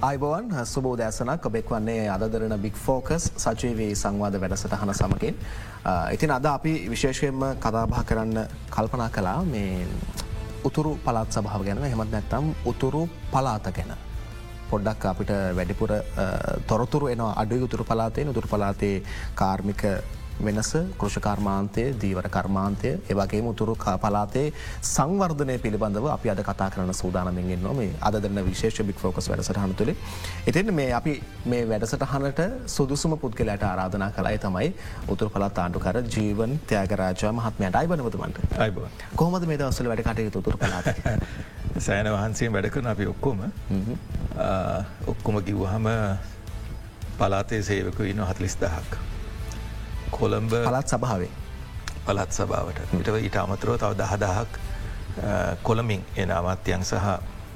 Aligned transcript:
අයිබවන් 0.00 0.64
සුබෝ 0.64 0.96
දෑසනක් 0.96 1.46
ඔබෙක් 1.46 1.70
වන්නේ 1.70 2.04
අදරන 2.08 2.54
බික් 2.58 2.76
ෆෝකස් 2.76 3.24
සජීවී 3.36 3.94
සංවාද 3.94 4.36
වැඩසටහන 4.40 4.92
සමකින්. 4.94 5.34
ඉතින් 6.12 6.30
අද 6.30 6.46
අපි 6.46 6.72
විශේෂයෙන්ම 6.88 7.42
කතාබහ 7.60 7.98
කරන්න 8.08 8.38
කල්පනා 8.70 9.10
කලා 9.10 9.44
මේ 9.44 9.84
උතුරු 10.64 10.92
පලාත් 11.04 11.36
සභාව 11.36 11.64
ගැන 11.66 11.84
හෙමත් 11.84 12.12
නැත්තම් 12.12 12.48
උතුරු 12.64 13.02
පලාත 13.32 13.68
ගැන. 13.76 13.92
පොඩ්ඩක් 14.70 15.04
අපිට 15.04 15.32
වැඩිපුර 15.58 15.92
තොරතුරු 16.66 17.08
එන 17.08 17.20
අඩු 17.20 17.60
උතුරු 17.68 17.84
පලාතේ 17.84 18.24
උතුරු 18.26 18.48
පලාතේ 18.48 19.02
කාර්මික 19.34 19.84
වෙනස 20.40 20.72
කෘෂකර්මාන්තය 20.96 21.84
දීවර 21.96 22.28
කර්මාන්තය 22.28 22.92
ඒවගේ 23.06 23.42
මුතුරු 23.42 23.76
පලාතේ 23.98 24.46
සංවර්ධනය 24.84 25.56
පිළිබඳව 25.58 26.06
අපි 26.08 26.30
අද 26.30 26.42
කතා 26.42 26.70
කරන 26.70 26.92
සූදානමින්ගෙන් 26.94 27.62
නොම 27.62 27.80
අදරන්න 28.02 28.42
විශේෂ 28.44 28.82
බික් 28.82 28.98
ෆෝකස් 28.98 29.30
වැඩසටහන 29.30 29.74
තුළේ 29.74 29.96
එතින් 30.46 30.74
මේ 30.74 30.90
අපි 30.92 31.14
මේ 31.46 31.62
වැඩසටහනට 31.66 32.42
සුදුසුම 32.68 33.18
පුද්ගලට 33.18 33.64
ආරාධනා 33.64 34.10
කලායි 34.12 34.38
තමයි 34.38 34.68
උතුර 35.08 35.30
පලත් 35.30 35.58
ආණ්ඩුකර 35.60 36.02
ජීවන් 36.08 36.58
ත්‍යයාගරාජා 36.66 37.32
මහත්මයට 37.32 37.76
අයිබනවතුමන්ට 37.76 38.40
අයිබ 38.58 38.80
කොහමද 39.16 39.44
මේ 39.44 39.58
දවසල 39.58 39.88
වැඩ 39.88 40.04
කටයුතු 40.04 40.38
උතුර 40.40 40.56
පලාත. 40.56 40.86
සෑන 41.86 42.08
වහන්සේ 42.08 42.50
වැඩකන 42.50 42.86
අපි 42.88 43.06
ඔක්කොම 43.06 43.46
ඔක්කොම 45.06 45.42
කිව්වහම 45.42 45.86
පලාතේ 47.18 47.62
සේවක 47.62 48.00
ඉන්න 48.02 48.22
හතලිස් 48.24 48.56
දහක්. 48.56 49.00
කොළඹ 50.18 50.52
පලත් 50.68 50.94
සභාවේ 50.94 51.32
පලත් 52.06 52.38
සභාවට 52.38 52.78
ඉටව 53.00 53.16
ඊට 53.24 53.36
අමතරෝ 53.44 53.76
තව 53.82 53.92
දහදහක් 54.02 54.50
කොළමින් 55.68 56.02
එන 56.16 56.30
අමාත්‍යයන් 56.38 56.84
සහ 56.90 57.06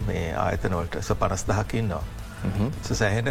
මේ 0.07 0.27
ආයතනවලට 0.45 1.01
ස 1.03 1.11
පනස් 1.21 1.45
දහකින්නවා. 1.51 2.05
සැහෙන 3.01 3.29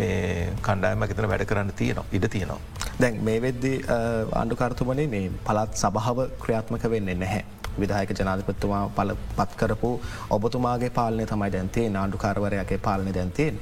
මේ 0.00 0.52
කණ්ඩායම 0.66 1.02
එතන 1.06 1.28
වැඩ 1.32 1.48
කරන්න 1.50 1.72
තියනවා 1.80 2.04
ඉඩ 2.18 2.26
තියනවා. 2.34 2.60
දැන් 3.00 3.18
මේ 3.28 3.38
වෙද්දි 3.46 3.72
ආණ්ඩුකාර්තුමනේ 3.88 5.08
මේ 5.14 5.32
පලත් 5.48 5.82
සභාව 5.82 6.18
ක්‍රියාත්මක 6.44 6.84
වෙන්නේ 6.94 7.18
නැහැ. 7.24 7.44
විදායක 7.80 8.10
ජනාධපත්තුමා 8.18 8.82
පල 8.96 9.10
පත්කරපු 9.36 9.90
ඔබතුමාගේ 10.36 10.90
පාලනය 10.98 11.26
තමයි 11.32 11.50
දැන්තේ 11.54 11.86
නාණ්ඩුකාරවරයගේ 11.96 12.78
පාලනය 12.86 13.14
දැන්තයෙන්. 13.18 13.58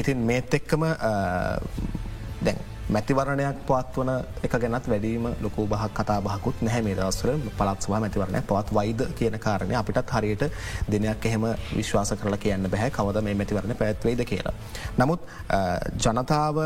ඉතින් 0.00 0.18
මේත් 0.30 0.54
එක්කම 0.58 0.84
දැන් 2.46 2.58
මැතිවරණයක් 2.88 3.56
පත්වන 3.66 4.10
එක 4.42 4.54
ගැනත් 4.58 4.88
වැඩීම 4.88 5.28
ලොකු 5.40 5.66
බහක් 5.66 5.92
කතා 5.94 6.20
බහකුත් 6.20 6.62
නැහැ 6.62 6.82
මේ 6.82 6.94
දවස්වල 6.94 7.50
පලත්සවා 7.58 8.00
මැතිවරණය 8.00 8.42
පවත් 8.42 8.74
වයිද 8.74 9.02
කියන 9.18 9.38
කාරණය 9.38 9.74
අපිටත් 9.74 10.10
හරියට 10.10 10.44
දිනයක් 10.90 11.26
එහෙම 11.26 11.46
විශ්වාස 11.76 12.14
කරලා 12.14 12.38
කියන්න 12.38 12.70
බැහැ 12.70 12.90
කවද 12.90 13.22
මේ 13.22 13.34
මැතිවරණ 13.34 13.76
පැත්වේද 13.76 14.24
කියලා. 14.24 14.54
නමුත් 14.98 15.20
ජනතාව 15.98 16.56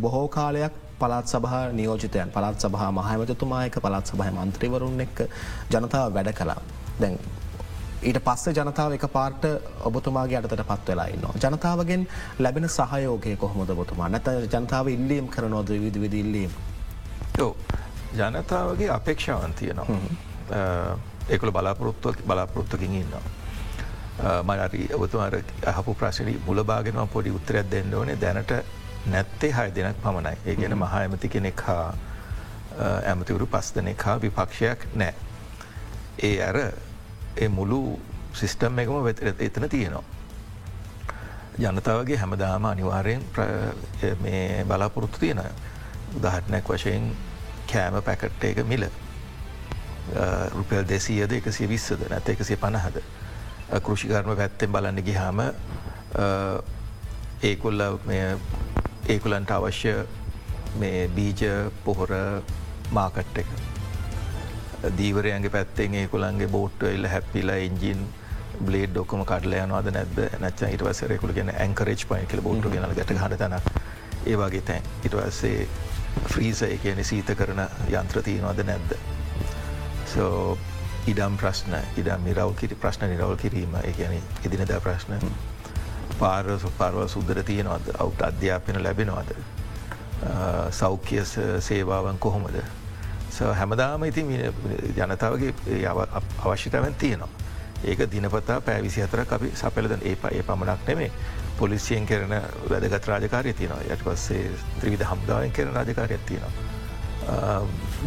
බොහෝ 0.00 0.28
කාලයක් 0.28 0.72
පලාත් 0.98 1.26
සභහ 1.26 1.72
නියෝජිතයන් 1.72 2.30
පලාත් 2.30 2.60
සභහ 2.60 2.86
මහමතතුමායක 2.92 3.80
පලාත් 3.80 4.06
සභහ 4.06 4.30
මන්ත්‍රීවරුන් 4.36 5.00
එක්ක 5.00 5.26
ජනතාව 5.70 6.14
වැඩ 6.14 6.32
කලා. 6.32 6.60
දැන් 7.00 7.18
ඊට 8.02 8.20
පස්ස 8.24 8.54
ජනතාව 8.54 8.92
එක 8.94 9.06
පාර්ට 9.12 9.44
ඔබතුමාගේ 9.90 10.38
අටතට 10.38 10.64
පත් 10.70 10.88
වෙලා 10.88 11.06
ඉන්න. 11.14 11.24
ජනතාවගෙන් 11.42 12.06
ලැබෙන 12.38 12.68
සහයෝගය 12.68 13.36
කොහොමද 13.36 13.74
බොතුමා 13.74 14.08
නැත 14.08 14.28
ජනතාව 14.52 14.88
ඉල්ලීම් 14.88 15.28
කරනොද 15.28 15.68
විධ 15.84 16.00
විදිල්ලීම්. 16.00 16.50
ජනතාවගේ 18.16 18.90
අපේක්ෂාවන් 18.90 19.54
තියෙනවා. 19.54 19.98
ඒකළ 21.28 21.50
බලාපොරොත්තුව 21.50 22.22
බලාපොරොත්තුකින් 22.26 22.94
ඉන්නවා. 23.02 23.22
මරි 24.42 24.88
ඔබතුමාර 24.94 25.34
අහපු 25.66 25.94
ප්‍රශ්නී 25.94 26.40
මුලබාගෙනවා 26.46 27.06
පොඩි 27.06 27.30
උත්තරයක් 27.30 27.70
දෙන්න 27.70 27.94
ඕනේ 27.94 28.20
දැනට 28.20 28.52
නැත්තේ 29.06 29.52
හය 29.52 29.70
දෙනක් 29.74 30.02
පමණයි. 30.02 30.36
ඒ 30.46 30.56
ගැන 30.56 30.78
මහා 30.78 31.00
ඇමති 31.00 31.28
කෙනෙක් 31.28 31.60
හා 31.60 31.94
ඇමතිවරු 33.06 33.46
පස් 33.46 33.74
දෙනෙක් 33.74 34.02
හා 34.02 34.20
විපක්ෂයක් 34.22 34.86
නෑ. 34.94 35.14
ඒ 36.22 36.36
ඇර 36.46 36.56
ඒ 37.40 37.48
මුළු 37.48 37.80
සිිස්ටම් 38.34 38.78
එකම 38.78 39.04
වෙත 39.04 39.22
එතන 39.40 39.68
තියෙනවා. 39.68 40.04
ජනතාවගේ 41.58 42.16
හැමදාම 42.16 42.64
අනිවාරයෙන් 42.64 43.22
මේ 44.20 44.64
බලාපොරොත්තු 44.68 45.18
තියෙන 45.18 45.42
උදහටනැක් 46.16 46.68
වශයෙන් 46.68 47.12
කෑම 47.72 48.02
පැකට්ට 48.02 48.44
එක 48.44 48.64
මිල. 48.66 48.88
රුපල් 50.54 50.84
දෙසීයද 50.88 51.32
එකසිය 51.38 51.68
විස්සද 51.68 52.04
නැත 52.10 52.28
එකසිය 52.28 52.56
පණහද 52.56 53.02
කෘෂිකර්ම 53.84 54.36
පැත්තෙන් 54.36 54.72
බලන්න 54.72 55.02
ගිහාම 55.04 55.42
ඒකුල්ල 57.42 57.82
ඒකුලන්ට 59.08 59.50
අවශ්‍ය 59.50 59.96
මේ 60.80 61.08
බීජ 61.08 61.42
පොහොර 61.84 62.14
මාකට් 62.92 63.38
එක. 63.44 63.67
දීවරයන්ගේ 64.98 65.50
පැත්තෙන් 65.50 65.94
ඒකුළන්ගේ 66.00 66.48
බෝට්ට 66.54 66.82
එල්ල 66.92 67.06
හැපිලා 67.12 67.56
එන්ජින් 67.66 68.02
බ්ලේඩ් 68.66 68.96
ොකම 69.02 69.24
කඩල 69.26 69.56
යනවාද 69.64 69.90
නැද 69.94 70.18
නැච 70.42 70.62
ඉට 70.68 70.84
වසරෙකුල 70.86 71.34
ගෙන 71.34 71.50
ඇංකරේච් 71.54 72.06
පයි 72.12 72.28
කල 72.30 72.42
බෝට්ට 72.46 72.70
ගෙන 72.74 72.86
ගැට 72.98 73.12
හටතන 73.24 73.58
ඒවාගේ 74.26 74.62
තැන්. 74.70 74.88
ඉටවස්සේ 75.04 75.68
ෆ්‍රීස 76.30 76.64
කියන 76.82 77.04
සීත 77.04 77.34
කරන 77.42 77.62
යන්ත්‍ර 77.90 78.22
තියනවාද 78.22 78.64
නැද්ද. 78.70 78.96
සෝ 80.14 80.56
ඉඩම් 81.10 81.38
ප්‍රශ්න 81.42 81.78
ඉඩම් 82.00 82.26
නිරවල් 82.30 82.54
කිරි 82.62 82.78
ප්‍රශ්න 82.86 83.08
නිරවල් 83.10 83.36
කිරීම 83.44 83.78
එකන 83.82 84.18
එදිනද 84.46 84.74
ප්‍රශ්න. 84.86 85.30
පාර 86.18 86.44
පාරව 86.78 87.06
සුද්දර 87.08 87.42
තියෙනවාද? 87.42 87.94
අවුට 87.98 88.26
අධ්‍යාපන 88.30 88.82
ලැබෙනවාද. 88.82 89.34
සෞඛ්‍ය 90.70 91.24
සේවාවන් 91.60 92.18
කොහොමද 92.18 92.62
හැමදාම 93.40 94.04
ඉතින් 94.04 94.30
ජනතාවගේ 94.96 95.54
අවශ්‍යතාවන් 96.44 96.94
තියෙනවා. 96.94 97.28
ඒක 97.84 98.00
දිනපතා 98.10 98.60
පෑවිසි 98.60 99.02
හතරක් 99.02 99.32
අපි 99.32 99.50
සපලද 99.54 99.98
ඒ 100.02 100.16
ඒ 100.30 100.42
පමණක් 100.42 100.88
නෙමේ 100.88 101.10
පොලිසියෙන් 101.58 102.06
කරන 102.06 102.34
වැදගත් 102.70 103.06
රාජකාරය 103.06 103.52
තියෙනවා 103.52 103.82
යට 103.94 104.02
පස්සේ 104.04 104.50
ත්‍රවිධ 104.80 105.06
හම්දාවෙන් 105.10 105.52
කරන 105.52 105.74
රාජකාරයක් 105.74 106.26
තියෙනවා. 106.26 106.52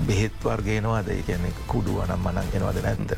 බෙහෙත් 0.08 0.34
වර්ගේනවාද 0.44 1.12
කියන්නේ 1.26 1.54
කුඩු 1.68 2.00
අනම් 2.02 2.28
මනන් 2.28 2.48
එනවාද 2.54 2.82
නැන්ද. 2.84 3.16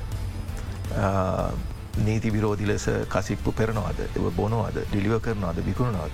නීති 2.06 2.34
විරෝධි 2.34 2.68
ලෙස 2.68 2.86
කසිප්පු 3.10 3.52
පෙරනවාද 3.52 4.00
එව 4.06 4.30
බොනවාද 4.36 4.78
ඩිලිව 4.92 5.20
කරනවාද 5.22 5.66
විකුණනවාද. 5.66 6.14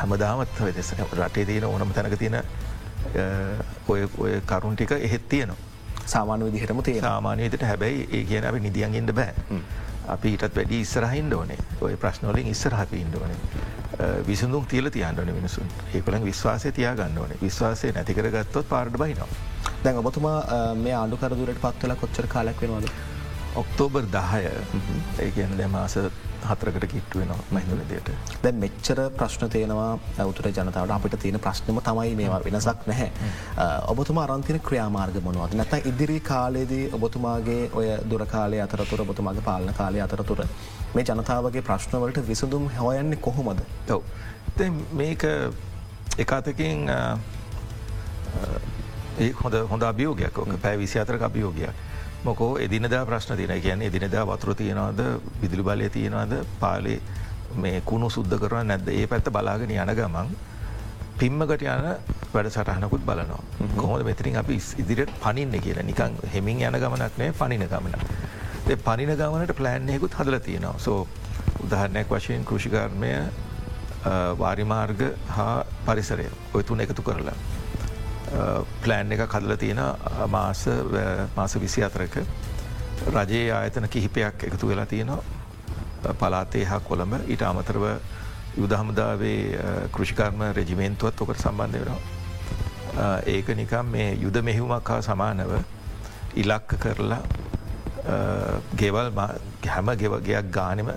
හැමදාමත් 0.00 0.60
රටේ 0.60 1.44
තියෙන 1.44 1.64
ඕනම 1.64 1.92
තැනක 1.92 2.18
තියෙන 2.18 2.42
ඔය 3.88 4.08
ඔය 4.18 4.40
කරුන් 4.46 4.76
ටික 4.76 4.92
එහෙත් 4.98 5.28
තියනවා. 5.28 5.56
සාමාන 6.06 6.44
විදිහටම 6.44 6.82
තිය 6.82 7.00
සාමානයතට 7.00 7.62
හැබැයි 7.70 8.08
ඒ 8.12 8.24
කියන 8.30 8.46
අපි 8.50 8.60
නිදියන්ගෙන්ට 8.66 9.14
බෑ. 9.20 9.34
අපි 10.08 10.34
ඊටත් 10.34 10.56
වැඩි 10.56 10.80
ඉස්සරහින් 10.80 11.32
ඕනේ 11.34 11.58
ඔය 11.80 11.96
ප්‍රශ්නෝලින් 11.96 12.50
ඉස්සරහප 12.52 12.92
ඉන්ඩෝනේ. 13.00 13.38
විසඳුම් 14.26 14.66
තියල 14.66 14.90
තියන්ටන 14.90 15.32
මිනිසුන් 15.38 15.68
ඒකළන් 15.94 16.24
විශ්වාසය 16.24 16.72
තියා 16.78 16.94
ගන්න 17.00 17.18
ඕනේ 17.24 17.38
විශ්වාසය 17.42 17.92
නැතිකර 17.96 18.30
ගත්තොත් 18.36 18.68
පාර්ඩ 18.68 18.98
බහිනවා. 19.02 19.28
දැන් 19.84 19.98
ඔබතුමා 20.02 20.38
මේ 20.84 20.94
ආණ්ඩුකරදුරට 21.00 21.60
පත්වල 21.64 21.96
කොච්චර 22.02 22.26
කාලක් 22.34 22.60
වෙනවාද. 22.62 22.88
ඔක්තෝබර් 23.62 24.06
දහය 24.16 24.42
ඒගැන 25.24 25.56
දැ 26.44 26.50
මාස 26.50 26.58
හතරකට 26.60 26.86
කිට්ටුවෙනවා 26.86 27.38
මහිදලදයට. 27.50 28.10
දැ 28.42 28.52
මෙච්චර 28.52 28.98
ප්‍රශ්න 29.16 29.50
තියෙනවා 29.50 29.98
ඇවතුර 30.18 30.46
ජනතාවට 30.48 30.90
අපිට 30.90 31.18
තියෙන 31.18 31.40
ප්‍රශ්නම 31.40 31.80
තමයි 31.80 32.14
මේවා 32.14 32.40
වෙනසක් 32.44 32.86
නැහැ. 32.86 33.10
ඔබතුම 33.86 34.18
අරන්තින 34.18 34.60
ක්‍රියාමාර්ග 34.60 35.20
මොනවද 35.22 35.54
නැත 35.54 35.86
ඉදිරි 35.86 36.20
කාලයේදී 36.20 36.90
ඔබතුමාගේ 36.92 37.70
ඔය 37.72 37.86
දුරකාලය 38.10 38.60
අතරතුර 38.60 39.00
ඔබතුමාගේ 39.00 39.42
පාලන 39.42 39.74
කාලය 39.74 40.00
අතරතුර 40.00 40.44
මේ 40.94 41.04
ජනතාවගේ 41.04 41.62
ප්‍රශ්නවලට 41.62 42.28
විසඳුම් 42.28 42.70
හොයන්නේ 42.78 43.16
කොහොමද. 43.16 43.60
ඔව 43.90 44.02
මේක 44.92 45.22
එකතකින් 46.18 46.88
ඒ 49.18 49.32
හොඳ 49.42 49.54
හොඳ 49.70 49.82
අභියෝගයක් 49.82 50.34
පැෑ 50.62 50.78
විසි 50.78 50.98
අතරක 50.98 51.22
අභියෝගයක්. 51.22 51.93
මොකෝ 52.24 52.56
එදිනදා 52.64 53.04
ප්‍රශ්න 53.08 53.36
තින 53.36 53.52
කියන 53.64 53.82
එදිනදා 53.82 54.24
වතුර 54.26 54.54
තියෙනවාද? 54.54 55.00
විදිලි 55.42 55.62
බලය 55.62 55.88
තියෙනවාද? 55.96 56.32
පාලේ 56.60 57.00
මේ 57.62 57.80
කුණු 57.90 58.08
සුද්ද 58.10 58.32
කරන 58.42 58.66
නැද්ද? 58.72 58.88
ඒ 58.88 59.06
පැත්ත 59.06 59.28
බලාගෙන 59.36 59.70
යන 59.70 59.94
ගමන් 59.98 60.30
පිම්මකට 61.18 61.62
යන 61.62 61.84
වැඩ 62.34 62.48
සටහනකුත් 62.54 63.04
බලනවා 63.08 63.42
කොහොද 63.76 64.04
මෙතරින් 64.08 64.38
අපි 64.42 64.56
ඉදිරියට 64.82 65.12
පනින්න 65.24 65.60
කියලා? 65.66 65.84
නිකං 65.90 66.16
හෙමින් 66.34 66.64
යන 66.68 66.78
ගමනක් 66.84 67.20
නෑ 67.22 67.32
පනින 67.40 67.66
ගමන. 67.72 67.94
පනින 68.86 69.16
ගමනට 69.20 69.56
ප්ලෑන්යකුත් 69.60 70.16
හදල 70.18 70.38
තියෙනවා. 70.48 70.78
සෝ 70.78 71.06
උදාහරණයක් 71.64 72.08
වශයෙන් 72.08 72.44
කෘෂිකර්මය 72.44 73.12
වාරිමාර්ග 74.40 75.04
හා 75.36 75.64
පරිසරය. 75.86 76.26
ඔය 76.54 76.62
තුන 76.62 76.80
එකතු 76.80 77.02
කරලා. 77.02 77.36
ප්ලෑන් 78.82 79.12
එක 79.12 79.28
කදල 79.28 79.56
තියෙන 79.56 79.80
මාස 80.30 80.66
මාස 81.36 81.56
විසි 81.60 81.84
අතරක 81.84 82.18
රජයේ 83.14 83.52
ආයතන 83.52 83.88
කිහිපයක් 83.88 84.44
එකතු 84.50 84.68
වෙලා 84.68 84.86
තියෙනවා 84.86 86.14
පලාතේ 86.20 86.64
හා 86.64 86.80
කොළඹ. 86.80 87.14
ඊට 87.28 87.42
අමතරව 87.42 87.84
යුදහමුදාවේ 88.56 89.38
කෘෂිකර්ම 89.92 90.42
රෙජිමේන්තුවත් 90.56 91.20
ඔකට 91.20 91.40
සම්බන්ධ 91.40 91.78
වෙනවා. 91.80 93.20
ඒක 93.26 93.48
නිකම් 93.56 93.86
මේ 93.94 94.10
යුද 94.20 94.36
මෙහිවුමක් 94.42 94.88
හා 94.88 95.00
සමානව 95.02 95.52
ඉලක්ක 96.42 96.76
කරලා 96.84 97.22
ගෙවල් 98.76 99.10
හැම 99.66 99.88
ගෙවගයක් 100.02 100.50
ගානම 100.52 100.88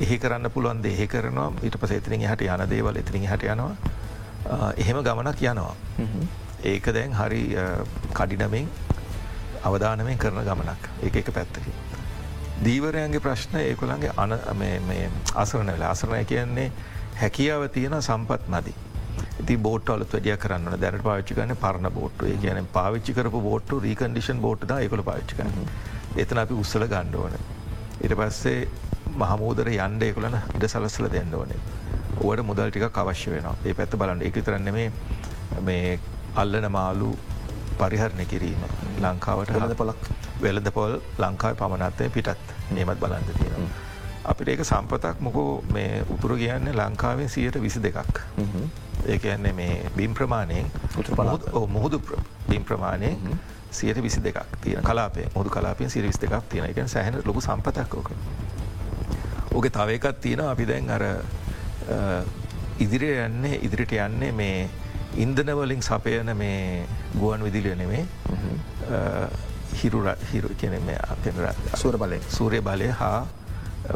එහි 0.00 0.18
කරන්න 0.18 0.50
පුළුවන් 0.50 0.82
දෙහෙ 0.82 1.06
කරනවා. 1.06 1.52
ඊට 1.62 1.76
පස 1.80 1.96
එතිරින් 1.98 2.28
හට 2.28 2.42
යන 2.48 2.68
දේවල් 2.74 2.96
එතිරින් 2.96 3.26
හට 3.32 3.42
යනවා. 3.54 3.74
එහෙම 4.76 5.02
ගමනක් 5.08 5.42
යනවා. 5.52 5.74
ඒක 6.64 6.84
දැන් 6.92 7.12
හරි 7.12 7.42
කඩිනමින් 8.14 8.68
අවධානමෙන් 9.62 10.18
කරන 10.18 10.44
ගමනක් 10.44 10.90
ඒ 11.02 11.18
එක 11.18 11.32
පැත්තකි. 11.32 11.72
දීවරයන්ගේ 12.64 13.20
ප්‍රශ්න 13.20 13.56
ඒකුළන්ගේ 13.58 14.12
අන 14.16 14.32
අසරන 15.34 15.66
වෙලා 15.68 15.90
අසරණය 15.90 16.24
කියන්නේ 16.24 16.70
හැකියාව 17.16 17.68
තියෙන 17.68 17.96
සම්පත් 18.02 18.48
මදි. 18.48 18.74
ති 19.46 19.56
බෝට්ලත් 19.56 20.12
වැඩිය 20.12 20.36
කරන්න 20.36 20.76
දැනට 20.80 21.02
පාච්චි 21.02 21.34
කන 21.34 21.56
පරණ 21.56 21.92
බෝට්ට 21.94 22.22
ඒ 22.24 22.36
කියන 22.36 22.68
පාවිච්චි 22.72 23.14
කරපු 23.14 23.40
බෝට්ට 23.40 23.72
රීකන්ඩිෂන් 23.86 24.40
බෝට්ද 24.40 24.76
එකකොල 24.76 25.02
පාච්චි 25.02 25.40
කරන්න 25.40 25.72
එතන 26.16 26.42
අපි 26.44 26.54
උත්සල 26.62 26.86
ගණ්ඩෝන. 26.92 27.34
ඉට 28.04 28.14
පස්සේ 28.20 28.68
මහමූදර 29.16 29.72
යන්ඩ 29.72 30.02
එකුලන 30.10 30.36
ඉඩ 30.36 30.68
සලස්සල 30.68 31.08
දෙන්න 31.16 31.34
ඕනේ. 31.34 31.60
ඕට 32.20 32.44
මුදල් 32.44 32.70
ටික 32.70 33.02
අවශ්‍ය 33.04 33.30
වෙන 33.34 33.50
ඒ 33.64 33.74
පැත්ත 33.74 33.96
බලන්න 33.96 34.24
එක 34.28 34.40
තරන්න 34.44 34.72
මේ 34.74 34.90
මේ 35.62 35.98
අල්ලන 36.36 36.70
මාලු 36.70 37.10
පරිහරණය 37.78 38.24
කිරීම. 38.24 38.64
ලංකාවට 39.00 39.54
හද 39.56 39.74
පොලක්. 39.76 40.10
වෙලද 40.42 40.70
පොල් 40.72 41.00
ලංකායි 41.18 41.56
පමණත්තය 41.62 42.10
පිටත්. 42.10 42.52
නේමත් 42.70 43.00
බලන්ද 43.00 43.30
තියෙනවා. 43.38 43.70
අපිට 44.24 44.48
ඒක 44.48 44.64
සම්පතක් 44.64 45.20
මොකෝ 45.20 45.64
මේ 45.72 46.04
උතුර 46.08 46.36
කියන්නේ 46.36 46.74
ලංකාවෙන් 46.74 47.28
සියයට 47.28 47.62
විසි 47.62 47.82
දෙකක්. 47.82 48.20
ඒ 49.06 49.18
කියන්නේ 49.18 49.52
මේ 49.52 49.90
බිම් 49.96 50.14
ප්‍රමාණයෙන් 50.14 50.66
මුහුදු 51.68 52.02
බිම් 52.48 52.64
ප්‍රමාණයෙන් 52.64 53.40
සියට 53.70 54.02
විසි 54.02 54.20
දෙකක් 54.24 54.60
තියෙන 54.60 54.84
කලාපේ 54.84 55.26
මුදු 55.34 55.50
කලාපෙන් 55.50 55.90
සිරවිස් 55.90 56.20
දෙකක් 56.20 56.48
තියෙන 56.48 56.70
එක 56.70 56.88
සැහන 56.88 57.22
ලොකු 57.24 57.40
සම්පතක් 57.40 57.94
ඕක. 57.94 58.10
ඕක 59.54 59.66
තව 59.70 59.88
එකත් 59.96 60.20
තියෙන 60.20 60.40
අපි 60.40 60.66
දැන් 60.66 60.90
අර 60.90 61.04
ඉදිරිය 62.78 63.24
යන්නේ 63.24 63.58
ඉදිරිට 63.66 63.92
යන්නේ 63.92 64.32
මේ 64.32 64.68
ඉන්දනවලින් 65.16 65.82
සපයන 65.82 66.36
මේ 66.36 66.86
ගුවන් 67.18 67.42
විදිලිය 67.44 67.74
නෙමේ 67.74 68.04
හිරු 69.82 70.00
හිරු 70.32 70.48
කියන 70.60 70.74
පෙනර 71.24 71.54
සූර 71.74 71.98
බලය. 71.98 72.18
සූරය 72.28 72.60
බලය 72.60 72.88
හා 73.00 73.26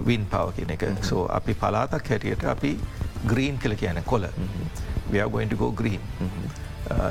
වින් 0.07 0.27
පව 0.27 0.53
කියන 0.57 0.71
එක. 0.71 0.85
සෝ 1.03 1.27
අපි 1.39 1.55
පලාතක් 1.55 2.09
හැටියට 2.11 2.45
අපි 2.45 2.79
ග්‍රීන් 3.27 3.59
කළ. 3.59 3.75
කියන 3.77 4.03
කොල 4.05 4.27
ව්‍යගොයින්ටගෝ 5.13 5.73
ග්‍රීන් 5.81 6.01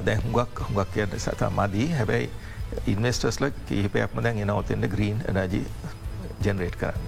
දැ 0.05 0.15
හුඟක් 0.23 0.59
හුඟක් 0.67 0.93
කියන්න 0.93 1.19
සතා 1.19 1.49
මදී. 1.49 1.89
හැබැයි 1.97 2.29
ඉන්වස්ටස්ල 2.87 3.45
කිහිපයක්ම 3.67 4.21
දැන් 4.23 4.37
එන 4.45 4.49
ඔතෙන්ට 4.49 4.87
ග්‍රීන් 4.95 5.23
නජි 5.33 5.65
ජනරේට් 6.43 6.75
කරන්න. 6.75 7.03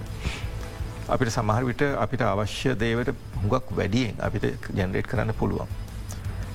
අපිට 1.08 1.30
සමහර 1.32 1.64
විට 1.70 1.82
අපිට 2.04 2.22
අවශ්‍ය 2.22 2.74
දේවට 2.84 3.12
හුඟක් 3.42 3.66
වැඩියෙන් 3.80 4.22
අපිට 4.28 4.70
ජනරේට් 4.74 5.06
කරන්න 5.10 5.34
පුළුවන්. 5.40 5.68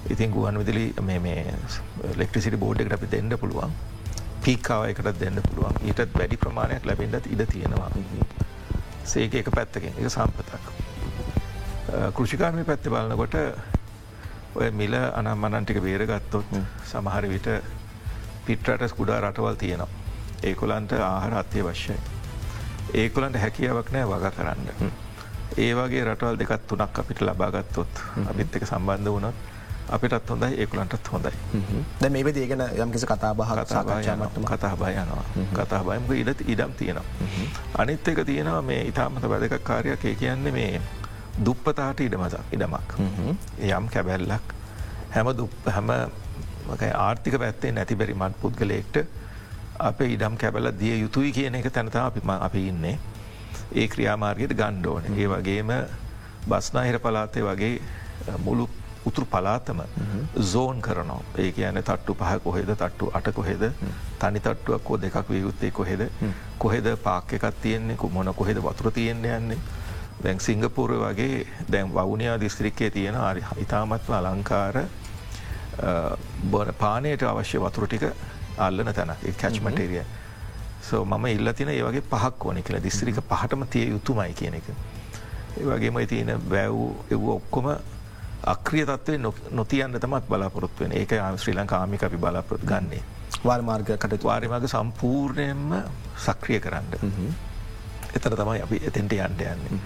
ඉතින් 0.09 0.31
ගුවන් 0.31 0.57
විදිලි 0.57 0.93
ලෙක්ට්‍රසිට 2.17 2.59
බෝඩ් 2.59 2.81
එකට 2.81 2.93
අපි 2.93 3.11
දෙන්න 3.11 3.37
පුළුවන් 3.37 3.73
පීකාව 4.43 4.89
එකට 4.89 5.19
දෙන්න 5.19 5.41
පුළුවන් 5.47 5.75
ඊටත් 5.85 6.17
වැඩි 6.17 6.37
ප්‍රමාණයක් 6.37 6.85
ලැබෙන්ඩත් 6.85 7.27
ඉඩ 7.33 7.45
තියෙනවා. 7.51 7.89
සේක 9.03 9.33
එක 9.35 9.49
පැත්තකින් 9.49 9.93
එක 9.99 10.09
සම්පතක්. 10.09 10.65
කෘෂිකාර්මි 12.15 12.63
පැත්ති 12.63 12.89
බලන්නකොට 12.89 13.35
ඔය 14.55 14.71
මිල 14.71 14.95
අනම් 14.95 15.45
මනන්ටික 15.45 15.81
බේරගත්තොත් 15.83 16.57
සමහර 16.91 17.27
විට 17.29 17.47
පිටරට 18.45 18.95
කුඩා 18.97 19.21
රටවල් 19.21 19.55
තියෙනවා. 19.55 19.89
ඒකොලන්ට 20.43 20.93
ආහර 20.97 21.33
අත්‍යය 21.43 21.63
වශ්‍යයි. 21.63 21.97
ඒකොලන්ට 22.93 23.37
හැකියාවක් 23.45 23.91
නෑ 23.93 24.09
වග 24.09 24.33
කරන්න. 24.35 24.91
ඒ 25.57 25.71
වගේ 25.77 26.03
රටවල් 26.05 26.37
දෙකත් 26.41 26.67
තුනක් 26.67 26.99
අපිට 26.99 27.21
ලබාගත්තොත් 27.21 28.03
අපිත් 28.29 28.55
එක 28.55 28.65
සම්බන්ධ 28.65 29.17
වනොත් 29.17 29.50
අපිටත් 29.89 30.29
හොඳයි 30.29 30.55
ඒකුලන්ටත් 30.61 31.11
හොඳයි. 31.13 31.31
ද 32.01 32.09
මේ 32.09 32.33
දේගෙන 32.33 32.63
යම්කිසි 32.83 33.05
කතා 33.05 33.33
බහ 33.35 33.51
කතාමටම 33.59 34.45
කතා 34.51 34.75
බයනවා 34.75 35.25
කතා 35.59 35.83
බයමක 35.83 36.11
ඉඩ 36.21 36.41
ඉඩම් 36.53 36.73
තියෙනවා. 36.79 37.05
අනිත් 37.77 38.07
එක 38.07 38.25
තියෙනවා 38.25 38.61
මේ 38.61 38.81
ඉතාමත 38.91 39.29
වැදක 39.33 39.55
කාරයක් 39.63 40.05
ඒ 40.05 40.15
කියන්නේ 40.15 40.51
මේ 40.51 40.81
දුප්පතාට 41.45 41.99
ඉඩමසක් 42.07 42.53
ඉඩමක්. 42.57 42.89
යම් 43.59 43.87
කැබැල්ලක් 43.93 44.55
හැම 45.15 45.27
හැම 45.75 45.89
ආර්ථික 46.95 47.39
පැත්තේ 47.39 47.71
නැති 47.71 47.95
බැරි 47.95 48.13
මත් 48.13 48.33
පුද්ගලයෙක්ට 48.41 48.97
අප 49.79 50.01
ඉඩම් 50.01 50.35
කැබල 50.37 50.71
දිය 50.79 50.99
යුතුයි 51.01 51.31
කියන 51.31 51.55
එක 51.55 51.73
තැනතා 51.73 52.05
අපිම 52.05 52.29
අපි 52.29 52.67
ඉන්නේ. 52.67 52.99
ඒ 53.75 53.87
ක්‍රියාමාර්ගයට 53.87 54.53
ගණ්ඩෝන. 54.59 55.03
ඒ 55.17 55.27
වගේම 55.27 55.71
බස්නාහිර 56.49 56.99
පලාතේ 56.99 57.43
වගේ 57.43 57.81
මුළු 58.45 58.69
උතුරු 59.05 59.25
පලාතම 59.33 59.81
සෝන් 60.51 60.81
කරනවා. 60.81 61.21
ඒ 61.37 61.51
කියන 61.51 61.83
තට්ටු 61.83 62.15
පහ 62.15 62.43
කොහෙද 62.43 62.69
තට්ටු 62.71 63.11
අට 63.13 63.27
කොහෙද 63.33 63.63
තනි 64.19 64.39
තට්ටුවක් 64.39 64.83
කෝ 64.83 65.01
දෙකක් 65.01 65.29
වියයුත්තේ 65.29 65.71
කොහෙද 65.71 66.01
කොහෙද 66.57 66.89
පාක් 67.03 67.33
එකක් 67.33 67.45
තියෙන්නේ 67.61 67.97
මොන 68.11 68.33
කොහෙද 68.33 68.57
වතුර 68.67 68.91
තියෙන්නේ 68.91 69.37
යන්නේ. 69.37 69.57
දැන් 70.23 70.39
සිංගපූර 70.39 70.91
වගේ 71.01 71.47
දැන් 71.71 71.93
වවුනයා 71.93 72.39
දිස්ත්‍රික්කේ 72.39 72.89
තියෙන 72.89 73.15
අරි 73.15 73.43
ඉතාමත්ම 73.57 74.13
අලංකාර 74.13 74.75
බොන 76.51 76.73
පානයට 76.79 77.23
අවශ්‍ය 77.23 77.61
වතුර 77.63 77.87
ටික 77.87 78.03
අල්ලන 78.57 78.93
තැන 78.93 79.15
කැච්මටේරිය 79.41 80.03
සෝ 80.89 81.05
මම 81.05 81.25
ඉල්ල 81.25 81.53
තින 81.53 81.69
ඒවගේ 81.69 82.03
පහක් 82.11 82.45
ඕනෙ 82.45 82.61
කියලා. 82.61 82.83
දිස්ත්‍රික 82.83 83.15
පහටම 83.29 83.63
තිය 83.73 83.89
යුතුමයි 83.89 84.33
කියන 84.33 84.53
එක. 84.59 84.67
ඒවගේම 85.61 85.97
තියෙන 86.07 86.29
වැැව් 86.49 86.77
එව් 87.15 87.27
ඔක්කොම 87.37 87.67
අක්‍රිය 88.43 88.85
තත්වේ 88.85 89.17
නොතියන්න 89.51 89.99
තමත් 89.99 90.27
බලාපොරොත්වෙන 90.29 90.91
ඒක 90.91 91.13
ශ්‍රී 91.37 91.55
ලංකාමික 91.55 92.03
අපි 92.03 92.17
බලාපොරොත් 92.17 92.63
ගන්නේ. 92.65 93.03
වාර්මාර්ගකට 93.45 94.23
වාරිමග 94.23 94.67
සම්පූර්ණයෙන්ම 94.67 95.73
සක්‍රිය 96.17 96.59
කරන්න. 96.59 96.85
එතර 98.15 98.35
තමයි 98.35 98.61
අපි 98.61 98.81
එතෙන්ට 98.87 99.13
යන්ට 99.13 99.41
යන්නේ. 99.41 99.79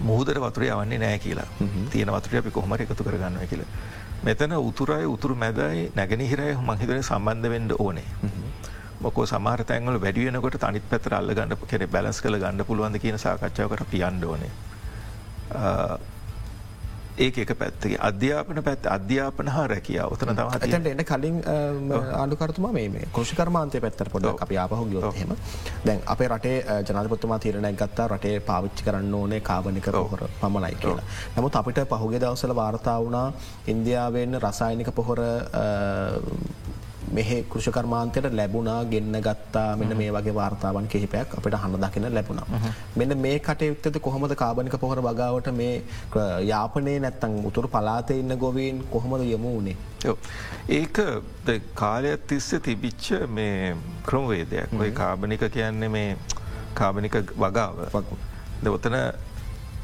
මුහදර 0.00 0.40
වතුරය 0.40 0.68
යවන්නේ 0.68 0.98
නෑ 0.98 1.18
කියලා 1.18 1.46
තියෙන 1.90 2.10
වතුරය 2.14 2.38
අපි 2.38 2.50
කොහමර 2.50 2.82
එකතු 2.82 3.04
කරගන්න 3.04 3.46
කියලා. 3.50 3.68
මෙතන 4.24 4.52
උතුරයි 4.56 5.06
උතුරු 5.06 5.34
මැදයි 5.34 5.90
නැගෙනහිරය 5.94 6.54
මහිතන 6.56 7.02
සම්බන්ධ 7.02 7.50
වෙන්ඩ 7.54 7.72
ඕනේ. 7.78 8.08
මොකෝ 9.00 9.26
සමාර 9.26 9.64
තැන්වල 9.68 9.98
වැඩියනකොට 10.00 10.56
තනිත් 10.64 10.84
පැතර 10.90 11.14
අල්ල 11.18 11.34
ගන්න 11.34 11.56
කෙනෙ 11.70 11.86
බැලස් 11.86 12.20
කළ 12.22 12.38
ගන්න 12.42 12.64
පුළුවන්ද 12.64 12.98
කියන 13.04 13.18
සාකච්ඡාවකට 13.18 13.90
පියන්ඩ 13.90 14.24
ඕනේ. 14.24 14.50
ඒක 17.18 17.38
එක 17.38 17.52
පැත්තගේ 17.60 17.98
අධ්‍යාපන 18.00 18.62
පැත් 18.62 18.86
අධ්‍යාපන 18.86 19.48
හා 19.48 19.66
රැකියාව. 19.66 20.12
ඔතන 20.14 20.34
තම 20.36 20.48
ඇතට 20.48 20.86
එන්න 20.92 21.04
කලින් 21.04 21.36
ආණඩුකරතුම 22.20 22.68
මේ 22.72 23.04
කෘෂිකර්මාන්තය 23.12 23.80
පැත්තර 23.84 24.08
පොඩ 24.14 24.28
අප 24.32 24.52
ආපහු 24.64 24.84
ගියොත්හෙම 24.92 25.34
දැන් 25.86 26.00
අපේ 26.14 26.28
රටේ 26.28 26.56
ජනපතුමා 26.88 27.38
තීරණයක් 27.38 27.76
ගත්තා 27.82 28.08
රටේ 28.14 28.40
පාවිච්චි 28.48 28.86
කරන්න 28.86 29.14
ඕනේ 29.14 29.40
කාබනික 29.40 29.90
පොහොර 29.92 30.24
පමණයි 30.40 30.76
කියලා. 30.80 31.04
නමුත් 31.36 31.56
අපිට 31.60 31.82
පහුගේ 31.92 32.20
දවසල 32.20 32.54
වාර්තා 32.54 32.98
වුණා 33.04 33.28
ඉන්දියාවෙන් 33.66 34.40
රසායනික 34.44 34.90
පොහොර 34.94 35.20
මෙහ 37.10 37.30
කෘෂකර්මාන්තයට 37.52 38.26
ලැබුණා 38.38 38.84
ගෙන්න්න 38.92 39.18
ගත්තා. 39.26 39.76
මෙන්න 39.76 39.96
මේ 40.00 40.10
වගේ 40.16 40.34
වාර්තාවන් 40.34 40.86
කිහිපයක් 40.92 41.34
අපිට 41.38 41.56
හන්න 41.62 41.80
දකින 41.84 42.06
ලැබුණා. 42.14 42.46
මෙන්න 42.96 43.16
මේ 43.18 43.38
කටයුත්තද 43.38 43.98
කොහොමද 44.06 44.34
කාබනික 44.42 44.76
පොහොර 44.84 45.00
වගාවට 45.08 45.50
මේ 45.60 45.82
යාපනය 46.52 46.94
නැත්තං 47.06 47.38
උතුර 47.50 47.68
පලාතය 47.68 48.18
ඉන්න 48.22 48.36
ගොවීන් 48.44 48.84
කොහොමද 48.92 49.24
යමු 49.26 49.54
වනේ. 49.58 49.76
ඒක 50.68 50.98
කාලයක් 51.74 52.26
තිස්ස 52.26 52.50
තිබිච්ච 52.62 53.10
මේ 53.28 53.76
ක්‍රමවේදයක්. 54.06 54.78
ඔය 54.80 54.90
කාබනික 54.90 55.44
කියන්නේ 55.52 55.88
මේ 55.88 56.16
කාබනික 56.74 57.14
වගාව. 57.36 57.76
ද 58.62 58.66
ඔතන 58.68 58.96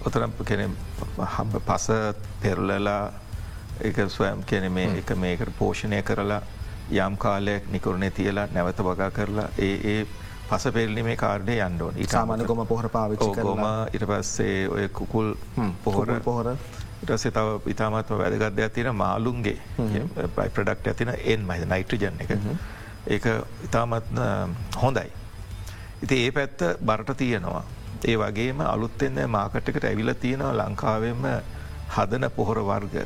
ඔතන 0.06 0.32
කෙන 0.44 0.60
හම්බ 1.18 1.54
පස 1.66 1.86
පෙරලලා 2.42 3.10
එක 3.88 3.98
ස්වයම් 4.08 4.44
කෙන 4.46 4.72
මේ 4.72 4.98
එක 5.00 5.10
මේකට 5.16 5.50
පෝෂණය 5.58 6.02
කරලා 6.02 6.40
යම් 6.90 7.16
කාලයක් 7.16 7.68
නිකරුණේ 7.72 8.10
තියලා 8.10 8.48
නැවත 8.54 8.80
වගා 8.80 9.10
කරලා 9.10 9.48
ඒ 9.58 9.74
ඒ 9.92 10.06
පස 10.48 10.64
පෙරලිමේ 10.74 11.16
කාර්ඩය 11.16 11.58
යන්ඩෝන් 11.60 11.98
ඉතාමන 11.98 12.44
ගොම 12.46 12.66
පොහර 12.66 12.88
පාවිච්චි 12.88 13.30
ගොම 13.40 13.64
ඉට 13.92 14.04
පස්සේ 14.10 14.68
ඔය 14.68 14.88
කුකුල් 14.88 15.34
පොහොර. 15.84 16.20
පොහොර. 16.20 16.56
ඉටසේ 17.02 17.30
තව 17.30 17.72
ඉතාමත්ම 17.74 18.18
වැදගත්දයක් 18.18 18.72
තියෙන 18.72 18.96
මාලුන්ගේ 18.96 19.58
බයි 20.36 20.48
ප්‍රඩක්් 20.54 20.86
ඇතින 20.86 21.12
එන් 21.14 21.46
මයි 21.46 21.66
නයිට්‍රජන් 21.66 22.20
එක. 22.20 22.30
ඒක 23.06 23.26
ඉතාමත් 23.64 24.08
හොඳයි. 24.76 25.10
ඉති 26.02 26.24
ඒ 26.24 26.32
පැත්ත 26.32 26.64
බරට 26.84 27.16
තියෙනවා. 27.16 27.64
ඒ 28.04 28.16
වගේම 28.16 28.60
අලුත්තෙන්ද 28.62 29.18
මාකට්කට 29.28 29.84
ඇවිල 29.84 30.14
තියෙනවා 30.14 30.56
ලංකාවෙන්ම 30.60 31.28
හදන 31.96 32.30
පොහොර 32.36 32.64
වර්ග 32.64 32.96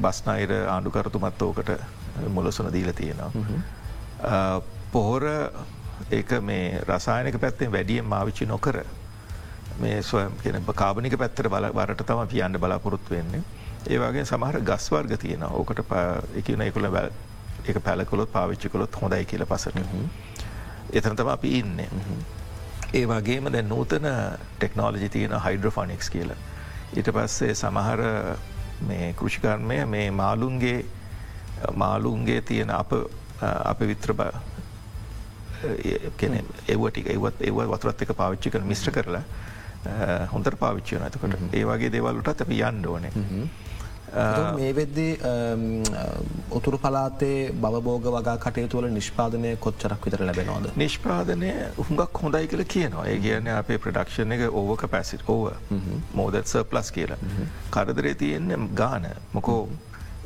බස්නයිර 0.00 0.52
ආණ්ඩුකරතුමත් 0.68 1.42
ඕකට 1.42 1.70
මුලසුන 2.28 2.72
දීල 2.72 2.92
තියෙනවා. 2.92 3.30
පොහොර 4.92 5.24
ඒක 6.10 6.30
මේ 6.42 6.80
රසායනක 6.88 7.40
පැත්තෙන් 7.40 7.72
වැඩියෙන් 7.72 8.04
මාවිච්චි 8.04 8.46
නොකර 8.46 8.82
මේ 9.78 10.02
ස්වයම් 10.02 10.32
කෙන 10.42 10.64
කාබනික 10.74 11.18
පැත්තර 11.18 11.48
බල 11.48 11.68
වරට 11.72 12.06
තම 12.06 12.26
පියන්න 12.28 12.60
බලාපොරොත්තු 12.60 13.14
වෙන්නේ. 13.14 13.42
ඒවාගේ 13.88 14.24
සමහර 14.24 14.60
ගස්වර්ග 14.60 15.16
තියෙන 15.18 15.42
ඕකට 15.42 15.80
එකන 16.36 16.62
එකුල 16.62 16.90
බැල් 16.90 17.10
එක 17.66 17.82
පැලකොලොත් 17.82 18.32
පාවිච්චි 18.32 18.68
කොළොත් 18.68 19.00
හොඳයි 19.02 19.24
කියල 19.24 19.46
පසට. 19.46 19.82
එතන 20.92 21.16
තම 21.16 21.28
අපි 21.28 21.58
ඉන්න. 21.58 21.80
ඒ 22.94 23.06
වගේම 23.06 23.52
දැ 23.52 23.62
නූතන 23.62 24.08
ටෙක්නෝලජි 24.56 25.08
තියෙන 25.08 25.36
හයිඩ්‍රෆොනික්ස් 25.40 26.10
කියලා. 26.10 26.36
ඊට 26.96 27.08
පස්සේ 27.08 27.54
සමහර 27.54 28.02
කෘෂිකර්මය 29.16 29.84
මේ 29.86 30.10
මාලුන්ගේ 30.10 30.84
මාලුන්ගේ 31.82 32.40
තියෙන 32.50 32.70
අප 32.70 32.92
අප 33.72 33.80
විත්‍ර 33.92 34.12
බ 34.18 34.20
එවටික 36.74 37.06
ඒවත් 37.14 37.42
ඒව 37.48 37.58
වතුරත් 37.72 38.02
එක 38.02 38.14
පාවිච්චි 38.20 38.50
කර 38.54 38.62
මිශ්‍ර 38.70 38.90
කරලා 38.98 39.24
හොඳර 40.32 40.54
පාවිච්චය 40.62 40.98
නතකට 40.98 41.58
ඒවාගේ 41.58 41.90
දේවල්ලටත් 41.96 42.42
අපි 42.46 42.62
යන්න 42.70 42.86
ඕනේ. 42.86 43.12
මේ 44.56 44.72
වෙද්දී 44.76 45.12
උතුරු 46.58 46.78
පලාතේ 46.78 47.38
බවබෝග 47.64 48.08
වගා 48.16 48.36
කටයුතුවල 48.44 48.88
නිෂ්පාදනය 48.96 49.54
කොච්චරක් 49.66 50.04
විතර 50.06 50.24
ලැබෙනවාද. 50.28 50.66
නිෂ්පාදනය 50.82 51.52
හුඟක් 51.78 52.20
හොඳයි 52.24 52.50
කියල 52.52 52.64
කියනවා. 52.74 53.06
ඒ 53.12 53.18
කියන්න 53.24 53.48
අපේ 53.54 53.78
ප්‍රඩක්ෂණ 53.86 54.36
එක 54.36 54.42
ඕවක 54.60 54.84
පැසිට 54.96 55.22
ඕව 55.28 55.54
මෝදත්ස 56.20 56.58
ප්ලස් 56.74 56.92
කියලා. 56.98 57.18
කරදරේ 57.70 58.14
තියෙන්න 58.14 58.68
ගාන. 58.82 59.08
මොකෝ 59.32 59.60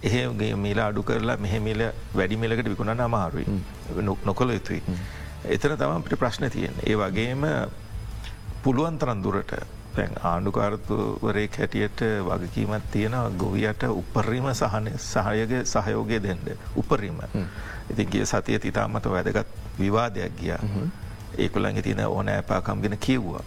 එහෙගේ 0.03 0.55
මිල 0.57 0.81
අඩු 0.81 1.03
කරලා 1.03 1.37
මෙහෙමිල 1.37 1.83
වැඩිමිලකට 2.15 2.69
විකුණන 2.69 3.01
අමාරුයි 3.01 3.47
නොකොළ 4.25 4.53
යුතුයි. 4.53 4.83
එතන 5.49 5.77
තම 5.77 5.97
අපිට 5.97 6.19
ප්‍රශ්න 6.19 6.51
තියෙන්. 6.51 6.75
ඒ 6.87 6.97
වගේම 6.97 7.47
පුළුවන් 8.63 8.99
තරන් 8.99 9.23
දුරට 9.23 9.55
පැන් 9.97 10.13
ආණ්ඩුකාරතුවරේ 10.23 11.49
හැටියට 11.59 12.01
වගකීමත් 12.29 12.91
තියෙන 12.93 13.17
ගොවියට 13.39 13.83
උපරිම 13.91 14.53
සහයග 14.55 15.53
සහයෝගය 15.65 16.21
දෙන්න 16.23 16.39
උපරිම. 16.77 17.19
ඉතින්ගේ 17.91 18.27
සතිය 18.27 18.59
තිතාමත 18.59 19.07
වැදගත් 19.07 19.47
විවාදයක් 19.79 20.37
ගියා. 20.41 20.61
ඒකුලන් 21.39 21.83
තින 21.83 22.01
ඕන 22.07 22.29
ඇපාකම්ගෙන 22.29 22.99
කිව්වා. 22.99 23.45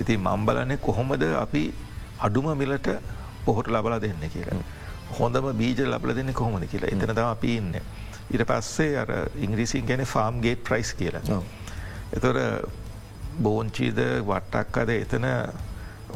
ඉති 0.00 0.16
මම්බලනේ 0.16 0.76
කොහොමද 0.76 1.22
අපි 1.40 1.74
අඩුම 2.20 2.46
මිලට 2.58 2.88
පොහොට 3.44 3.68
ලබලා 3.68 4.00
දෙන්න 4.00 4.30
කියලා. 4.32 4.62
හොඳම 5.18 5.50
බීජ 5.58 5.82
ලබල 5.86 6.14
දෙන්න 6.14 6.32
කොහොමද 6.34 6.66
කියලා 6.66 6.92
එතන 6.94 7.14
තම 7.14 7.26
අපි 7.26 7.56
ඉන්න. 7.56 7.74
ඉට 8.30 8.44
පස්සේ 8.46 8.96
අර 8.98 9.10
ඉංග්‍රීසින් 9.38 9.86
ගැන 9.86 10.04
ෆාම් 10.06 10.40
ගේට් 10.40 10.64
ප්‍රයිස් 10.64 10.94
කියලා. 10.94 11.42
එතොර 12.12 12.38
බෝංචීද 13.40 14.00
වට්ටක් 14.26 14.76
අද 14.78 14.90
එතන 14.94 15.28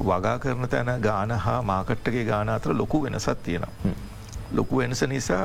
වගා 0.01 0.39
කරන 0.39 0.69
තැන 0.69 0.91
ගාන 1.01 1.31
හා 1.47 1.61
මාකට්ටගේ 1.65 2.25
ගාන 2.25 2.49
අතර 2.49 2.75
ලොකු 2.75 3.03
වෙනසත් 3.03 3.43
තියෙනවා. 3.43 3.95
ලොකු 4.53 4.79
වෙනස 4.79 5.03
නිසා 5.05 5.45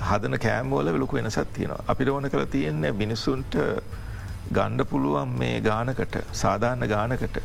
හදන 0.00 0.38
කෑම්වෝල 0.38 0.92
ලොකු 0.98 1.16
වෙනසත් 1.16 1.52
තියෙනවා. 1.52 1.84
අපිට 1.86 2.08
ඕන 2.08 2.30
කළ 2.30 2.44
තියෙන්නේ 2.46 2.92
මිනිස්සුන්ට 2.94 3.56
ගණ්ඩ 4.52 4.84
පුළුවන් 4.84 5.28
මේ 5.38 5.60
ගානකට 5.60 6.16
සාධාරණ 6.32 6.88
ගානකට 6.88 7.38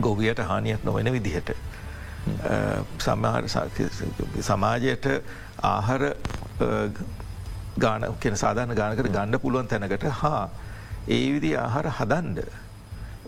ගොවියට 0.00 0.38
හානියක් 0.40 0.84
නොවෙන 0.84 1.12
විදිහට. 1.12 1.50
සමාජයට 4.48 5.06
ආහර 5.62 6.02
ගාන 7.78 8.06
කෙන 8.20 8.36
සාධාන 8.36 8.74
ගානකට 8.74 9.08
ගණ්ඩ 9.08 9.42
පුළුවන් 9.42 9.68
තැනකට 9.68 10.06
හා 10.22 10.48
ඒ 11.08 11.26
විදි 11.34 11.50
ආහාර 11.56 11.90
හදන්ඩ 11.98 12.40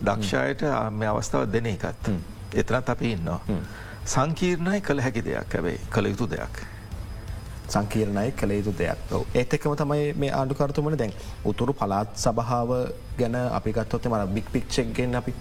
දක්ෂයට 0.07 0.65
මේ 0.91 1.09
අවස්ථාව 1.11 1.51
දෙන 1.53 1.65
එකත්. 1.65 2.09
එතනත් 2.53 2.89
අපි 2.89 3.11
ඉන්නවා. 3.11 3.39
සංකීර්ණයි 4.05 4.81
කළ 4.81 5.01
හැකි 5.05 5.21
දෙයක්. 5.27 5.55
ඇැබයි 5.55 5.77
කළ 5.93 6.11
යුතු 6.11 6.27
දෙයක්. 6.33 6.61
සංකීර්ණයි 7.69 8.31
කළ 8.39 8.51
යුතු 8.57 8.73
දෙයක්. 8.79 8.99
ඒත් 9.33 9.53
එකම 9.53 9.75
තමයි 9.81 10.13
මේ 10.23 10.31
ආණ්ඩුකරතුමන 10.39 10.97
දැන් 10.97 11.13
උතුරු 11.51 11.73
පලාත් 11.73 12.17
සභාව 12.25 12.73
ගැන 13.19 13.35
අපි 13.35 13.75
ගත්තොත් 13.77 14.09
මර 14.11 14.25
බික් 14.37 14.51
පික්්චක්ගෙන් 14.53 15.15
අපි 15.21 15.33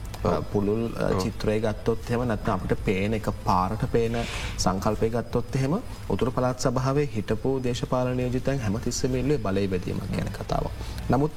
පුළුල් 0.52 0.82
චිත්‍රය 1.22 1.56
ගත්තොත් 1.60 2.10
හෙම 2.10 2.24
නැත්න 2.30 2.52
අපිට 2.54 2.84
පේන 2.88 3.14
එක 3.18 3.30
පාරට 3.44 3.84
පේන 3.92 4.16
සංකල්පය 4.64 5.10
ගත්තොත් 5.16 5.56
එහෙම 5.58 5.76
උතුර 6.14 6.30
පලාත් 6.36 6.66
සභාවේ 6.66 7.08
හිටපු 7.14 7.52
දේශපාලන 7.66 8.22
යෝජිතන් 8.24 8.62
හැම 8.64 8.78
තිස්සමල්ලේ 8.86 9.38
බලය 9.46 9.66
බැදීමක් 9.74 10.08
ගැන 10.14 10.30
කතාව. 10.38 10.66
නමුත් 11.10 11.32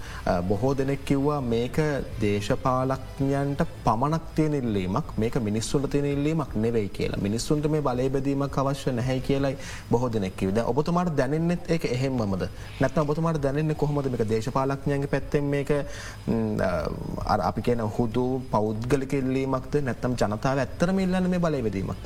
බොහෝ 0.50 0.74
දෙනෙක් 0.80 1.06
කිව්වා 1.06 1.42
මේක 1.54 1.78
දේශපාලක්ඥයන්ට 2.24 3.62
පමණක් 3.86 4.26
තියෙන 4.36 4.56
ඉල්ලීමක් 4.62 5.14
මේක 5.18 5.36
මිනිස්සුන්ට 5.48 5.90
තියෙන 5.92 6.06
ඉල්ලීමක් 6.06 6.56
නෙවෙයි 6.56 6.90
කියලා. 6.98 7.22
මිනිස්සුන්ට 7.28 7.70
මේ 7.74 7.82
බලය 7.82 8.10
බැදීමක් 8.10 8.58
අවශ්‍ය 8.58 8.92
නැහැ 8.92 9.20
කියලයි 9.28 9.56
බොහෝ 9.92 10.10
දෙනෙක් 10.16 10.42
විද 10.42 10.60
ඔබතුමාට 10.72 11.14
දැනෙන්නෙත් 11.20 11.72
ඒක 11.74 11.86
එහෙම්මද 11.96 12.48
නැත්න 12.82 13.02
ඔබතුමාට 13.04 13.42
දැනන්න 13.46 13.76
කොහොමද 13.76 14.10
මේක 14.14 14.26
දේශපාලක්ඥයන්ගේ 14.34 15.12
පැත්තෙන් 15.14 15.46
මේක 15.54 15.72
අපි 17.50 17.62
කියන 17.68 17.82
හුදු 17.98 18.26
පෞද්ගලික 18.72 19.14
ඉල්ලීමක්ද 19.14 19.76
නැත්තම් 19.84 20.14
ජනතාව 20.16 20.60
ඇත්තරම 20.64 21.00
ඉල්ලන්න 21.00 21.30
මේ 21.30 21.40
බලයවෙදීමක්ද. 21.40 22.06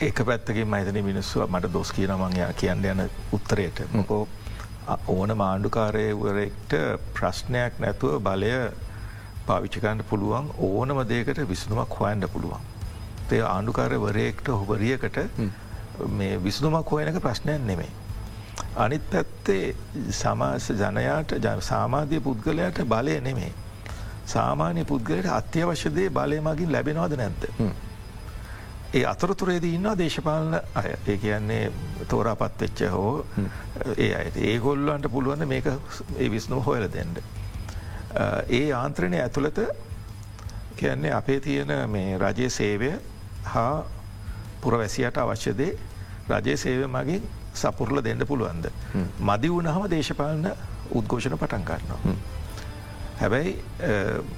ඒක 0.00 0.18
පැත්තකින් 0.28 0.68
මයිතන 0.68 0.98
මිනිස්සුව 1.04 1.46
මට 1.48 1.72
දොස් 1.72 1.92
කියනමංයා 1.92 2.52
කියන්න 2.60 2.84
යන 2.84 3.02
උත්තරයට 3.32 3.82
මොකෝ 3.92 4.28
ඕන 5.08 5.36
මාණ්ඩුකාරයවරෙක්ට 5.42 6.76
ප්‍රශ්නයක් 7.14 7.80
නැතුව 7.84 8.20
බලය 8.28 8.52
පාවිච්චිකන්න 9.46 10.04
පුළුවන් 10.10 10.50
ඕනම 10.70 11.02
දේකට 11.08 11.42
විසුනුමක් 11.48 12.00
හොයන්ඩ 12.00 12.28
පුළුවන්. 12.28 12.62
තේ 13.28 13.42
ආණ්ඩුකාරවරයෙක්ට 13.42 14.48
හොබරියකට 14.48 15.18
මේ 16.18 16.42
විසුනුමක් 16.44 16.90
හොයනක 16.90 17.22
ප්‍රශ්නයක් 17.22 17.62
නෙමේ. 17.66 17.92
අනිත් 18.76 19.10
පැත්තේ 19.10 19.76
සමාස 20.10 20.72
ජනයාට 20.80 21.38
සාමාධ්‍ය 21.60 22.20
පුද්ගලයට 22.20 22.84
බලය 22.88 23.20
නෙමේ. 23.20 23.54
සාමාන්‍ය 24.26 24.84
පුද්ගලයට 24.84 25.28
අත්‍යවශ්‍යදේ 25.40 26.08
බලය 26.10 26.40
මගින් 26.40 26.72
ලැබෙනවාද 26.72 27.16
නැද්ද. 27.20 27.44
ඒ 28.94 29.04
අතරතුරේදී 29.12 29.74
ඉන්නවා 29.74 29.98
දේශපාලන 29.98 30.54
අය 30.74 30.90
ඒ 31.06 31.16
කියන්නේ 31.16 31.72
තෝරාපත් 32.08 32.60
වෙච්ච 32.60 32.84
හෝ 32.92 33.26
ඒ 33.96 34.12
අයට 34.20 34.36
ඒගොල්ලන්ට 34.50 35.10
පුළුවන්න 35.14 35.48
මේක 35.48 35.66
ඒ 36.18 36.30
විස්නු 36.30 36.60
හොයල 36.68 36.86
දෙන්න. 36.92 37.16
ඒ 38.50 38.72
ආන්ත්‍රණය 38.72 39.20
ඇතුළත 39.20 39.58
කියන්නේ 40.76 41.12
අපේ 41.12 41.40
තියෙන 41.40 41.74
මේ 41.90 42.18
රජය 42.18 42.50
සේවය 42.50 42.92
හා 43.54 43.84
පුරවැසියට 44.60 45.18
අවශ්‍යදේ 45.18 45.72
රජය 46.30 46.56
සේවය 46.56 46.86
මගින් 46.86 47.28
සපුරල 47.54 48.02
දෙන්න 48.04 48.26
පුළුවන්ද. 48.26 48.70
මදි 49.20 49.50
වුණහම 49.50 49.90
දේශපාලන 49.90 50.48
උද්ඝෝෂණ 50.90 51.38
පටන් 51.38 51.64
කරනවා. 51.64 52.00
හැබැයි 53.20 53.52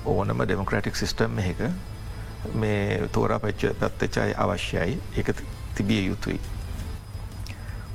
ඕනම 0.04 0.42
ඩෙමොක්‍රටික් 0.44 0.96
සිිස්ටම් 0.96 1.38
එක 1.38 1.60
මේ 2.54 3.08
තෝරා 3.12 3.38
පච්ච 3.42 3.74
පත්තචයි 3.80 4.34
අවශ්‍යයි 4.44 5.00
එක 5.16 5.34
තිබිය 5.74 6.06
යුතුයි. 6.06 6.40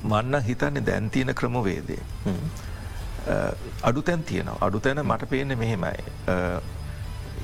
මන්න 0.04 0.42
හිතන්නේ 0.48 0.86
දැන්තියන 0.86 1.34
ක්‍රමවේදේ. 1.40 2.04
අඩු 3.90 4.02
තැන් 4.02 4.24
තියෙනවා 4.24 4.58
අඩු 4.68 4.80
තැන 4.80 5.06
මට 5.06 5.30
පේන්න 5.30 5.58
මෙහෙමයි. 5.58 6.00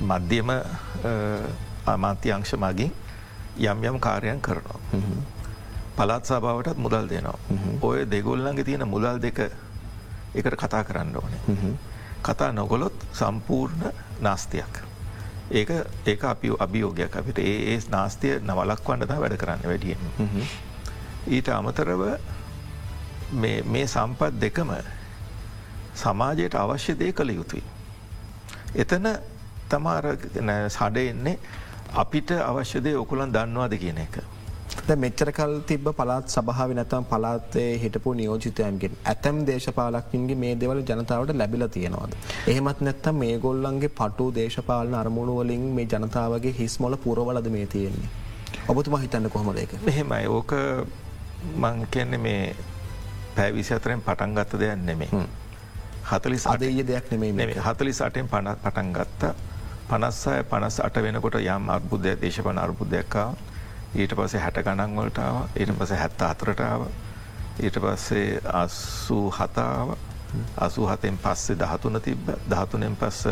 මධ්‍යම 0.09 0.49
අමාත්‍යංශ 1.85 2.55
මගින් 2.63 2.91
යම් 3.59 3.83
යම් 3.83 3.99
කාරයන් 3.99 4.41
කරනවා. 4.41 4.79
පළත් 5.97 6.25
සභාවටත් 6.25 6.77
මුදල් 6.77 7.07
දෙනවා. 7.11 7.39
ඔය 7.81 8.05
දෙගොල්ලන්ගේ 8.11 8.63
තියෙන 8.63 8.87
මුදල් 8.87 9.21
දෙක 9.21 9.39
එකට 10.35 10.55
කතා 10.61 10.83
කරන්න 10.83 11.15
ඕනේ. 11.15 11.41
කතා 12.23 12.51
නොගොලොත් 12.51 12.93
සම්පූර්ණ 13.13 13.91
නාස්තියක්. 14.21 14.81
ඒක 15.51 15.69
ඒක 16.05 16.23
අපි 16.23 16.51
අභියෝගයක් 16.59 17.15
අපිට 17.15 17.39
ඒ 17.39 17.73
ඒ 17.73 17.79
නාස්තිය 17.89 18.39
නවලක් 18.39 18.83
වන්නතා 18.85 19.19
වැඩ 19.19 19.37
කරන්න 19.37 19.63
වැඩියෙන්. 19.63 19.99
ඊට 21.27 21.49
අමතරව 21.49 22.03
මේ 23.33 23.87
සම්පත් 23.87 24.41
දෙකම 24.41 24.71
සමාජයට 25.95 26.55
අවශ්‍ය 26.55 26.99
දේ 26.99 27.11
කළ 27.13 27.29
යුතුයි. 27.29 27.63
එතන 28.75 29.07
තමාර 29.69 30.05
සඩ 30.69 30.97
එන්නේ 30.97 31.39
අපිට 31.93 32.31
අවශ්‍යදේ 32.31 32.95
ඔකුලන් 32.95 33.33
දන්නවාද 33.33 33.73
කියන 33.77 33.97
එක. 33.97 34.19
මෙච්චරකල් 34.95 35.53
තිබ 35.61 35.87
පලාත් 35.97 36.29
සභාව 36.29 36.71
නැතම් 36.73 37.05
පලාත්තේ 37.05 37.71
හිටපු 37.83 38.13
නියෝජිතයන්ගෙන් 38.13 38.93
ඇතැම් 39.05 39.41
දේශපාලක්කින්ගේ 39.47 40.39
මේ 40.43 40.53
දෙවල 40.55 40.81
ජනතාවට 40.81 41.35
ලැබිල 41.35 41.67
තියෙනවාද. 41.67 42.15
එහෙමත් 42.47 42.81
නැත්තම් 42.81 43.19
මේ 43.23 43.35
ගොල්ලන්ගේ 43.39 43.91
පටු 43.91 44.29
දේශපාලන 44.35 44.95
අරමුණුවලින් 45.01 45.67
මේ 45.77 45.87
ජනතාවගේ 45.87 46.55
හිස්මොල 46.59 46.97
පුරවලද 46.97 47.49
මේ 47.49 47.65
තියෙන්නේ. 47.67 48.09
ඔබතුම 48.67 48.97
හිතන්න 48.97 49.29
කොහොමදක. 49.29 49.75
මෙහෙමයි 49.81 50.27
ඕක 50.29 50.53
මං 51.55 51.85
කියන්නේ 51.91 52.17
මේ 52.19 52.55
පැවිසි 53.35 53.73
අතරෙන් 53.73 54.01
පටන් 54.01 54.35
ගත්ත 54.35 54.59
දෙයක් 54.59 54.81
නෙමේ. 54.85 55.27
හතලි 56.05 56.37
සදය 56.39 56.83
දෙයක් 56.83 57.11
නෙමේ 57.11 57.55
හතලි 57.59 57.93
සටෙන් 57.93 58.27
පටන් 58.27 58.93
ගත්තා 58.93 59.33
පනස්සය 59.89 60.43
පනස් 60.45 60.79
අට 60.79 60.97
වෙනකොට 60.97 61.35
යම් 61.35 61.69
අර්බුද්ධය 61.69 62.13
දේශපන 62.21 62.57
අර්බුද්ධයක්කා 62.57 63.29
ඊට 63.95 64.13
පස්සේ 64.13 64.41
හැට 64.41 64.61
ගණන් 64.61 64.95
වලටාව 64.95 65.37
ඊට 65.55 65.73
පස 65.73 65.91
හැත්ත 65.93 66.21
අතරටාව 66.23 66.85
ඊට 67.59 67.77
පස්සේ 67.77 68.41
අස්සූ 68.53 69.25
හතාව 69.31 69.97
අසු 70.57 70.85
හතෙන් 70.85 71.17
පස්සේ 71.19 71.57
දහතුන 71.57 72.01
තිබ 72.01 72.29
දහතුනෙන් 72.47 72.95
පස්ස 72.95 73.27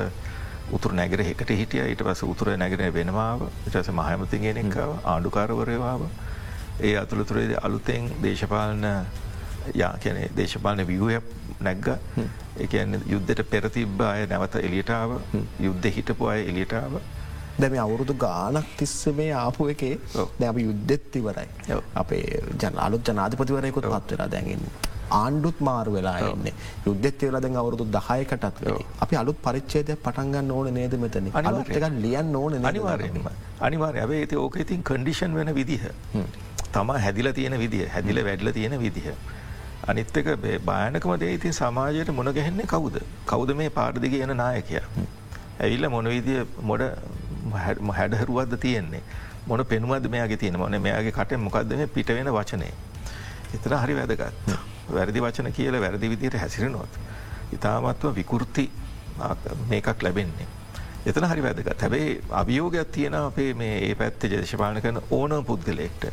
උතුර 0.70 0.94
නැගර 0.94 1.22
එකට 1.22 1.50
හිටිය. 1.52 1.84
ඊට 1.84 2.04
පස 2.04 2.24
උතුර 2.24 2.52
නැගෙන 2.54 2.94
වෙනවාව 2.94 3.48
ඉටස 3.68 3.92
මහමතිගෙනෙක්කාව 3.92 4.92
ආණ්ඩුකාරවරවාව 5.04 6.02
ඒ 6.80 6.96
අතුළතුරේද 6.96 7.54
අලුතෙන් 7.62 8.10
දේශපාලන 8.22 8.86
යා 9.74 9.94
කියන 9.98 10.18
දේශපාලන 10.36 10.88
වියහ 10.88 11.22
නැග්ග. 11.60 11.88
එකන්න 12.58 13.02
යුද්ධට 13.06 13.44
පෙරතිබ්බ 13.46 14.02
අය 14.04 14.26
නැවත 14.26 14.56
එලියටාව 14.58 15.20
යුද්ධ 15.60 15.88
හිටපු 15.90 16.28
අය 16.28 16.42
එලියටාව 16.44 17.00
දැම 17.62 17.78
අවුරුදු 17.86 18.14
ගානක් 18.26 18.76
තිස්ස 18.82 18.98
මේ 19.20 19.32
ආපු 19.44 19.70
එකේ 19.74 19.96
දැම 20.42 20.60
යුද්ධෙත් 20.68 21.16
ඉවරයි. 21.22 21.48
අපේ 22.02 22.26
ජන 22.62 22.84
අලුත් 22.86 23.10
ජනාධපතිවරයකුත් 23.10 23.90
පත්වෙලා 23.94 24.30
දැඟන්න. 24.36 24.68
ආණ්ඩුත් 25.20 25.60
මාරු 25.68 25.92
වෙලා 25.98 26.18
එන්න 26.30 26.48
යුද්ධෙත් 26.88 27.22
වෙලද 27.36 27.58
අවුරුදු 27.62 27.86
දහයකටත් 27.96 28.46
අපි 29.04 29.16
අලුත් 29.22 29.38
පරිච්චේදය 29.46 29.96
පටන්ගන්න 30.06 30.52
ඕන 30.58 30.70
නේද 30.80 30.96
මෙතන 31.04 31.30
අලුත්ක 31.42 31.78
ලියන් 32.06 32.36
ඕන 32.42 32.68
අනිවාරයම 32.72 33.18
අනිවාරය 33.68 34.00
ඇවේ 34.04 34.22
ඇති 34.24 34.42
ඕක 34.46 34.58
ඉතින් 34.66 34.84
කඩිෂන් 34.90 35.38
වෙන 35.40 35.52
විදිහ. 35.60 35.84
තමා 36.76 37.00
හැදිල 37.06 37.30
තියෙන 37.38 37.58
විදිහ 37.64 37.86
හැදිල 37.96 38.20
වැඩල 38.30 38.52
තියෙන 38.58 38.76
විදිහ. 38.86 39.08
අනිත්තක 39.92 40.28
භායනකම 40.70 41.14
දේ 41.24 41.34
ඉතින් 41.38 41.54
සමාජයට 41.62 42.12
මුණ 42.18 42.34
ගැහෙන්නේ 42.40 42.68
කවුද? 42.74 42.98
කවුද 43.32 43.56
මේ 43.62 43.70
පාටදිග 43.80 44.18
යන 44.26 44.36
නායකය. 44.44 44.82
ඇවිල්ල 45.64 45.90
මොනවිදිය 45.96 46.42
මොඩ 46.70 46.84
හැඩහරුවත්ද 47.54 48.58
තියෙන්නේ 48.66 49.02
මොන 49.48 49.66
පෙනුවද 49.66 50.10
මෙයාගේ 50.16 50.38
තියෙන 50.38 50.60
මොන 50.60 50.82
මෙයාගේ 50.82 51.12
කට 51.12 51.40
මොකක්ද 51.46 51.76
මේ 51.78 51.88
පිට 51.88 52.10
වෙන 52.10 52.32
වචනය. 52.38 52.72
එතන 53.56 53.78
හරි 53.84 53.96
වැදගත්. 54.00 54.52
වැරදි 54.98 55.22
වචන 55.22 55.52
කියල 55.54 55.80
වැරදි 55.82 56.10
විදියට 56.10 56.40
හැසිරෙනොත්. 56.44 57.00
ඉතාමත්ව 57.54 58.16
විකෘති 58.16 58.70
මේකක් 59.70 60.04
ලැබෙන්නේ. 60.04 60.48
එතන 61.06 61.30
හරි 61.32 61.44
වැදගත් 61.46 61.82
හැබේ 61.82 62.22
අභියෝගයක් 62.42 62.92
තියෙන 62.92 63.16
අපේ 63.22 63.54
මේ 63.54 63.78
ඒ 63.90 63.96
පැත්තේ 63.96 64.30
ජදේශපාලන 64.34 64.82
කරන 64.82 65.02
ඕන 65.12 65.44
පුද්ගලෙක්ට. 65.46 66.12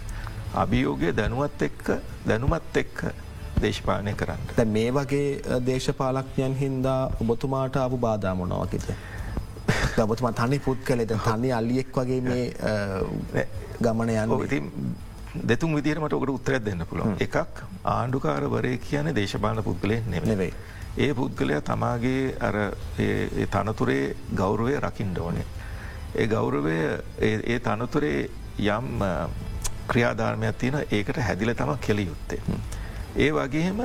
අභියෝගය 0.54 1.12
දැනුවත් 1.16 1.62
එක්ක 1.68 1.90
දැනුමත් 2.26 2.76
එක්ක 2.82 3.04
දේශපාලනය 3.62 4.14
කරන්න. 4.14 4.70
මේ 4.76 4.94
වගේ 4.94 5.58
දේශපාලක්ඥයන් 5.66 6.54
හින්දා 6.62 7.00
ඔබතුමාට 7.20 7.76
අප 7.82 7.98
බාධාමනාවකිත. 8.06 8.86
දබතුම 9.96 10.32
තනි 10.34 10.58
පුත් 10.58 10.84
කලෙද 10.84 11.16
තනි 11.26 11.50
අල්ලියෙක් 11.58 11.96
වගේ 11.96 12.20
මේ 12.20 13.46
ගමන 13.80 14.14
යන්න 14.14 14.94
දෙතුන් 15.42 15.74
විදිරමට 15.74 16.12
ඔකට 16.12 16.30
උත්තරයක් 16.36 16.62
දෙන්න 16.64 16.86
පුළුවන් 16.90 17.16
එකක් 17.26 17.62
ආණ්ඩුකාරවරය 17.92 18.76
කියන 18.78 19.10
දේශපාන 19.14 19.62
පුද්ගලයෙන් 19.68 20.04
නෙවෙයි. 20.10 20.52
ඒ 20.96 21.12
පුද්ගලයා 21.14 21.60
තමාගේ 21.60 22.36
අර 22.40 22.56
තනතුරේ 23.54 24.14
ගෞරුවය 24.34 24.76
රකිින්ඩ 24.80 25.18
ඕනේ. 25.18 25.46
ඒ 26.14 26.26
ගෞරවය 26.26 26.76
ඒ 27.20 27.58
තනතුරේ 27.58 28.28
යම් 28.58 29.02
ක්‍රියාධර්මයක් 29.88 30.58
තියෙන 30.58 30.76
ඒකට 30.90 31.18
හැදිල 31.28 31.54
තම 31.54 31.74
කෙළ 31.80 32.04
යුත්තේ. 32.06 32.40
ඒ 33.16 33.30
වගේම 33.32 33.82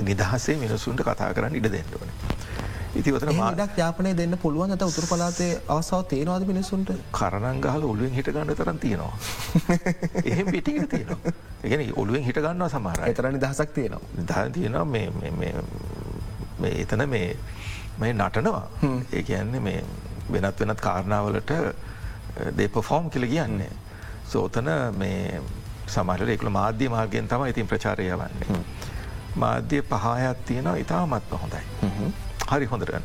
නිදහසේ 0.00 0.56
මිනිසුන්ට 0.56 1.02
කතා 1.02 1.32
කරන්න 1.32 1.56
ඉඩ 1.56 1.72
දෙන්න 1.72 1.96
ඕනේ. 2.00 2.16
ඉතිවතන 2.94 3.34
මාඩක් 3.36 3.76
යාපනය 3.76 4.14
දෙන්න 4.14 4.36
පුළුවන් 4.36 4.70
ඇත 4.70 4.82
උතුර 4.82 5.06
පලාතේ 5.06 5.60
අවසාව 5.68 6.04
තේනවාද 6.04 6.46
මිනිසුන්ට 6.46 6.92
කරණන් 7.12 7.60
ගහල 7.60 7.84
ඔලුවෙන් 7.84 8.12
හිට 8.12 8.28
ගන්න 8.28 8.54
තරන් 8.54 8.78
තියෙනවා. 8.78 9.12
එහෙම 10.24 10.46
පිටිකට 10.48 10.90
තියෙනවා. 10.90 11.32
එකන 11.62 11.92
ඔලුවෙන් 11.96 12.24
හිට 12.24 12.38
ගන්නවා 12.38 12.68
සමහර 12.70 13.04
එතරනි 13.06 13.40
දහසක් 13.40 13.70
තියෙනවා. 13.72 14.00
ද 14.20 14.52
තියෙනවා 14.52 14.86
එතන 16.76 17.08
මේ 17.08 17.36
මේ 17.98 18.12
නටනවා. 18.14 18.64
ඒ 19.12 19.22
කියන්නේ 19.22 19.60
මේ 19.62 19.84
වෙනත් 20.32 20.60
වෙනත් 20.60 20.80
කාරණාවලට 20.80 21.52
දේපෆෝම් 22.56 23.10
කියල 23.10 23.26
කියන්නේ. 23.26 23.72
සෝතන 24.26 24.68
මේ 24.96 25.42
සමහට 25.88 26.28
එකුල 26.28 26.50
මාධ්‍ය 26.50 26.88
මාර්ගයෙන් 26.88 27.28
තම 27.28 27.44
ඉතින් 27.46 27.66
ප්‍රචාරය 27.66 28.08
වන්නේ 28.12 28.62
මාධ්‍ය 29.36 29.82
පහායක් 29.84 30.38
තියෙනවා 30.44 30.76
ඉතාමත්ම 30.76 31.36
හොඳයි 31.36 31.62
හරි 32.50 32.66
හොඳරගන්න 32.72 33.04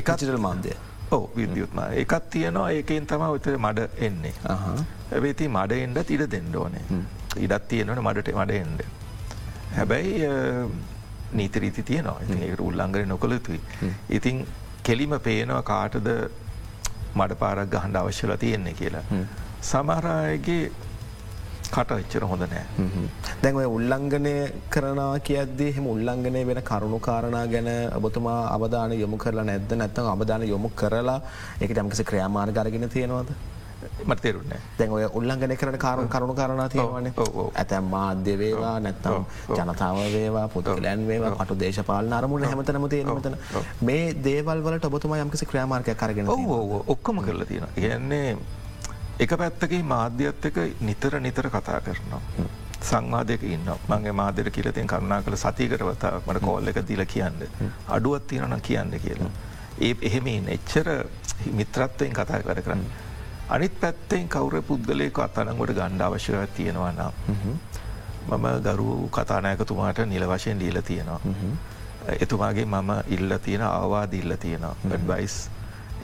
එකචිටල් 0.00 0.40
මාන්දය. 0.46 0.72
ඕ 1.14 1.24
විද්‍යුත්ම 1.36 1.78
එකත් 2.02 2.24
තියනවා 2.34 2.68
ඒකෙන් 2.78 3.06
තම 3.10 3.24
විතර 3.34 3.56
මඩ 3.64 3.88
එන්නේ. 4.08 4.34
ඇබේති 5.14 5.48
මඩ 5.56 5.72
එන්ඩ 5.86 6.10
ඉඩ 6.16 6.26
දෙන්න 6.34 6.56
ඕනේ. 6.62 6.84
ඉඩත් 7.46 7.68
තියෙනවන 7.72 8.02
මඩට 8.06 8.36
මඩ 8.40 8.52
එන්ඩ 8.64 8.80
හැබැයි 9.76 10.28
නීතරීති 11.38 11.82
තියනවා. 11.90 12.18
ඒ 12.46 12.54
උල්ලංගර 12.68 13.04
නොකොළතුයි 13.12 13.60
ඉතින් 14.18 14.46
කෙලිම 14.88 15.14
පේනවා 15.28 15.62
කාටද 15.72 16.08
මඩ 17.18 17.38
පාරක් 17.42 17.68
ගහන්ඩ 17.74 17.96
අවශ්‍යල 18.02 18.32
තියෙන්නේ 18.44 18.74
කියලා. 18.80 19.04
සමහරයගේ 19.70 20.62
කට 21.74 21.96
එච්චර 22.02 22.24
හොඳ 22.32 22.44
නෑ. 22.52 22.64
දැන් 23.42 23.56
ඔය 23.60 23.66
උල්ලංඝනය 23.76 24.34
කරනා 24.74 25.14
කියද්දී 25.28 25.70
හෙම 25.78 25.86
උල්ලංඝනය 25.94 26.44
වෙන 26.50 26.62
කරුණු 26.70 27.00
කාරණා 27.08 27.46
ගැන 27.54 27.70
ඔබතුමා 27.98 28.38
අවධාන 28.56 28.92
යොමු 29.02 29.16
කරලා 29.24 29.48
නැද්ද? 29.50 29.72
නැත්තම් 29.80 30.12
අවධාන 30.14 30.46
යොමු 30.52 30.70
කරලා 30.82 31.18
ඒක 31.60 31.76
යම්කිසි 31.82 32.08
ක්‍රියාමාර්ග 32.10 32.62
අරගෙන 32.62 32.88
තියෙනවද? 32.94 33.34
මතේරුන්න 34.10 34.52
දැන් 34.78 34.92
ඔය 34.96 35.04
උල්ලංඝනය 35.18 35.56
කරන 35.60 35.76
කාරුණු 35.84 36.10
කරුණු 36.14 36.34
කාරණා 36.40 36.68
තියෙනවනේ. 36.68 37.12
ඇතැම් 37.60 37.86
මාධ්‍ය 37.94 38.34
වේවා 38.42 38.76
නැත්තම් 38.86 39.26
ජනතාව 39.58 39.98
වේවා 40.16 40.46
පුද්ගලයන් 40.54 41.06
වේවා 41.10 41.36
පටු 41.38 41.60
දේශපාලන 41.62 42.18
අරමුණ 42.18 42.48
හැමතනම 42.48 42.88
තියෙන 42.94 43.14
මෙතන 43.18 43.38
මේ 43.88 44.04
දේවල් 44.26 44.64
වලට 44.66 44.90
ඔබතුමා 44.90 45.22
යම්කිසි 45.24 45.50
ක්‍රියාමාර්ගයක් 45.50 46.04
අරගෙන 46.06 46.30
ඔක්කොම 46.94 47.24
කරලා 47.26 47.48
තියෙනවා. 47.50 47.74
කියන්නේ 47.76 48.36
එක 49.18 49.36
පැත්තකයි 49.38 49.82
මාධ්‍යත් 49.82 50.44
එක 50.44 50.56
නිතර 50.80 51.20
නිතර 51.20 51.48
කතා 51.50 51.80
කරනවා. 51.80 52.20
සංවාදයක 52.80 53.42
ඉන්න 53.42 53.68
මගේ 53.88 54.12
මාධ්‍යර 54.12 54.50
කියලතින් 54.50 54.86
කරුණා 54.86 55.22
කළ 55.22 55.36
සතිකරවතා 55.36 56.20
මට 56.26 56.40
කෝල්ල 56.40 56.68
එක 56.68 56.82
දිල 56.88 57.04
කියන්න. 57.06 57.38
අඩුවත් 57.88 58.26
තියෙනන 58.26 58.60
කියන්න 58.60 59.00
කියලා. 59.04 59.30
ඒ 59.80 59.94
එහෙමින් 60.02 60.48
එච්චර 60.48 60.88
මිත්‍රත්වයෙන් 61.52 62.12
කතා 62.12 62.42
කර 62.42 62.62
කරන්න. 62.62 62.84
අනිත් 63.48 63.80
පැත්තෙන් 63.80 64.28
කවුර 64.28 64.62
පුද්ගලයක 64.62 65.18
අත්තනකොට 65.18 65.74
ගණ්ඩ 65.78 66.00
අවශ්‍යව 66.00 66.46
තියෙනවා 66.56 66.92
නම්. 66.92 67.12
මම 68.28 68.46
ගරු 68.66 69.08
කතානායකතුමාට 69.12 69.98
නිල 70.06 70.26
වශයෙන් 70.28 70.60
දීල 70.60 70.82
තියෙනවා. 70.82 71.20
එතුමාගේ 72.20 72.64
මම 72.64 72.90
ඉල්ල 73.08 73.38
තියෙන 73.44 73.62
අවවාද 73.62 74.12
ඉල්ල 74.12 74.36
තියෙනවා. 74.36 74.76
ඩ්වයිස් 74.84 75.36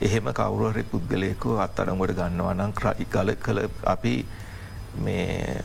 එහෙම 0.00 0.32
කවුරුහරි 0.38 0.82
පුද්ගලයකු 0.92 1.58
අත්තරමට 1.66 2.16
ගන්නවා 2.18 2.54
නම් 2.54 2.72
ගල 3.14 3.30
කළ 3.44 3.60
අපි 3.94 4.14
මේ 5.04 5.62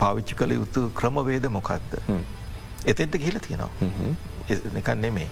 පාවිච්චි 0.00 0.34
කළ 0.34 0.52
යුතු 0.58 0.90
ක්‍රමවේද 1.00 1.46
මොකක්ද. 1.56 1.98
එතෙන්ට 2.86 3.18
කියල 3.24 3.38
තියෙනවා 3.46 3.70
එකන් 4.80 5.00
නෙමේ. 5.00 5.28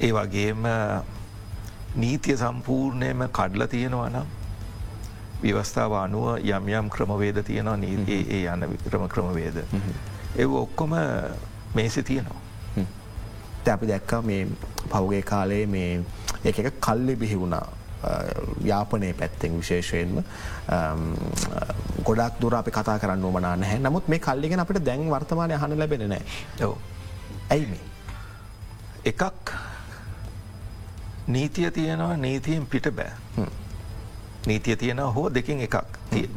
ඒ 0.00 0.12
වගේම 0.18 0.68
නීතිය 1.96 2.36
සම්පූර්ණයම 2.36 3.26
කඩල 3.38 3.66
තියෙනවා 3.74 4.08
නම් 4.10 4.28
ව්‍යවස්ථාව 5.42 5.92
අනුව 6.04 6.26
යම් 6.38 6.68
යම් 6.78 6.88
ක්‍රමවේද 6.96 7.42
තියෙනවා 7.50 7.76
නීතියේ 7.76 8.24
ඒ 8.38 8.54
යන 8.54 8.68
වික්‍රම 8.72 9.08
ක්‍රමවේද. 9.08 9.64
එව 10.36 10.54
ඔක්කොම 10.64 10.96
මේසි 11.74 12.02
තියෙනවා. 12.02 12.41
අපි 13.70 13.86
දැක්ක 13.86 14.12
මේ 14.24 14.46
පෞගේ 14.90 15.22
කාලේ 15.22 15.66
මේ 15.66 16.02
එක 16.44 16.58
එක 16.58 16.80
කල්ලි 16.80 17.16
බිහි 17.16 17.38
වුණා 17.38 17.66
යාපනය 18.64 19.12
පැත්තෙන් 19.14 19.58
විශේෂයෙන්ම. 19.58 20.24
ගොඩක් 22.04 22.40
දුර 22.40 22.54
අපි 22.54 22.70
කතා 22.70 22.98
කරන්න 22.98 23.26
මනා 23.36 23.56
නැහැ. 23.56 23.78
නමුත් 23.78 24.08
මේ 24.08 24.18
කල්ලිගෙන 24.18 24.60
අපට 24.60 24.84
දැන් 24.84 25.08
වර්තමානය 25.10 25.54
හන 25.54 25.78
ලැබෙන 25.78 26.08
නෑ 26.08 26.22
ඇයි 27.50 27.66
මේ? 27.66 27.84
එකක් 29.04 29.52
නීතිය 31.28 31.70
තියෙනවා 31.70 32.16
නීතියෙන් 32.16 32.66
පිට 32.66 32.86
බෑ 32.96 33.12
නීතිය 34.46 34.76
තියෙන 34.76 34.98
හෝ 35.16 35.28
දෙකින් 35.34 35.60
එකක් 35.60 35.76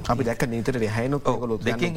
අපි 0.10 0.24
දැක 0.24 0.44
නීතට 0.48 0.70
රැහැනු 0.76 1.20
ගොලු 1.20 1.58
දෙකින් 1.66 1.96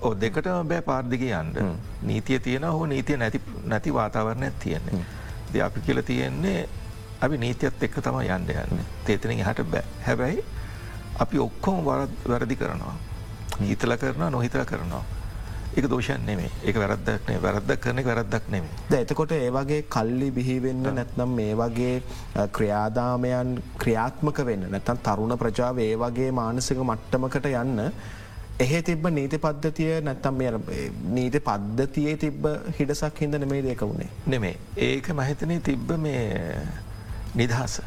ඕ 0.00 0.14
දෙකටම 0.20 0.68
බෑ 0.72 0.82
පාර්දිග 0.90 1.22
යන්ඩ 1.22 1.58
නීතිය 2.02 2.38
තියෙන 2.38 2.64
හෝ 2.64 2.86
නීතිය 2.86 3.16
නැති 3.16 3.40
නැති 3.64 3.94
වාතාවරණයක් 3.94 4.54
තියෙන්නේ. 4.64 5.04
ද 5.52 5.62
අපි 5.66 5.80
කියල 5.86 6.02
තියෙන්නේ 6.02 6.68
අපි 7.20 7.38
නීතියත් 7.38 7.82
එක්ක 7.82 8.00
තම 8.00 8.20
යන්ඩ 8.22 8.50
යන්න. 8.50 8.82
තේතනින් 9.06 9.44
හට 9.44 9.66
බෑ. 9.70 9.84
හැබැයි 10.06 10.44
අපි 11.18 11.38
ඔක්කොම 11.38 11.84
වැරදි 11.84 12.56
කරනවා. 12.56 12.94
හිතල 13.60 13.96
කරනවා 13.96 14.30
නොහිතල 14.30 14.64
කරනවා 14.64 15.04
එක 15.72 15.86
දෝෂන් 15.86 16.24
නෙමේ 16.26 16.50
එක 16.64 16.76
වැරද්දක්නේ 16.76 17.40
වැරද්දක් 17.40 17.80
කරන 17.80 18.02
වැරද්දක් 18.04 18.48
නෙමේ 18.50 18.78
ද 18.88 19.00
එතකොට 19.00 19.32
ඒවගේ 19.32 19.82
කල්ලි 19.88 20.30
බිහිවෙන්න 20.32 20.88
නැත්නම් 20.90 21.34
මේ 21.34 21.54
වගේ 21.56 21.92
ක්‍රියාදාමයන් 22.50 23.52
ක්‍රියාත්මක 23.78 24.40
වෙන්න 24.48 24.66
නැතන් 24.68 25.02
තරුණ 25.04 25.36
ප්‍රජාව 25.38 25.78
ඒ 25.80 25.94
වගේ 25.96 26.32
මානසික 26.34 26.82
මට්ටමකට 26.82 27.50
යන්න 27.52 27.84
එහෙ 28.60 28.82
තිබ 28.82 29.06
නීති 29.10 29.38
පද්ධතිය 29.38 29.92
නැත්තම් 30.02 30.42
නීති 31.10 31.40
පද්ධතියේ 31.42 32.16
තිබ්බ 32.18 32.48
හිඩසක් 32.78 33.20
හිද 33.20 33.38
නෙමේ 33.38 33.62
දෙක 33.62 33.82
වුණේ 33.82 34.10
නෙමේ 34.26 34.56
ඒක 34.84 35.12
මහිතනය 35.14 35.60
තිබ්බ 35.62 35.94
මේ 35.98 36.56
නිදහස 37.34 37.80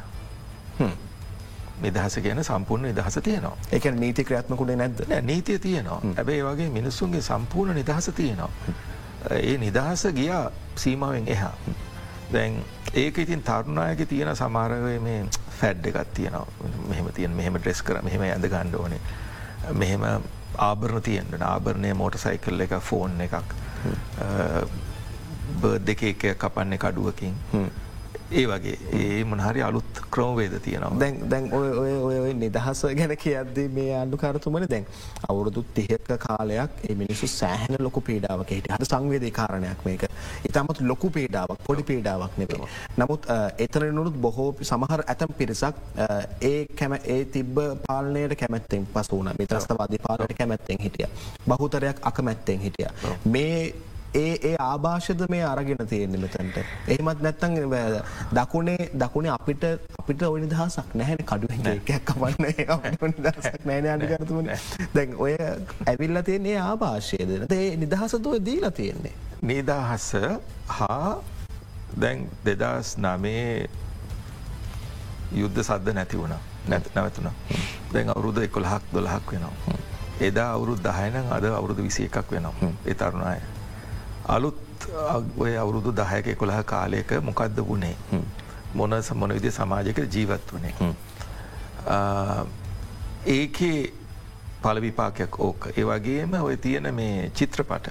නිදහස 1.84 2.18
කියන 2.26 2.44
සම්පූර්ණ 2.44 2.90
නිදහස 2.90 3.18
තියනවා. 3.28 3.56
එක 3.78 3.86
නීති 4.00 4.24
ක්‍රාත්මකුණේ 4.30 4.76
නැද්ද? 4.82 5.06
නීතිය 5.30 5.60
තියනවා. 5.60 6.02
ඇබේ 6.18 6.42
වගේ 6.50 6.70
මිනිස්සුන්ගේ 6.78 7.22
සම්පූර්ණ 7.22 7.76
නිදහස 7.82 8.12
තියනවා. 8.20 8.50
ඒ 9.32 9.58
නිදහස 9.58 10.06
ගියා 10.20 10.46
සීමාවෙන් 10.76 11.28
එහා. 11.36 11.56
දැන් 12.34 12.64
ඒක 12.94 13.18
ඉතින් 13.26 13.44
තරුණයක 13.50 14.08
තියෙන 14.10 14.36
සමාරවය 14.36 15.00
මේ 15.00 15.26
ෆැඩ් 15.60 15.86
එකත් 15.92 16.14
තියෙනවා. 16.14 16.48
මෙහම 16.90 17.12
තියන් 17.20 17.36
මෙහම 17.42 17.60
ඩ්‍රෙස් 17.60 17.84
කර 17.90 18.02
මෙහෙම 18.08 18.26
ඇඳ 18.30 18.50
ගණ්ඩ 18.56 18.80
ඕනේ. 18.80 19.02
මෙහෙම 19.74 20.08
ආභරණ 20.58 21.06
තියෙන්ට 21.10 21.46
ආභරණය 21.52 21.94
මෝට 22.02 22.18
සයිකල් 22.26 22.66
එක 22.66 22.76
ෆෝන් 22.90 23.22
එකක්. 23.28 23.56
බර් 25.62 25.80
දෙක 25.88 26.04
එක 26.10 26.22
කපන්නේ 26.42 26.80
කඩුවකින් 26.84 27.34
ඒ 28.32 28.46
වගේ. 28.48 28.78
ඒ 28.94 29.24
මොනහරි 29.24 29.62
අලුත් 29.62 30.02
ක්‍රෝවේද 30.12 30.56
තියෙනවා. 30.60 31.00
දැන් 31.00 31.20
දැන් 31.30 31.50
ඔය 31.54 32.20
ඔය 32.20 32.34
නිදහස 32.34 32.84
ගැන 33.00 33.16
කියද්දී 33.18 33.68
මේ 33.70 33.92
අඩුකාරතුමන 34.00 34.68
දැන් 34.70 34.86
අවුරුදු 35.30 35.66
තිහක 35.74 36.12
කාලයක් 36.20 36.84
ඒ 36.90 36.96
මිනිසු 36.96 37.28
සෑහන 37.30 37.78
ලොකු 37.80 38.02
පීඩාවක් 38.02 38.50
හිට 38.50 38.72
හට 38.72 38.90
සංවේදේ 38.90 39.32
කාරණයක් 39.32 39.86
මේක. 39.86 40.06
ඉතාමත් 40.50 40.82
ලොකු 40.84 41.10
පීඩාවක් 41.10 41.64
පොඩි 41.68 41.84
පීඩාවක් 41.84 42.38
නෙබේ 42.38 42.70
නමුත් 42.98 43.30
එතනනුත් 43.58 44.18
බොහෝ 44.18 44.50
සමහර 44.64 45.06
ඇතම් 45.08 45.34
පිරිසක් 45.38 45.76
ඒ 46.42 46.66
කැම 46.76 46.98
ඒ 47.06 47.22
තිබ්බ 47.28 47.58
පාලනයට 47.88 48.36
කැමැත්තෙන් 48.36 48.86
පසුවන 48.94 49.34
මිත්‍රස්තවාදී 49.40 50.04
පාලට 50.08 50.38
කැමැත්තෙන් 50.38 50.78
හිටිය. 50.80 51.08
බහුතරයක් 51.48 51.98
අකමැත්තෙන් 52.04 52.60
හිටිය. 52.60 52.88
මේ 53.26 53.74
ඒ 54.14 54.34
ඒ 54.44 54.56
ආභාෂද 54.60 55.22
මේ 55.30 55.44
අරගෙන 55.44 55.88
තියෙන්නේ 55.88 56.22
මෙතැන්ට. 56.22 56.58
එහෙමත් 56.88 57.22
නැත්තන් 57.22 57.56
දකුණේ 58.36 58.90
දකුණේ 58.96 59.32
අපිට 59.32 59.64
අපිට 60.00 60.22
ඔය 60.24 60.42
නිදහසක් 60.42 60.94
නැහැන 60.94 61.24
කඩුවෙන් 61.26 61.70
එකක් 61.72 61.92
කමන්න 62.06 63.12
නිදහසක් 63.18 63.66
නෑන 63.66 63.88
අඩිකරතුමන 63.94 64.52
දැන් 64.96 65.16
ඔය 65.18 65.34
ඇවිල්ල 65.88 66.22
තියන්නේ 66.24 66.58
ආභාෂයද? 66.62 67.32
ඒ 67.52 67.76
නිදහසතුව 67.78 68.38
දීලා 68.46 68.72
තියෙන්නේ. 68.72 69.14
නිදහස 69.44 70.10
හා 70.68 71.10
දැන් 71.98 72.28
දෙදස් 72.46 72.98
නමේ 72.98 73.70
යුද්ධ 75.34 75.64
සද්ධ 75.64 75.94
නැති 75.94 76.18
වුණ. 76.18 76.38
නැත් 76.68 76.94
නැවතුන 76.96 77.32
දැන් 77.94 78.10
අවුරුදු 78.10 78.42
එකොළහක් 78.42 78.94
දොළහක් 78.94 79.32
වෙනවා. 79.32 79.82
එදා 80.22 80.48
අවුරුදු 80.54 80.82
දහයන 80.84 81.20
අද 81.32 81.52
අවුරුදු 81.52 81.84
විසි 81.84 82.06
එකක් 82.06 82.32
වෙනවා. 82.32 82.74
ඒ 82.86 82.94
තරුණය. 82.96 83.63
අලුත් 84.28 84.88
ඔය 85.38 85.58
අවුරුදු 85.58 85.92
දහයක 85.92 86.38
කොළහ 86.38 86.64
කාලයක 86.66 87.12
මොකක්ද 87.22 87.58
වුණේ 87.68 87.96
මොන 88.74 89.04
සමොන 89.04 89.34
විදි 89.34 89.52
සමාජක 89.52 90.00
ජීවත් 90.14 90.54
වනේ. 90.54 90.74
ඒකේ 93.26 93.94
පලවිපාකයක් 94.62 95.40
ඕක. 95.40 95.68
ඒ 95.78 95.86
වගේම 95.86 96.34
ඔය 96.42 96.58
තියෙන 96.58 96.94
මේ 96.96 97.32
චිත්‍රපට 97.36 97.90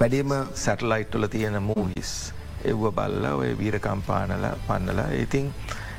වැඩීම 0.00 0.34
සැටලයිට්ටල 0.54 1.26
තියෙන 1.26 1.62
මූහිස් 1.62 2.32
එව්ව 2.64 2.90
බල්ල 2.96 3.24
ඔය 3.32 3.52
වීරකම්පානල 3.58 4.46
පන්නලා 4.66 5.10
ඉතින් 5.24 5.52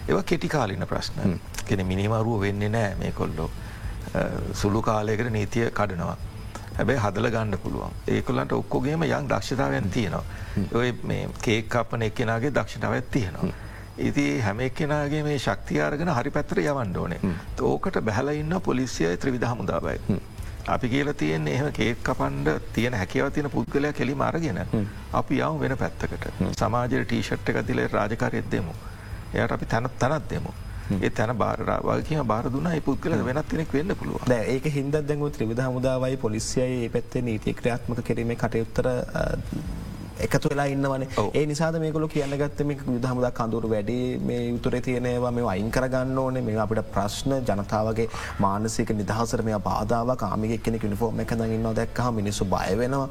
ඒව 0.08 0.24
කෙටිකාලින 0.26 0.88
ප්‍රශ්න. 0.88 1.40
කෙන 1.66 1.86
මිනිමරුව 1.86 2.42
වෙන්නේ 2.42 2.70
නෑ 2.70 2.96
මේ 3.00 3.12
කොල්ලෝ 3.12 3.50
සුළු 4.54 4.82
කාලයකට 4.82 5.32
නීතිය 5.32 5.72
කඩනවා. 5.72 6.18
හැබැයි 6.78 7.04
හදල 7.04 7.30
ගන්න 7.34 7.58
පුළුවන් 7.64 7.94
ඒකොලන්ට 8.08 8.54
ඔක්කොගේම 8.60 9.04
යං 9.04 9.28
දක්ෂතාවයන් 9.30 9.90
තියෙනවා. 9.90 10.24
ඔය 10.74 10.94
මේ 11.04 11.28
කේක් 11.42 11.76
අපන 11.76 12.02
එක්කෙනගේ 12.02 12.54
දක්ෂතාවත් 12.58 13.12
තියෙනවා. 13.12 13.54
ඉති 13.98 14.26
හැම 14.42 14.60
එක්කෙනගේ 14.60 15.24
මේ 15.24 15.40
ශක්තියාරගෙන 15.40 16.14
හරි 16.18 16.32
පැත්තර 16.32 16.62
යවන්න 16.66 16.98
ඕනේ. 16.98 17.20
ඕකට 17.62 18.02
බැහලඉන්න 18.02 18.62
පොලිසිය 18.62 19.18
ත්‍රවිධ 19.18 19.50
හමුදාවයි. 19.52 20.22
අපි 20.68 20.90
කියල 20.90 21.14
තියෙන් 21.14 21.48
එහම 21.48 21.72
කේක් 21.74 22.04
කපන්ඩ 22.04 22.60
තියෙන 22.74 22.94
හැකිව 22.94 23.30
තියන 23.34 23.50
පුද්ගලයක් 23.50 23.96
කෙලි 23.96 24.16
මාරගෙන 24.16 24.60
අපි 25.14 25.40
යවම් 25.42 25.60
වෙන 25.60 25.78
පැත්තකට 25.78 26.28
සමාජය 26.60 27.06
ටීෂට් 27.06 27.50
එක 27.50 27.66
තිලේ 27.66 27.88
රාජකාරයත් 27.88 28.52
දෙමු. 28.52 28.74
එයට 29.34 29.52
අපි 29.52 29.66
තැනත් 29.66 29.98
තැනත් 30.00 30.30
දෙමු. 30.30 30.54
ඒ 31.00 31.12
තැන 31.12 31.36
බාරවාගකම 31.44 32.26
බාර 32.34 32.44
දුන්න 32.56 32.72
පුද්ගල 32.88 33.18
වෙනත් 33.30 33.48
කෙනෙක් 33.52 33.78
වෙන්න 33.78 33.96
පුළුව 34.02 34.34
ඒක 34.38 34.72
හින්ද 34.78 34.98
දැඟ 35.02 35.30
ත්‍රිවිධ 35.38 35.64
හමුදාවයි 35.68 36.18
පොලිසියයි 36.26 36.90
පැත්තේ 36.90 37.28
නීති 37.30 37.58
ක්‍රියාත්මක 37.62 38.04
කිරීමේ 38.10 38.42
කටයුත්තර 38.44 38.88
එකතු 40.26 40.50
වෙලා 40.52 40.66
ඉන්නවන. 40.74 41.04
ඒ 41.38 41.44
නිසාද 41.46 41.76
මේකල 41.84 42.06
කියන්න 42.14 42.36
ගත්තම 42.42 42.72
යුද 42.88 43.06
හමුදක් 43.10 43.38
කඳුරු 43.40 43.72
වැඩි 43.74 43.98
මේ 44.30 44.42
යුතුර 44.44 44.76
තියනවා 44.88 45.32
මේ 45.38 45.48
අයින් 45.54 45.72
කරගන්න 45.78 46.22
ඕනේ 46.24 46.44
මේ 46.48 46.60
අපිට 46.66 46.92
ප්‍රශ්න 46.96 47.36
ජනතාවගේ 47.50 48.08
මානසික 48.46 48.94
නිදහසර 49.02 49.44
මේ 49.50 49.60
බාධාව 49.70 50.14
කාමික 50.24 50.56
කෙනෙ 50.68 50.80
නිෆෝර්ම 50.86 51.26
එක 51.26 51.36
දන්න 51.42 51.68
දැක්හ 51.82 52.06
මිනිස්සු 52.20 52.50
බය 52.56 52.72
වෙනවා. 52.78 53.10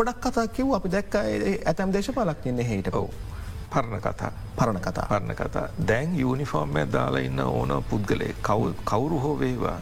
ගොඩක් 0.00 0.20
කතා 0.26 0.46
කිව් 0.58 0.76
අපි 0.80 0.94
දැක්ක 0.96 1.18
ඇතැම් 1.22 1.96
දේශපාලක් 1.96 2.46
ඉන්න 2.52 2.64
හිට 2.72 2.94
පව්. 2.94 3.27
පරණ 3.72 4.00
කතා 4.00 4.30
පරණ 4.56 4.80
කතා 4.86 5.06
පරණ 5.10 5.34
කතා 5.40 5.66
දැන් 5.90 6.16
යුනිෆෝර්ම්ය 6.20 6.86
දාලා 6.92 7.20
ඉන්න 7.28 7.40
ඕන 7.40 7.72
පුද්ගලේ 7.90 8.34
කවුරු 8.42 9.20
හෝ 9.24 9.36
වේවා. 9.40 9.78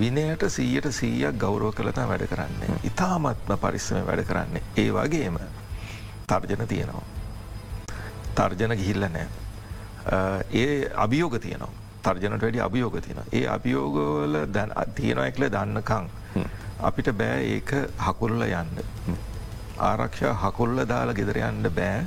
විනයට 0.00 0.44
සීයට 0.48 0.88
සීයක් 0.98 1.38
ගෞරව 1.38 1.72
කළතා 1.74 2.06
වැඩ 2.08 2.26
කරන්නේ. 2.32 2.78
ඉතාමත්ම 2.90 3.52
පරිස්සම 3.64 4.06
වැඩ 4.06 4.24
කරන්නේ. 4.30 4.62
ඒ 4.76 4.90
වගේම 4.96 5.38
තර්ජන 6.26 6.66
තියෙනවා. 6.68 7.04
තර්ජන 8.34 8.76
ගිහිල්ල 8.80 9.08
නෑ. 9.08 9.26
ඒ 10.62 10.90
අභියෝග 11.06 11.38
තියනවා. 11.46 11.72
තර්ජනට 12.02 12.42
වැඩි 12.42 12.64
අභියෝග 12.68 12.96
තියෙන. 13.00 13.20
ඒ 13.32 13.46
අභියෝගවල 13.56 14.40
දැන් 14.54 14.72
තියෙනවා 14.94 15.26
එක්ල 15.26 15.48
දන්නකං. 15.56 16.08
අපිට 16.88 17.12
බෑ 17.20 17.44
ඒක 17.52 17.76
හකුල්ල 18.06 18.48
යන්න. 18.48 18.82
ආරක්ෂ 19.90 20.26
හකුල්ල 20.42 20.86
දාලා 20.88 21.18
ගෙදර 21.20 21.38
යන්න 21.50 21.70
බෑ 21.76 22.02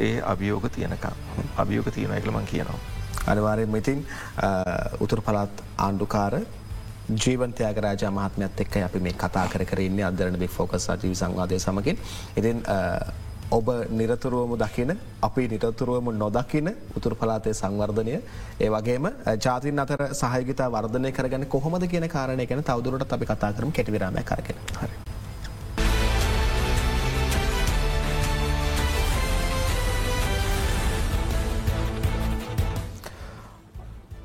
ඒ 0.00 0.14
අභියෝග 0.32 0.66
තියනකම් 0.70 1.14
අභියෝග 1.56 1.92
තියෙන 1.94 2.12
එකලමං 2.12 2.50
කියනවා. 2.52 2.80
අනිවාරයෙන් 3.26 3.76
ඉතින් 3.76 4.06
උතුර 5.00 5.20
පළත් 5.20 5.64
ආණ්ඩුකාර 5.78 6.34
ජීවන්තයාගරාජ 7.16 8.04
මහත්මයත් 8.10 8.60
එක්ක 8.60 8.76
අපි 8.84 9.00
මේ 9.00 9.14
කතා 9.14 9.46
කරන්න 9.48 9.98
අදරන 10.02 10.38
බි 10.38 10.48
ෆෝකස් 10.48 10.86
ජීවි 10.92 11.16
සංවාදය 11.16 11.58
සමකින් 11.58 11.98
ඉතින් 12.36 12.62
ඔබ 13.50 13.68
නිරතුරුවම 13.90 14.54
දකින 14.56 14.94
අපි 15.22 15.48
නිරතුරුවම 15.48 16.10
නොදකින 16.14 16.70
උතුර 16.96 17.14
පලාතය 17.14 17.52
සංවර්ධනය 17.52 18.16
ඒ 18.60 18.68
වගේම 18.68 19.10
ජාතින් 19.38 19.84
අතර 19.84 20.02
සහයගතා 20.14 20.70
වර්ධනය 20.70 21.12
කරගන 21.12 21.46
කොහොමද 21.48 21.88
කියන 21.88 22.08
කාරණය 22.08 22.46
ගැන 22.46 22.64
තවදුරට 22.64 23.12
අපි 23.12 23.26
කතා 23.26 23.52
කරම 23.52 23.72
කෙටිවිරාම 23.72 24.22
කරගෙන 24.24 24.60
හරි. 24.74 25.09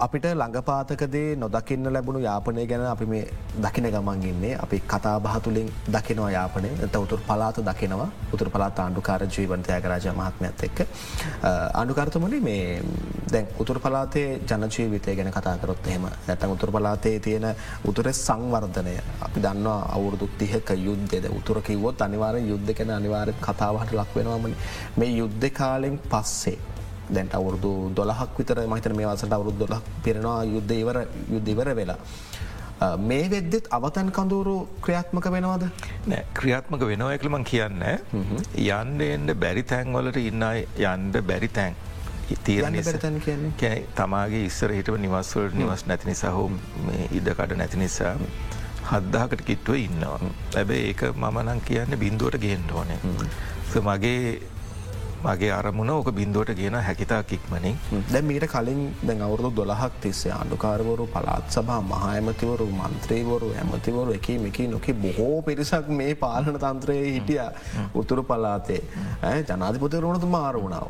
අපිට 0.06 0.26
ළඟපාතකදේ 0.34 1.36
නොදකින්න 1.36 1.88
ලැබුණු 1.94 2.20
යාපනය 2.26 2.65
ගැන 2.68 2.86
අපි 2.86 3.06
මේ 3.06 3.24
දකින 3.65 3.88
ගමන් 3.94 4.24
ඉන්නේ. 4.32 4.54
අපි 4.63 4.78
කතා 4.94 5.15
බහතුලින් 5.20 5.70
දකිනවා 5.88 6.32
යාපනය. 6.32 6.70
ත 6.91 6.96
උතුර 6.98 7.20
පලාත 7.28 7.58
දකිනවා. 7.70 8.10
උතුර 8.34 8.50
පලාත් 8.50 8.80
ආණ්ඩුකාර 8.80 9.22
ජීවන්තයකරාජ 9.28 10.08
මහත්මයත් 10.20 10.63
එක්ක. 10.68 10.80
අඩුකර්තමනි 11.74 12.39
මේ 12.39 12.84
දැන් 13.34 13.48
උතුර 13.60 13.80
පලාතේ 13.80 14.28
ජනජීවිතය 14.52 15.15
ගැන 15.15 15.32
කතාකරොත් 15.32 15.88
එහෙම 15.88 16.06
නැතන් 16.28 16.56
උතුර 16.58 16.72
පලාතේ 16.72 17.15
තියෙන 17.20 17.48
උතුර 17.86 18.12
සංවර්ධනය. 18.13 18.96
අපි 19.22 19.39
දන්නවා 19.39 19.80
අවුරුදු 19.96 20.30
තිහක 20.39 20.70
යුද්ධෙද 20.88 21.26
උතුර 21.39 21.62
කිවොත් 21.62 22.02
අනිවාර 22.02 22.36
යුද්ධ 22.52 22.72
කැන 22.74 22.96
අනිවාර 23.00 23.34
කතාවට 23.41 23.98
ලක්වෙනවාමනි 24.00 24.56
මේ 24.98 25.12
යුද්ධ 25.20 25.50
කාලෙන් 25.52 26.00
පස්සේ 26.12 26.58
දැන්ට 27.10 27.36
අවුරුදු 27.39 27.72
දොලහක් 27.98 28.38
විතර 28.39 28.60
මහිතන 28.74 28.96
මේ 29.00 29.08
වසට 29.12 29.38
අවුරුදු 29.38 29.68
දොලක් 29.68 29.84
පිරෙනවා 30.06 30.44
යුද්ධ 30.56 30.74
ඉවර 30.82 30.98
යුද්ධ 31.34 31.50
ඉවර 31.54 31.70
වෙලා. 31.80 31.98
මේ 33.10 33.26
වෙද්දෙත් 33.34 33.68
අවතන් 33.78 34.10
කඳුරු 34.18 34.56
ක්‍රියාත්මක 34.86 35.28
වෙනවාද? 35.36 35.65
නෑ 36.12 36.24
ක්‍රියාත්මක 36.39 36.82
වෙනවා 36.91 37.13
එකලමං 37.18 37.46
කියන්න. 37.52 37.84
යන්ඩ 38.68 39.02
එන්ඩ 39.10 39.36
බැරි 39.44 39.63
තැන්වලට 39.74 40.18
ඉන්න 40.30 40.48
යන්ඩ 40.94 41.22
බැරි 41.30 41.52
තැන්. 41.60 41.76
තීරණ 42.46 43.00
තැන් 43.06 43.22
කියන්නේ? 43.26 43.86
තමාගේ 44.00 44.46
ඉස්සර 44.50 44.74
හිටව 44.80 44.98
නිවස්වල 45.06 45.56
නිවස් 45.62 45.86
නැති 45.91 46.12
නිසා 46.12 46.34
හෝ 46.38 46.50
ඉඩකඩ 47.12 47.56
නැති 47.62 47.78
නිසා 47.84 48.13
හද්දාකට 48.91 49.41
කිට්ටුව 49.46 49.78
ඉන්නවා. 49.86 50.20
ඇබැ 50.62 50.82
ඒක 50.89 51.08
මමනං 51.13 51.62
කියන්න 51.70 52.00
බින්දුවට 52.04 52.41
ගේෙන්ට 52.46 52.72
ඕනේ. 52.72 53.00
මගේ 53.88 54.41
මගේ 55.26 55.52
අරමුණ 55.52 55.90
ඕක 55.90 56.10
බින්දුවට 56.18 56.54
ගෙන 56.60 56.78
හැකිතා 56.88 57.22
කික්මනින් 57.24 57.78
දැ 58.14 58.22
මීට 58.22 58.48
කලින් 58.48 58.82
දැන් 59.08 59.22
අවුරුදු 59.28 59.52
දොළහක් 59.60 59.96
තිස්සේ 60.04 60.32
ආණ්ඩුකාරවරු 60.32 61.08
පලාත් 61.16 61.48
සභා 61.50 61.80
මහඇමතිවරු 61.84 62.68
මන්ත්‍රීවරු 62.80 63.50
ඇමතිවරු 63.56 64.18
එක 64.18 64.30
මේකි 64.44 64.68
නොකි 64.68 64.94
බොහෝ 64.96 65.42
පිරිසක් 65.42 65.90
මේ 66.00 66.12
පාලන 66.16 66.60
තන්ත්‍රයේ 66.66 67.10
හිටිය 67.10 67.42
උතුරු 67.96 68.24
පලාතේ 68.24 68.82
ඇ 69.24 69.40
ජනාධිපතිවරුණතු 69.44 70.32
මාරුණාව 70.38 70.88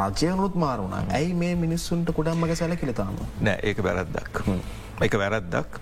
රජයනුත් 0.00 0.60
මාරුණ 0.64 0.96
ඇයි 0.98 1.32
මේ 1.34 1.54
මිනිස්සුන්ට 1.56 2.14
කුඩම්මක 2.18 2.56
සැල 2.56 2.76
කිලතාම 2.76 3.16
නෑ 3.40 3.58
ඒක 3.62 3.82
වැරද්දක්. 3.82 4.42
එක 5.02 5.18
වැරද්දක්. 5.18 5.80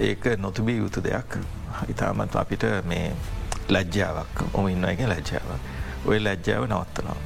ඒක 0.00 0.30
නොතිබී 0.38 0.78
යුතු 0.78 1.02
දෙයක්. 1.02 1.40
ඉතාමත් 1.88 2.36
අපිට 2.36 2.70
මේ 2.84 3.12
ලැජ්ජාවක්. 3.68 4.46
ඔම 4.54 4.68
ඉන්න 4.68 4.84
එක 4.84 5.00
ලැජ්ජාවක් 5.06 5.77
ඔය 6.06 6.18
ලැජ්ජාව 6.18 6.64
නවත්තනවා. 6.66 7.18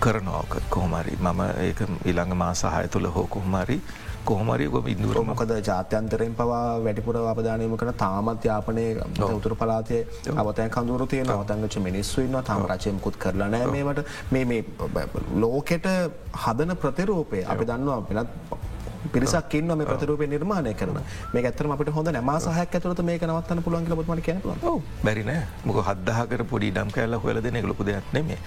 කරනවාක 0.00 0.54
කොහොමරි 0.70 1.14
මම 1.16 1.40
ඒක 1.60 1.80
ඉළඟ 2.04 2.34
මා 2.36 2.54
සහය 2.54 2.88
තුළ 2.88 3.06
හෝ 3.08 3.26
කොහොමරි 3.26 3.78
කොහොමරි 4.24 4.66
ගොම 4.66 4.86
ඉදුර 4.86 5.22
මොකද 5.22 5.52
ජාත්‍යන්තරයෙන් 5.60 6.34
පවා 6.34 6.80
වැඩිපුර 6.80 7.16
අපදානයම 7.22 7.76
කන 7.76 7.92
තාමත් 7.94 8.44
යාපනය 8.44 8.84
උතුර 9.28 9.54
පලාතේ 9.54 10.02
අවතය 10.34 10.68
කඳුර 10.68 11.06
තියෙන 11.06 11.30
අවතංගච 11.30 11.76
මිනිස්සුන්න 11.88 12.36
තම 12.42 12.66
රචයමකුත් 12.66 13.16
කරලා 13.16 13.48
නෑ 13.48 13.66
මේට 13.74 14.00
මේ 14.32 14.60
ලෝකෙට 15.36 15.88
හදන 16.44 16.76
ප්‍රතිරූපය 16.76 17.44
අපි 17.46 17.64
දන්නවා 17.64 18.00
පිනත් 18.08 18.28
පිරිසක් 19.12 19.54
ඉන්න 19.60 19.72
මේ 19.78 19.88
ප්‍රතරූපය 19.90 20.26
නිර්මාණය 20.34 20.74
කරන. 20.80 21.00
මේ 21.32 21.44
ඇත්තර 21.44 21.70
අපට 21.76 21.90
හොඳ 21.96 22.12
නමා 22.16 22.38
සහයක් 22.46 22.76
ඇතුරත 22.78 23.02
මේ 23.08 23.18
නවත්තන්න 23.18 23.64
පුළන් 23.66 23.88
ලබත්ම 23.90 24.22
කියන 24.28 24.40
බැරින 25.04 25.32
මොක 25.64 25.80
හදදාහකර 25.88 26.44
පොඩි 26.52 26.70
ඩම් 26.76 26.94
කෑල්ල 26.96 27.18
හොල 27.24 27.40
දෙන 27.46 27.60
ලොකු 27.72 27.88
දෙයක් 27.90 28.12
නෙමේ 28.18 28.38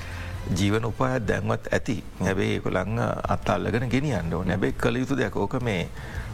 ජීවන 0.59 0.85
උපායත් 0.91 1.27
දැන්වත් 1.31 1.73
ඇති. 1.77 1.97
හැබේ 2.27 2.53
කොළං 2.59 3.01
අත්තාල්ලගෙන 3.35 3.89
ගෙනියන්න 3.95 4.39
නැබේ 4.51 4.71
කළ 4.83 5.03
යුතු 5.03 5.19
දෙයක් 5.21 5.35
ඕක 5.35 5.59
මේ 5.69 5.81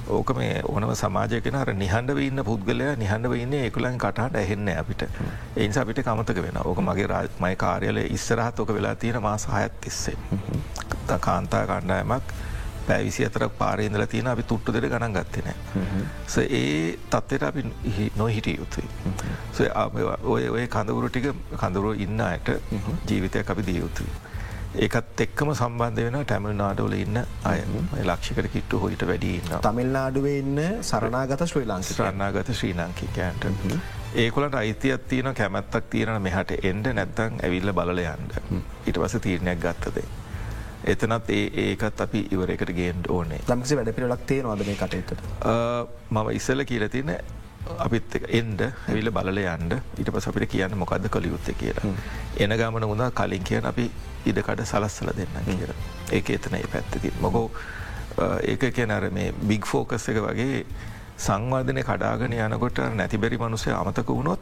ඕක 0.09 0.35
මේ 0.35 0.61
ඕනම 0.67 0.91
සමාජයකෙන 1.01 1.55
අර 1.55 1.69
නිහන්ඩව 1.73 2.19
ඉන්න 2.27 2.43
පුද්ගලය 2.49 2.87
නිහන්ඩව 3.03 3.35
ඉන්න 3.39 3.53
ඒකුලන් 3.59 3.97
කටහට 3.97 4.39
ඇහෙන්න 4.41 4.69
අපිට. 4.77 5.03
එයින්ස 5.57 5.77
අපිට 5.83 6.03
කමතක 6.07 6.43
වෙන 6.45 6.59
ඕක 6.63 6.81
මගේ 6.87 7.07
රාජමය 7.13 7.53
කාර්යල 7.63 7.99
ඉස්සරහත් 8.07 8.59
ඕක 8.59 8.73
වෙලා 8.77 8.95
තියෙන 8.95 9.21
මාසාහයත් 9.27 9.79
තිස්සේ. 9.81 10.17
කාන්තා 11.27 11.63
කණ්ඩායමක් 11.69 12.35
පැවිසි 12.87 13.25
අතර 13.27 13.47
පාරේදල 13.61 14.05
තියෙන 14.13 14.27
අපි 14.33 14.43
තුට්ටු 14.51 14.75
දෙර 14.75 14.89
ගණන් 14.89 15.15
ගත්තනෑ. 15.17 15.55
ඒ 16.59 16.97
තත්වට 17.09 17.43
අපි 17.43 18.11
නොහිටිය 18.15 18.57
යුතුයි. 18.57 18.87
ඔය 20.35 20.49
ඔය 20.49 20.67
කඳවුරු 20.67 21.09
ටික 21.09 21.31
කඳුරුව 21.63 22.05
ඉන්න 22.05 22.21
අයට 22.21 22.53
ජීවිතයක් 23.09 23.51
අපි 23.55 23.65
දිය 23.69 23.79
යුතුයි. 23.79 24.13
ඒකත් 24.75 25.21
එක්කම 25.25 25.49
සම්බන්ධ 25.53 26.05
වෙන 26.05 26.15
ටැමල් 26.21 26.55
නාඩෝල 26.59 26.93
ඉන්න 26.97 27.17
අය 27.45 27.59
ලක්ෂිකට 28.03 28.47
කිට්ටු 28.53 28.79
හොයිට 28.83 29.03
වැඩින්න. 29.09 29.51
තමිල් 29.61 29.91
නාඩුවේ 29.97 30.39
ඉන්න 30.39 30.61
සරනාගත 30.81 31.45
ශ්‍රී 31.51 31.67
ලංක 31.67 31.91
සරනාගත 31.91 32.49
ශ්‍රී 32.53 32.73
ලංකිකෑන්ට. 32.79 33.45
ඒකොලට 34.15 34.55
අයිතියක් 34.55 35.05
තියෙන 35.07 35.33
කැමැත්තක් 35.35 35.89
තියෙන 35.93 36.21
මෙහට 36.21 36.57
එන්ඩ 36.63 36.89
නැත්තං 36.99 37.39
ඇවිල්ල 37.45 37.73
බලයන්ට 37.79 38.41
ඉට 38.87 38.97
පස 38.97 39.17
තීරණයක් 39.21 39.61
ගත්තදේ. 39.61 40.05
එතනත් 40.85 41.29
ඒ 41.29 41.45
ඒකත් 41.63 42.01
අපි 42.01 42.27
ඉවරකට 42.31 42.73
ගේන්ඩ 42.75 43.09
ඕනේ. 43.09 43.39
ලම්සි 43.47 43.77
වැඩ 43.77 43.93
පිරලක් 43.93 44.25
තියෙනවාද 44.25 44.65
මේ 44.65 44.75
කටයුතු 44.75 45.15
මම 46.11 46.29
ඉස්සල 46.31 46.63
කියල 46.65 46.87
තින 46.89 47.13
අපිත් 47.79 48.17
එන්ඩ 48.29 48.61
ඇවිල 48.63 49.11
බලල 49.11 49.39
යන්ඩ 49.43 49.77
ඉට 49.97 50.11
පස 50.11 50.27
අපිට 50.27 50.49
කියන්න 50.49 50.77
මොකක්ද 50.77 51.07
කළ 51.09 51.29
යුත්ත 51.31 51.53
කියලා. 51.57 51.93
එන 52.37 52.57
ගමන 52.57 52.87
වුණා 52.87 53.11
කලින් 53.13 53.43
කියන 53.43 53.65
අපි 53.65 53.89
ඉඩකට 54.25 54.65
සලස්සල 54.65 55.13
දෙන්න 55.13 55.39
කියර 55.45 55.71
ඒක 56.11 56.29
එතන 56.31 56.55
ඒ 56.55 56.67
පැත්තති 56.67 57.13
මොකෝ 57.21 57.49
ඒක 58.43 58.67
කියනර 58.71 59.09
මේ 59.11 59.31
බිග් 59.43 59.65
ෆෝකස් 59.65 60.09
එක 60.09 60.19
වගේ 60.21 60.65
සංවාධනය 61.19 61.83
කඩාගෙන 61.83 62.33
යනකොට 62.35 62.83
නැතිබැරි 62.93 63.37
මනුසය 63.37 63.71
අමතක 63.71 64.09
වුණොත් 64.09 64.39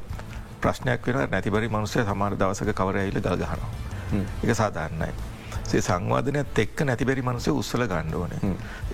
ප්‍රශ්නයක් 0.62 1.06
වෙන 1.08 1.30
නැතිබරි 1.32 1.70
මනුසය 1.70 2.04
සමාර 2.04 2.36
දවසක 2.36 2.74
කවරඇයිල 2.74 3.20
ගල්ගහනවා 3.20 3.70
එක 4.44 4.56
සාධාරන්නයි 4.56 5.14
සේ 5.72 5.82
සංවාධනයක් 5.82 6.62
එක්ක 6.64 6.84
නැතිබැරි 6.84 7.24
මනුසය 7.24 7.52
උත්සල 7.54 7.84
ගණ්ඩෝන 7.86 8.34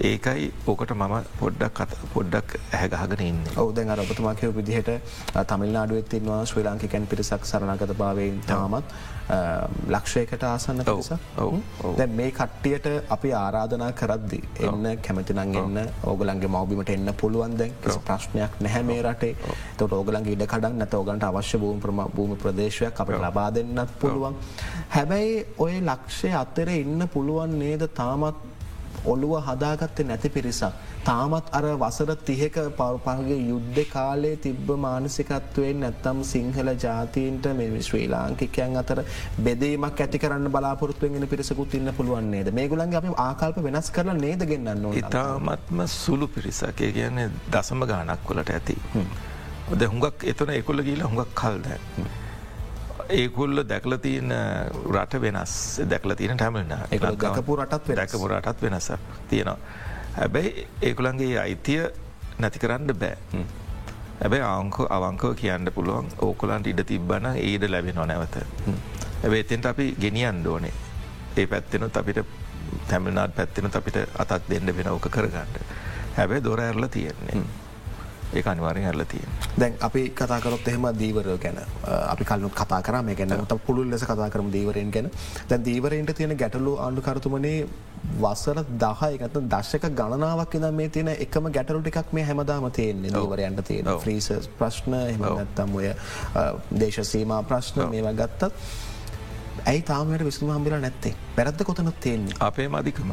ඒකයි 0.04 0.48
ඕකට 0.68 0.94
මම 0.94 1.16
පොඩ්ඩක් 1.40 1.80
පොඩ්ඩක් 2.14 2.58
ඇහගහගෙන 2.74 3.26
ඉන්න. 3.28 3.42
ඔවුදැන් 3.58 3.94
අරපතුමාකය 3.96 4.52
විදිහට 4.56 4.92
තමිල්නාඩුවත් 5.46 6.10
තින්වා 6.10 6.42
ශ්‍රී 6.46 6.66
ලාංකිකැන් 6.66 7.08
පිරිසක් 7.08 7.46
සරණගත 7.46 7.94
භාවයෙන් 7.98 8.42
තාමත් 8.48 8.98
ලක්ෂයකට 9.94 10.44
ආසන්න 10.44 10.84
පිස 10.88 11.10
දැ 11.98 12.08
මේ 12.20 12.32
කට්ටියට 12.32 12.88
අපි 13.16 13.34
ආරාධනා 13.34 13.92
කරද්දි 13.92 14.40
එන්න 14.68 14.88
කැමතිනං 15.06 15.40
එන්න. 15.40 15.80
ඕගලන්ගේ 16.04 16.52
මවබිමට 16.56 16.90
එන්න 16.96 17.14
පුළුවන් 17.22 17.58
දැන්. 17.60 17.74
ප්‍රශ්නයක් 18.08 18.60
නැහැ 18.62 18.84
මේ 18.84 19.02
රටේ. 19.02 19.36
තොට 19.78 19.94
ඕගලන්ගේ 20.00 20.38
ඉඩ 20.38 20.46
කඩක් 20.48 20.74
නැත 20.82 20.94
ඕගන්ට 20.94 21.28
අවශ්‍ය 21.30 21.60
භූම 21.60 21.80
ප්‍රම 21.80 22.04
භූම 22.16 22.36
ප්‍රදේශයක් 22.44 23.02
අපට 23.04 23.22
ලබා 23.26 23.50
දෙන්නත් 23.54 24.00
පුළුවන්. 24.00 24.36
හැබැයි 24.96 25.46
ඔය 25.58 25.74
ලක්ෂය 25.82 26.32
අතර 26.44 26.70
ඉන්න 26.70 27.08
පුළුවන් 27.16 27.60
නේද? 27.60 27.88
තාමත් 27.94 28.36
ඔළුව 29.08 29.34
හදාගත්තේ 29.48 30.06
නැති 30.06 30.30
පිරිසක්. 30.30 30.74
තාමත් 31.04 31.48
අර 31.52 31.64
වසර 31.78 32.12
තිහෙක 32.22 32.58
පවපහගේ 32.78 33.40
යුද්ධ 33.44 33.82
කාලේ 33.90 34.36
තිබ්බ 34.38 34.70
මානසිකත්වයෙන් 34.78 35.80
නැත්තම් 35.84 36.22
සිංහල 36.24 36.72
ජාතීන්ට 36.78 37.48
මෙ 37.60 37.68
ශ්‍රී 37.82 38.08
ලාංකිකයන් 38.08 38.78
අතර 38.78 39.04
බෙදීමක් 39.40 40.02
ඇති 40.02 40.20
කරන්න 40.20 40.52
බලාපොරත්තුවෙන්ගෙන 40.52 41.28
පිරිසකුත් 41.28 41.78
ඉන්න 41.80 41.94
පුළුවන් 41.94 42.30
නේද 42.32 42.52
මේගුලන්ගේ 42.54 43.02
අපි 43.02 43.16
ආකල්ප 43.20 43.64
වෙනස් 43.64 43.92
කරලා 43.92 44.18
නේද 44.18 44.44
ගෙන්න්න 44.46 44.92
ඉතාමත්ම 44.96 45.86
සුළු 45.98 46.28
පිරිසක් 46.30 46.78
කියන්නේ 46.78 47.30
දසම 47.50 47.84
ගානක් 47.86 48.24
කොලට 48.24 48.50
ඇති. 48.52 48.78
ද 49.72 49.82
හුඟක් 49.86 50.24
එතන 50.26 50.52
එකොල්ල 50.52 50.84
ගීලා 50.84 51.10
හුඟක් 51.10 51.34
කල්ද. 51.36 51.68
ඒකුල්ල 53.10 53.64
දැකල 53.68 53.98
තියන 54.02 54.34
රට 54.92 55.22
වෙනස් 55.22 55.54
දැකල 55.90 56.14
තියෙන 56.16 56.38
ටැමල්න 56.38 56.74
ගකපු 56.92 57.56
රටත් 57.56 57.96
දැකපු 57.96 58.28
රටත් 58.28 58.62
වෙනස 58.62 58.92
තියෙනවා. 59.30 59.58
හැබැයි 60.18 60.68
ඒකුළන්ගේ 60.82 61.40
අයිතිය 61.40 61.84
නැති 62.40 62.60
කරන්න 62.60 62.94
බෑ. 63.04 63.46
ඇබැයි 64.24 64.44
අංක 64.44 64.80
අවංකව 64.90 65.36
කියන්න 65.42 65.72
පුළුවන් 65.76 66.10
ඕකුලන්ට 66.30 66.68
ඉඩ 66.74 66.84
තිබ්බන 66.92 67.30
ඒඩ 67.36 67.70
ලැබෙනවා 67.70 68.06
නැවත. 68.06 68.42
ඇබේ 69.24 69.40
එතෙන්ට 69.46 69.66
අපි 69.66 69.96
ගෙනියන් 70.02 70.44
දෝනේ 70.44 70.74
ඒ 71.38 71.48
පැත්තෙනුත් 71.48 71.98
අපිට 71.98 72.26
තැමිල්නාත් 72.88 73.36
පැත්තිනුත් 73.36 73.76
අපිට 73.76 73.98
අතත් 74.20 74.50
දෙන්න 74.50 74.76
වෙන 74.78 74.92
ඕක 74.96 75.10
කරගන්නට. 75.10 75.62
හැබැයි 76.18 76.44
දොර 76.44 76.62
ඇරල 76.62 76.88
තියෙන්නේ. 76.98 77.46
ඒ 78.34 78.44
අනිවාරෙන් 78.46 78.86
ඇල්ල 78.86 79.04
තියෙන් 79.06 79.30
දැන් 79.60 79.74
අපි 79.82 80.02
කතාකරොත් 80.12 80.68
එහෙම 80.68 80.88
දීවරය 81.00 81.38
ගැන 81.38 81.60
අපි 81.84 82.24
කලු 82.26 82.50
කතා 82.52 82.82
කර. 82.82 83.02
මේ 83.02 83.16
ගැන 83.16 83.46
ත 83.48 83.60
පුළුල් 83.66 83.92
ලෙස 83.92 84.04
කතා 84.04 84.30
කරම 84.30 84.52
දීවරයෙන් 84.52 84.92
ගැන. 84.92 85.12
දැන් 85.50 85.66
දීවරෙන්ට 85.66 86.16
තියෙන 86.16 86.38
ගැටලු 86.38 86.74
ආණ්ඩු 86.78 87.02
කරතුමනේ 87.02 87.68
වසර 88.24 88.60
දහයකත 88.84 89.38
දශක 89.54 89.86
ගණනාවක් 89.92 90.56
ඉද 90.56 90.68
මේ 90.72 90.90
තියෙන 90.90 91.10
එකම 91.16 91.48
ගැටලු 91.52 91.80
ටිකක් 91.82 92.12
මේ 92.14 92.26
හැමදාම 92.26 92.68
තියෙන්නේ 92.72 93.12
දීවරයන්ට 93.12 93.64
තියෙන. 93.68 93.94
්‍රීස 94.06 94.30
ප්‍රශ්න 94.60 94.94
එහමත්තම් 95.04 95.76
ඔය 95.76 95.88
දේශසීමා 96.82 97.42
ප්‍රශ්න 97.44 97.90
මේවා 97.90 98.14
ගත්තත් 98.14 98.52
ඇයි 99.66 99.82
තාමයට 99.84 100.26
විසුම 100.26 100.54
හම්බිලා 100.56 100.80
නැත්තේ? 100.80 101.16
පැරද්ද 101.36 101.64
කොතනොත් 101.64 102.00
තියෙන්නේ? 102.00 102.38
අපේ 102.42 102.68
මදිකම 102.70 103.12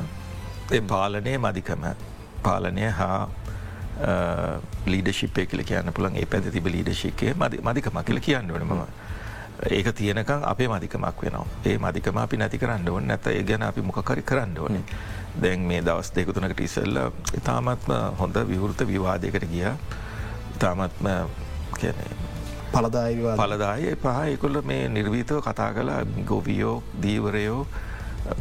පාලනය 0.88 1.38
මදිකම 1.38 1.88
පාලනය 2.42 2.90
හා 2.90 3.28
ලීඩශිපය 4.86 5.46
කියල 5.46 5.64
කියන්න 5.64 5.92
පුළන් 5.92 6.16
ඒ 6.16 6.26
පැද 6.26 6.50
තිබ 6.52 6.66
ලීඩශිකය 6.66 7.34
මදිකම 7.38 8.00
කියල 8.04 8.20
කියන්න 8.20 8.54
වන 8.54 8.66
මම. 8.66 8.82
ඒක 9.70 9.94
තියනකං 9.94 10.44
අපේ 10.44 10.68
මදිකමක් 10.68 11.22
වෙනවා. 11.22 11.46
ඒ 11.66 11.78
මදිකම 11.78 12.16
අපි 12.18 12.36
නැති 12.36 12.58
කරන්න 12.58 12.88
ඕන්න 12.88 13.06
නැත 13.06 13.26
ඒ 13.26 13.42
ගැන 13.42 13.62
අපි 13.62 13.82
මොකකරි 13.82 14.22
කරන්න 14.22 14.58
ඕනේ. 14.58 14.82
දැන් 15.42 15.60
මේ 15.60 15.82
දවස් 15.82 16.12
දෙකුතුනකට 16.16 16.60
ඉසල්ල 16.60 16.98
ඉතාමත්ම 17.38 17.92
හොඳ 18.18 18.36
විවෘත 18.48 18.86
විවාදයකට 18.86 19.48
ගිය. 19.50 19.72
ඉතාමත්ම 20.56 21.08
පලදායි 22.74 23.34
පලදාය 23.38 23.94
පහ 24.02 24.28
එකොල්ල 24.34 24.62
මේ 24.64 24.88
නිර්වීතව 24.88 25.40
කතා 25.46 25.72
කලා 25.74 26.02
ගොවියෝ 26.26 26.76
දීවරයෝ 27.02 27.66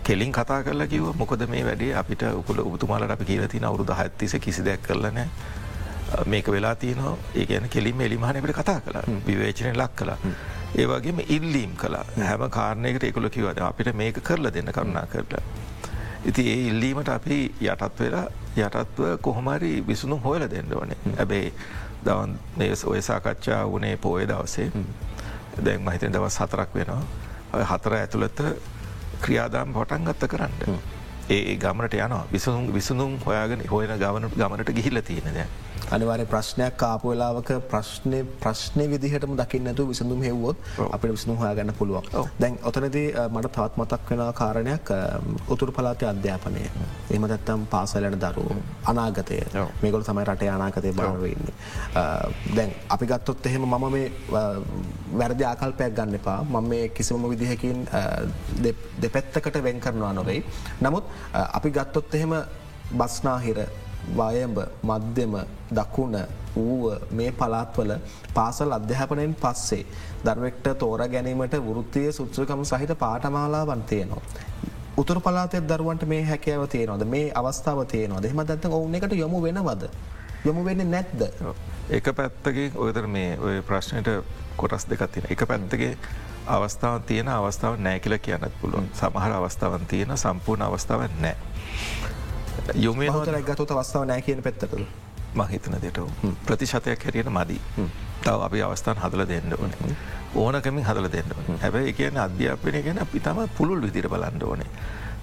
කෙලින් 0.03 0.31
කතා 0.31 0.63
කරලා 0.63 0.87
කිව 0.87 1.11
මොකද 1.15 1.45
මේ 1.49 1.65
වැඩේ? 1.65 1.95
අපිට 1.95 2.23
උකුල 2.33 2.59
උතුමාලට 2.59 3.11
අපි 3.11 3.25
කියලතින 3.25 3.65
අවුරුදු 3.65 3.93
හත්තිස 3.93 4.35
කිසි 4.39 4.65
දෙයක් 4.65 4.81
කරලනෑ 4.81 5.27
මේක 6.25 6.47
වෙලා 6.47 6.75
තියනවා. 6.75 7.17
ඒ 7.35 7.45
ගැන 7.45 7.69
කෙලින් 7.69 8.01
එලිමහනකට 8.01 8.55
කතා 8.59 8.79
කලා 8.81 9.03
විවේචනය 9.27 9.73
ලක් 9.73 9.95
කලා. 9.95 10.17
ඒවගේම 10.77 11.19
ඉල්ලීම් 11.27 11.75
කලා 11.75 12.05
හැම. 12.17 12.49
කාරණයකට 12.49 13.03
එකුල 13.03 13.29
කිවද 13.29 13.61
අපිට 13.61 13.93
මේක 13.93 14.23
කරලා 14.23 14.53
දෙන්න 14.53 14.71
කරුණා 14.71 15.05
කරලා. 15.05 15.43
ඉති 16.25 16.49
ඒ 16.51 16.67
ඉල්ලීමට 16.67 17.09
අපි 17.09 17.39
යටත් 17.61 17.99
වෙලා 17.99 18.27
යටත්ව 18.57 19.17
කොහොමරි 19.21 19.83
විසුණු 19.87 20.19
හොයල 20.23 20.47
දෙන්න 20.49 20.73
ඕනේ. 20.75 20.97
ඇබේ 21.17 21.51
දවන් 22.05 22.37
ඔය 22.85 23.01
සාකච්ඡා 23.01 23.65
වනේ 23.67 23.97
පෝය 23.97 24.27
දවසේ. 24.27 24.71
දැන් 25.65 25.81
මහිතන 25.81 26.13
දවස් 26.13 26.39
හතරක් 26.39 26.75
වෙනවා. 26.75 27.03
හතර 27.71 27.93
ඇතුළත 27.93 28.39
ක්‍රියාදාම් 29.23 29.73
පොටන් 29.73 30.05
ගත්ත 30.05 30.29
කරන්න. 30.29 30.79
ඒ 31.29 31.55
ගමනට 31.57 31.93
යන 31.97 32.15
විසුම් 32.31 32.71
විසුඳුම් 32.73 33.19
හොයාගෙන 33.25 33.61
හොයන 33.69 33.93
ගවන 33.97 34.29
ගමනට 34.33 34.73
ගිහිල්ල 34.77 35.01
තියෙන 35.01 35.33
දැ 35.33 35.47
අනිවාරය 35.91 36.25
ප්‍රශ්නයක් 36.33 36.77
කාපු 36.77 37.11
වෙලාවක 37.11 37.49
ප්‍රශ්නය 37.71 38.19
ප්‍රශ්නය 38.43 38.85
විදිහටම 38.93 39.33
දකින්නතු 39.41 39.87
විසඳුම් 39.91 40.21
හෙව්වොත් 40.27 40.57
අපට 40.95 41.09
විසඳුම් 41.15 41.37
හොයාගන්න 41.41 41.73
පුළුවන්. 41.79 42.03
දැන් 42.41 42.57
ඔතනදී 42.69 43.07
මට 43.35 43.51
තවත් 43.55 43.77
මතක් 43.77 44.09
වෙන 44.09 44.33
කාරණයක් 44.41 44.91
උතුර 45.53 45.71
පලාති 45.71 46.05
අධ්‍යාපනය. 46.05 46.63
එම 47.15 47.27
දත්තම් 47.31 47.65
පාසලන 47.73 48.17
දරු 48.23 48.45
අනාගතය. 48.91 49.39
මේගොල 49.81 50.03
තමයි 50.09 50.25
රටේ 50.29 50.49
අනාගතය 50.57 50.93
බාරවෙන්නේ 50.99 51.53
දැන් 52.55 52.71
අපි 52.95 53.05
ගත්තොත් 53.11 53.45
එහෙම 53.45 53.65
මම 53.73 53.85
මේ 53.91 54.11
වැරදි 55.19 55.43
ආකල්පයක් 55.51 55.95
ගන්න 55.97 56.15
එපා. 56.19 56.39
මම 56.43 56.67
මේ 56.69 56.89
කිසිම 56.89 57.29
විදිහකින් 57.33 57.87
දෙපැත්තකට 59.01 59.63
වෙන් 59.63 59.79
කරනවා 59.79 60.13
නොවෙයි. 60.13 60.43
නමුත් 60.81 61.03
අපි 61.57 61.69
ගත්තොත් 61.69 62.15
එහෙම 62.15 62.33
බස්නාහිර 62.99 63.59
වයඹ 64.09 64.57
මධ්‍යම 64.83 65.35
දකුණ 65.71 66.17
වූව 66.55 66.85
මේ 67.11 67.31
පලාත්වල 67.33 67.91
පාසල් 68.33 68.71
අධ්‍යාපනයෙන් 68.71 69.35
පස්සේ 69.35 69.85
දර්වෙක්ට 70.25 70.67
තෝර 70.79 71.07
ගැනීමට 71.07 71.55
වෘත්තිය 71.59 72.11
සුත්‍රකම 72.11 72.63
සහිත 72.63 72.97
පාටමාලාවන් 72.99 73.83
තියනවා. 73.83 74.21
උතුර 74.97 75.19
පලාතෙත් 75.19 75.69
දරුවන්ට 75.69 76.05
මේ 76.05 76.23
හැකෑව 76.23 76.67
තියනොද 76.67 77.05
මේ 77.05 77.31
අවස්ථාව 77.35 77.85
තියනවා 77.85 78.21
දෙම 78.21 78.41
දත්ත 78.41 78.65
ඔවුන 78.71 78.95
එකට 78.95 79.13
යොමු 79.13 79.41
වෙනවද. 79.41 79.89
යොමු 80.45 80.65
වෙන්න 80.65 80.91
නැත්ද. 80.91 81.21
එක 81.89 82.05
පැත්තගේ 82.15 82.71
ඔයතර 82.75 83.07
මේ 83.07 83.37
ඔය 83.39 83.61
ප්‍රශ්නයට 83.61 84.09
කොටස් 84.57 84.85
දෙකත්තින 84.89 85.25
එක 85.29 85.47
පැත්තගේ 85.47 85.97
අවස්ථාව 86.47 87.01
තියෙන 87.01 87.27
අවස්ථාව 87.27 87.79
නෑ 87.79 87.99
කියල 87.99 88.17
කියන්නත් 88.19 88.59
පුළුවන් 88.61 88.89
සමහර 88.93 89.31
අවස්ථාවන් 89.33 89.85
තියෙන 89.85 90.17
සම්පූර්ණ 90.17 90.67
අවස්ථාව 90.67 91.07
නෑ. 91.19 91.35
යොමේ 92.85 93.09
හතර 93.15 93.37
ගතත 93.49 93.77
අවස්ථාව 93.77 94.07
නෑ 94.11 94.21
කියන 94.27 94.41
පැත්තකද 94.47 94.73
මහිතන 95.41 95.77
දෙට 95.83 95.99
ප්‍රතිශතයක් 96.47 97.05
හැරියට 97.05 97.29
මදී. 97.37 97.61
තව 98.25 98.41
අපි 98.47 98.61
අවස්ථාන් 98.67 98.99
හදල 99.03 99.23
දෙන්න 99.31 99.55
ඕන. 99.59 99.71
ඕනකමින් 100.41 100.85
හදල 100.89 101.07
දෙන්න 101.15 101.57
හැබැයි 101.63 101.93
කියන 101.99 102.17
අධ්‍යාපනය 102.25 102.83
ගැන 102.87 103.01
පිතම 103.13 103.41
පුළුල් 103.57 103.81
විදිර 103.87 104.07
බලන්න 104.13 104.43
ඕනේ. 104.49 104.69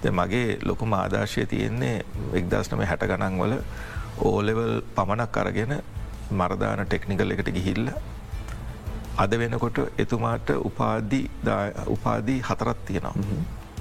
ද 0.03 0.11
මගේ 0.19 0.59
ලොකුම 0.67 0.93
ආදර්ශය 0.99 1.45
තියෙන්නේ 1.45 1.97
එක්දස්නම 2.39 2.83
හැට 2.91 3.07
ගණන් 3.11 3.41
වල 3.41 3.53
ඕලෙවල් 4.29 4.73
පමණක් 4.95 5.37
අරගෙන 5.43 5.73
මරදාන 6.39 6.85
ටෙක්නිකල් 6.85 7.33
එකට 7.35 7.49
ගිහිල්ල 7.57 7.87
අද 9.23 9.31
වෙනකොට 9.39 9.79
එතුමාට 10.03 10.49
උපාදී 10.69 11.25
උපාදී 11.95 12.39
හතරත් 12.49 12.85
තියෙනවා. 12.87 13.15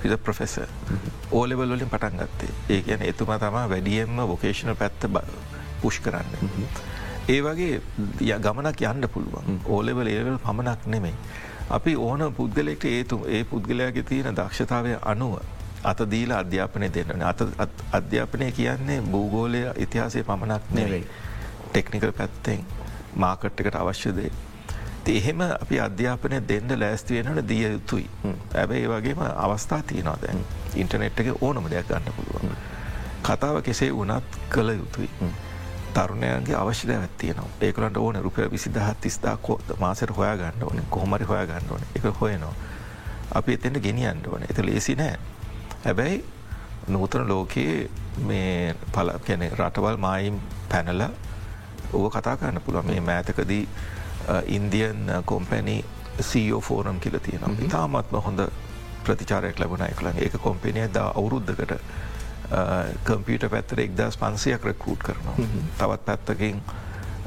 පිද 0.03 0.17
ප්‍රොෆෙස 0.19 0.55
ඕලෙවල් 1.33 1.75
වලින් 1.75 1.89
පටන් 1.89 2.19
ගත්තේ. 2.21 2.51
ඒ 2.69 2.81
කියන 2.83 3.03
එතුමා 3.03 3.39
තමා 3.39 3.69
වැඩියෙන්ම 3.69 4.17
වොකේෂණ 4.29 4.77
පැත්ත 4.77 5.07
පුෂ් 5.83 6.01
කරන්න. 6.01 6.27
ඒ 7.29 7.41
වගේ 7.43 7.81
ගමනක් 8.39 8.83
යන්න 8.91 9.09
පුළුවන්. 9.15 9.63
ඕලෙවල් 9.67 10.07
ඒවල් 10.09 10.39
පමණක් 10.39 10.87
නෙමෙයි. 10.87 11.15
අපි 11.71 11.97
ඕන 11.99 12.27
පුද්ගලෙක්ට 12.35 12.85
ඒතු 12.87 13.23
ඒ 13.29 13.45
පුද්ගලයාගේ 13.45 14.03
තියෙන 14.05 14.37
දක්ෂතාවය 14.37 14.99
අනුව 15.05 15.39
අත 15.85 16.01
දීල 16.11 16.33
අධ්‍යාපනය 16.33 16.89
දෙන්නන 16.95 17.23
අත 17.23 17.43
අධ්‍යාපනය 17.93 18.53
කියන්නේ 18.53 19.01
භූගෝලය 19.03 19.65
ඉතිහාසය 19.77 20.23
පමණක් 20.25 20.63
නෙවෙයි. 20.73 21.05
ටෙක්නිකල් 21.67 22.13
පැත්තෙන් 22.13 22.65
මාකට්කට 23.17 23.77
අවශ්‍යදේ 23.77 24.31
එහෙම 25.09 25.41
අපි 25.41 25.81
අධ්‍යාපනය 25.81 26.41
දෙන්න 26.49 26.81
ලෑස්තිවෙනට 26.81 27.49
දිය 27.49 27.69
යුතුයි. 27.69 28.09
ඇබැයි 28.55 28.89
වගේම 28.89 29.23
අවස්ථා 29.37 29.83
තියනවා 29.83 30.17
දැන් 30.23 30.45
ඉන්ටනෙට් 30.75 31.21
එක 31.21 31.43
ඕනම 31.43 31.71
දෙයක් 31.71 31.89
ගන්න 31.89 32.13
පුළුවන්. 32.17 32.57
කතාව 33.23 33.63
කෙසේ 33.63 33.93
වනත් 33.93 34.43
කළ 34.49 34.71
යුතුයි. 34.71 35.11
තරුණයන්ගේ 35.95 36.57
අවශ්‍යද 36.57 36.91
ඇත්තියනවා 36.91 37.49
ඒකලට 37.61 37.97
ඕන 37.97 38.23
රුපය 38.23 38.51
විසිදහත් 38.51 39.01
තිස්දා 39.01 39.37
කෝත 39.37 39.79
මාසර 39.79 40.13
හොයා 40.13 40.37
ගන්න 40.37 40.63
ඕන 40.63 40.83
කොහමරි 40.91 41.25
හොයා 41.25 41.47
ගන්න 41.47 41.71
ඕන 41.71 41.83
එක 41.95 42.05
හොයනවා. 42.21 42.55
අපි 43.35 43.53
එතෙන්ට 43.53 43.83
ගෙනියන්න 43.83 44.23
ඕන 44.27 44.43
එත 44.51 44.59
ලේසි 44.59 44.95
නෑ. 44.95 45.17
හැබැයි 45.85 46.25
නූතන 46.89 47.29
ලෝකයේ 47.29 47.91
මේ 48.27 48.75
පල 48.93 49.11
කැනෙ 49.27 49.51
රටවල් 49.51 49.97
මායිම් 49.97 50.41
පැනල 50.69 51.03
ඕව 51.93 52.11
කතා 52.11 52.37
කරන්න 52.37 52.63
පුළුව 52.63 52.87
මේ 52.87 53.01
මෑතකදී 53.01 53.65
ඉන්දියන් 54.57 55.11
කොම්පැනි 55.25 55.85
සෝ 56.21 56.61
ෆෝරම් 56.61 57.01
කියල 57.01 57.19
තියෙනවා. 57.19 57.57
ඉතාමත්ම 57.67 58.21
හොඳ 58.27 58.41
ප්‍රතිචාරයක් 59.05 59.59
ලැබුණ 59.61 59.87
එකලන් 59.89 60.19
ඒක 60.25 60.37
කොම්පෙනිය 60.43 60.89
ද 60.95 61.03
අවුරුද්ධකට 61.07 61.73
කම්පියට 63.09 63.49
පැත්තර 63.51 63.81
එක්දස් 63.87 64.17
පන්සයක් 64.21 64.65
රෙකූට් 64.71 65.03
කරනවා. 65.09 65.37
තවත් 65.79 66.05
පැත්තකින් 66.05 66.63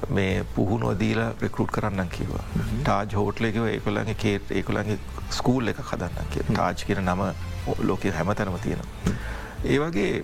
මේ 0.09 0.45
පුහුණුව 0.55 0.99
දීලා 0.99 1.31
රෙකරුට් 1.41 1.71
කරන්න 1.71 2.09
කිවා 2.17 2.43
ටාජ් 2.83 3.15
හෝට්ලෙකව 3.19 3.67
ඒකොළන්ගේ 3.71 4.17
කේට 4.25 4.51
ඒකොළන්ගේ 4.51 4.99
ස්කූල් 5.39 5.73
එක 5.73 5.79
හදන්න 5.91 6.31
කිය 6.33 6.43
ටාජ් 6.49 6.85
කියන 6.87 7.03
නම 7.05 7.21
ලෝකය 7.89 8.11
හැමතැනම 8.17 8.59
තියෙනවා. 8.67 9.15
ඒ 9.63 9.79
වගේ 9.79 10.23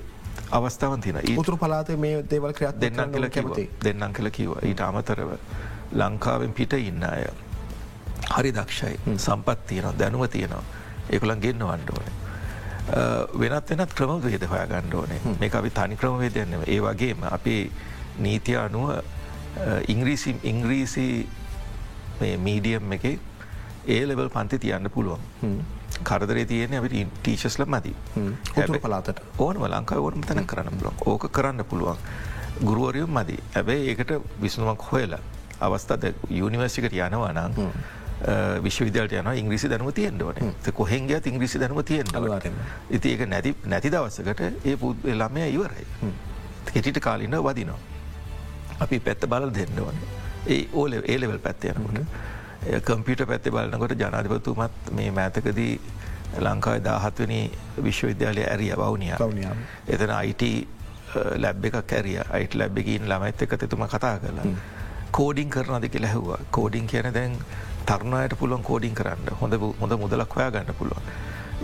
අවස්ථාවන් 0.51 1.01
තින 1.01 1.17
උතුරු 1.37 1.57
පලාත 1.57 1.89
මේ 2.05 2.21
දේවල් 2.33 2.53
ක්‍රත් 2.59 2.81
දෙන්නම් 2.81 3.15
කල 3.15 3.29
කැමති 3.35 3.69
දෙන්නම් 3.83 4.13
කළ 4.19 4.29
කිව 4.37 4.55
ඊට 4.71 4.81
අමතරව 4.89 5.33
ලංකාවෙන් 5.91 6.53
පිට 6.53 6.73
ඉන්න 6.73 7.03
අය. 7.03 7.27
හරි 8.35 8.51
දක්ෂයි. 8.51 8.95
සම්පත් 9.17 9.67
තියනවා 9.67 9.93
දැනුව 9.99 10.27
තියෙනවා. 10.27 10.63
ඒකුලන් 11.09 11.41
ගෙන්න්න 11.41 11.67
වන්ඩ 11.67 11.89
ඕනේ. 11.97 12.17
වෙනත් 13.39 13.69
වෙනත් 13.69 13.93
ක්‍රම 13.93 14.21
වේද 14.23 14.43
හොයා 14.51 14.67
ගණ්ඩ 14.67 14.93
ඕනේ 14.93 15.19
මේ 15.39 15.49
අපි 15.53 15.69
තනි 15.69 15.95
ක්‍රමවේදයන්නම 15.95 16.63
ඒ 16.67 16.79
වගේම 16.81 17.25
අපි 17.31 17.55
නීතිය 18.19 18.57
අනුව 18.57 18.89
ඉංග්‍රීසි 19.87 20.35
ඉංග්‍රීසි 20.43 21.05
මීඩියම් 22.45 22.93
එක 22.97 23.05
ඒ 23.87 24.01
ලෙවල් 24.07 24.29
පන්ති 24.29 24.59
තියන්න 24.59 24.89
පුළුවන්. 24.89 25.21
කරදරේ 26.03 26.45
තියෙන 26.45 26.73
අපට 26.79 26.95
ටීචස්ල 27.21 27.65
මති 27.65 27.93
පලාතට 28.81 29.21
ඕනම 29.37 29.65
ලංකාව 29.69 30.03
ඕනම 30.03 30.21
තැන 30.21 30.45
කරන්න 30.45 30.79
බලොන් 30.79 31.01
ඕක 31.05 31.29
කරන්න 31.31 31.65
පුළුවන්. 31.65 31.97
ගුරුවරියම් 32.63 33.13
මදි. 33.17 33.37
ඇබැයි 33.55 33.89
ඒකට 33.89 34.11
විසනුවක් 34.41 34.91
හොයලා 34.91 35.21
අවස්ථාද 35.61 36.13
යුනිවර්සිකට 36.31 36.93
යනවා 36.93 37.33
නං 37.33 37.53
විශ්වවිදලට 38.61 39.13
යන 39.13 39.27
ඉංග්‍රිසි 39.33 39.69
දැනුව 39.69 39.93
තියෙන්ටවන 39.93 40.73
කොහෙන්ගේ 40.73 41.21
ඉංග්‍රිසි 41.25 41.59
දැනුව 41.59 41.83
තියෙන්ට 41.83 42.49
ඉති 42.89 43.11
ඒක 43.11 43.27
නැති 43.27 43.55
නැති 43.65 43.91
දවසකට 43.91 44.41
ඒ 44.65 44.75
පුද් 44.77 45.05
ළමය 45.05 45.47
ඉවරයි. 45.49 45.85
කෙටිට 46.65 46.99
කාලින්න 46.99 47.37
වදිනවා. 47.39 47.79
අපි 48.79 48.99
පැත්ත 48.99 49.25
බල 49.25 49.47
දෙන්නවන 49.49 50.03
ඒ 50.47 50.67
ඕල 50.73 50.93
ඒලෙවල් 50.95 51.39
පැත්තයනකොට 51.39 52.03
කම්පියට 52.81 53.25
පැත්ති 53.25 53.51
බලන්නකොට 53.51 53.95
ජනාධිපතුමත් 53.95 54.91
මේ 54.91 55.11
මෑතකදී 55.11 55.79
ලංකාව 56.39 56.83
දාහත්වනි 56.83 57.39
විශ්වවිද්‍යාලය 57.83 58.43
ඇරිය 58.43 58.75
වවනිය. 58.75 59.13
එතන 59.87 60.11
අයිට 60.11 60.43
ලැබ් 61.37 61.65
එකක් 61.65 61.79
කැරිය 61.87 62.19
අයිට 62.29 62.55
ලැබ්බකින් 62.55 63.07
ළමයිත් 63.07 63.41
එක 63.41 63.57
තුම 63.65 63.87
කතා 63.87 64.19
කරලා 64.19 64.45
කෝඩිං 65.19 65.49
කරනද 65.55 65.85
කියල 65.93 66.05
හැව්වා 66.07 66.39
කෝඩිං 66.57 66.85
කියන 66.87 67.07
දැන් 67.15 67.33
තරුණයට 67.87 68.35
පුළුවන් 68.39 68.63
කෝඩිං 68.69 68.93
කරන්න 68.99 69.31
හොඳ 69.39 69.55
හොඳ 69.81 69.93
මුදලක් 70.03 70.35
හොයා 70.35 70.51
ගන්න 70.55 70.77
පුළුවන්. 70.79 71.09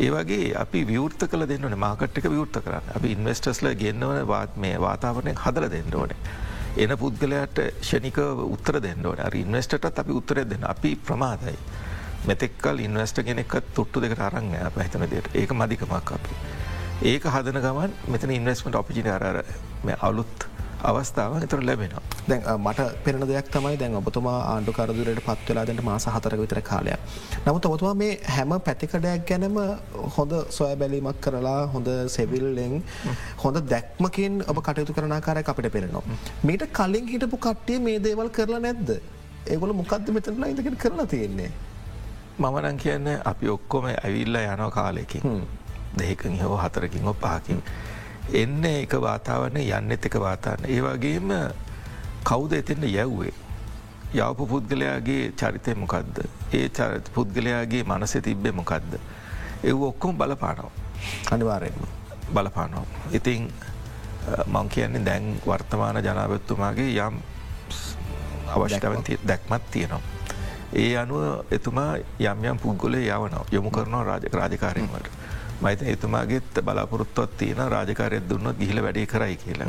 ඒවගේ 0.05 0.47
අපි 0.63 0.79
විවෘත 0.89 1.21
කල 1.31 1.45
දෙන්නන 1.51 1.77
මාකට්ක 1.83 2.25
විවෘත 2.33 2.57
කරන්න 2.65 2.89
අපි 2.97 3.11
ඉන්වස්ටස්ල 3.15 3.69
ගෙන්න්නවන 3.81 4.19
වාත් 4.31 4.57
මේ 4.63 4.81
වාතාවනය 4.85 5.35
හදල 5.43 5.67
දෙන්න 5.75 5.95
ඕනේ. 6.01 6.17
එන 6.77 6.93
පුද්ගලයට 7.03 7.61
ෂණික 7.81 8.19
උත්තර 8.55 8.81
දෙන්න 8.85 9.05
ඕන 9.05 9.21
ඉන්වස්ටටත් 9.43 10.01
අපි 10.03 10.17
උත්තරය 10.19 10.43
දෙන්න 10.49 10.65
අපි 10.73 10.91
ප්‍රමාදයි. 11.09 11.55
මෙතෙක්කල් 12.27 12.83
ඉන්වස්ට 12.87 13.23
කෙනෙක් 13.23 13.55
තුට්ටු 13.77 14.03
දෙකට 14.03 14.25
අරං 14.27 14.51
අප 14.65 14.81
හිතන 14.83 15.07
දෙයට 15.13 15.31
ඒක 15.33 15.55
මධිකමක් 15.61 16.11
අපි. 16.17 16.35
ඒක 17.11 17.29
හදන 17.35 17.61
ගමන් 17.67 17.95
මෙතන 18.07 18.35
ඉන්වස්මට 18.39 18.75
ඔපිජින 18.81 19.09
අර 19.15 19.45
අලුත් 20.01 20.47
අවස්ථාව 20.89 21.31
එතර 21.45 21.59
ලැබෙනවා. 21.69 22.03
දැන් 22.29 22.43
මට 22.65 22.86
පෙන 23.05 23.25
දෙයක් 23.31 23.47
තමයි 23.55 23.77
දැන් 23.81 23.97
ඔබතුමා 24.01 24.38
ආණ්ඩු 24.51 24.71
කරදුරයට 24.77 25.21
පත්වෙලාදට 25.27 25.81
මාස 25.89 26.05
හතර 26.15 26.36
විතර 26.41 26.61
කාලයක්. 26.69 26.99
නමුත් 27.45 27.65
ඔබතුමා 27.71 27.95
මේ 28.03 28.13
හැම 28.36 28.53
පැතිකඩයක් 28.67 29.25
ගැනම 29.29 29.57
හොඳ 30.17 30.33
සොය 30.57 30.71
බැලීමක් 30.81 31.19
කරලා 31.25 31.59
හොඳ 31.73 31.89
සෙවිල්ලෙන් 32.15 32.75
හොඳ 33.43 33.57
දැක්මකින් 33.73 34.33
ඔබ 34.51 34.57
කටයුතු 34.67 34.97
කරනාකාරය 34.97 35.43
අපිට 35.53 35.71
පෙරෙනවා. 35.75 36.03
මීට 36.47 36.65
කලින් 36.79 37.07
හිටපු 37.13 37.38
කට්ටිය 37.47 37.79
මේ 37.88 37.99
දේවල් 38.07 38.29
කරලා 38.38 38.61
නැද්ද. 38.67 38.89
ඒගොල 39.53 39.73
මොකක්ද 39.81 40.07
මෙතනලා 40.17 40.49
ඉඳකට 40.51 40.77
කරලා 40.83 41.07
තියෙන්නේ. 41.13 41.51
මමනන් 42.39 42.77
කියන්න 42.83 43.07
අපි 43.31 43.49
ඔක්කොම 43.55 43.86
ඇවිල්ල 43.91 44.36
යනෝ 44.43 44.71
කාලෙකින් 44.77 45.43
දෙහිකින් 45.99 46.33
හෝ 46.43 46.57
හතරකින් 46.63 47.03
හෝ 47.07 47.13
පහකින්. 47.25 47.61
එන්න 48.34 48.65
එක 48.65 48.93
වාතාවරණ 49.01 49.61
යන්නෙත් 49.61 50.05
එක 50.05 50.19
වාතාන්න. 50.19 50.65
ඒවාගේම 50.67 51.30
කෞද 52.23 52.53
එතෙන්ට 52.53 52.84
යැව්වේ. 52.84 53.34
යවපු 54.13 54.47
පුද්ගලයාගේ 54.47 55.34
චරිතය 55.36 55.76
මොකක්ද. 55.76 56.26
ඒ 56.53 56.69
චරිත 56.69 57.11
පුද්ගලයාගේ 57.13 57.84
මනස 57.84 58.17
තිබ්බෙ 58.23 58.51
මොකක්ද. 58.51 58.97
එව් 59.63 59.84
ඔක්කොම 59.84 60.17
බලපානව. 60.17 60.65
අනිවාරයෙන්ම 61.32 61.88
බලපානෝ. 62.34 62.86
ඉතිං 63.11 63.51
මං 64.47 64.69
කියන්නේ 64.69 65.05
දැන් 65.05 65.41
වර්තමාන 65.45 66.03
ජනාවත්තුමාගේ 66.03 66.97
යම් 67.07 67.19
අවශ්‍යතාවන් 68.47 69.03
දැක්මත් 69.28 69.71
තියෙනවා. 69.71 70.01
ඒ 70.73 70.97
අනුව 70.97 71.45
එතුමා 71.51 71.97
යම් 72.19 72.43
යම් 72.43 72.57
පුද්ගොලේ 72.57 73.05
යවනවා 73.05 73.45
යොමු 73.51 73.71
කරනවා 73.71 74.03
රාජක 74.03 74.34
රාජකාරයමට. 74.34 75.07
මයිත 75.61 75.81
එතුමාගේත් 75.93 76.61
බලාපොරොත්තුවත් 76.63 77.37
තියෙන 77.37 77.71
රාජකාරයක් 77.71 78.29
දුන්නත් 78.29 78.57
ගිහිල 78.59 78.81
වැඩේ 78.83 79.05
කරයි 79.05 79.35
කියලා. 79.43 79.67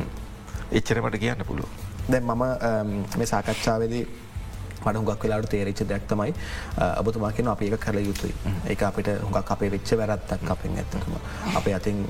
එච්චරමට 0.72 1.18
කියන්න 1.18 1.44
පුළුව. 1.46 1.68
දැන් 2.10 2.24
මම 2.24 2.42
මේ 3.18 3.26
සාකච්ඡාවේදී 3.32 4.04
මට 4.86 4.96
හුඟක් 5.00 5.24
වෙලාට 5.26 5.48
තේරච්ච 5.54 5.82
දැක්තමයි 5.92 6.32
ඔබතුමාකෙන 7.02 7.52
අප 7.54 7.62
ඒක 7.68 7.78
කළ 7.86 8.00
යුතුයි. 8.08 8.34
ඒ 8.70 8.76
අපිට 8.90 9.08
හුඟක් 9.24 9.52
අපේ 9.56 9.70
වෙච්ච 9.74 9.92
වැරත්තක් 10.02 10.50
අපෙන් 10.56 10.78
ඇත්තටම. 10.82 11.14
අප 11.58 11.66
අතින් 11.78 12.04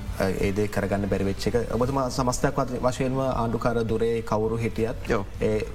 ඒදේ 0.46 0.68
කරගන්න 0.76 1.08
බැරිවෙච්ච 1.12 1.46
එක. 1.48 1.56
ඔබතුමා 1.78 2.06
සමස්තයක් 2.18 2.62
වශයෙන්ම 2.86 3.20
ආණ්ඩුකාර 3.26 3.82
දුරේ 3.92 4.22
කවුරු 4.30 4.56
හිටියත් 4.64 5.10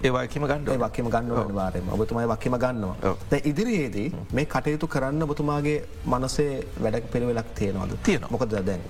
ඒවාකිම 0.06 0.48
ගණ්ඩ 0.52 0.80
වක්කම 0.86 1.10
ගන්න 1.16 1.56
වාරම 1.60 1.94
ඔබතුමයි 1.98 2.28
වක්කම 2.34 2.58
ගන්නවා. 2.66 3.16
ඉදිරියේදී 3.52 4.08
මේ 4.38 4.46
කටයුතු 4.56 4.88
කරන්න 4.96 5.24
ඔබතුමාගේ 5.28 5.78
මනසේ 6.14 6.54
වැඩක් 6.84 7.06
පිළිවෙලක් 7.14 7.50
තියෙනවාද? 7.60 7.92
තියෙන 8.06 8.28
මොකද 8.34 8.54
දැන් 8.70 8.82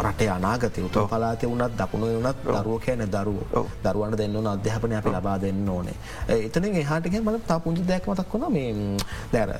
රටේ 0.00 0.28
අනාගතය 0.28 0.80
උතුර 0.88 1.08
පලාතය 1.10 1.46
වුණත් 1.46 1.76
දකුණ 1.80 2.04
වනත් 2.06 2.38
දරුව 2.56 2.78
කෑන 2.86 3.04
දරුව. 3.10 3.38
දරුවන්න 3.84 4.16
දෙන්න 4.20 4.36
ඕන 4.36 4.48
අධ්‍යාපනය 4.54 4.94
අපි 5.00 5.10
ලබා 5.16 5.38
දෙන්න 5.38 5.68
ඕනේ. 5.68 5.96
එතන 6.28 6.64
එහාටික 6.64 7.20
මල 7.20 7.38
තා 7.46 7.58
පුංචි 7.58 7.82
දැක්මතක් 7.82 8.32
වුණ. 8.32 8.52
මේ 8.52 8.96
දැර 9.32 9.50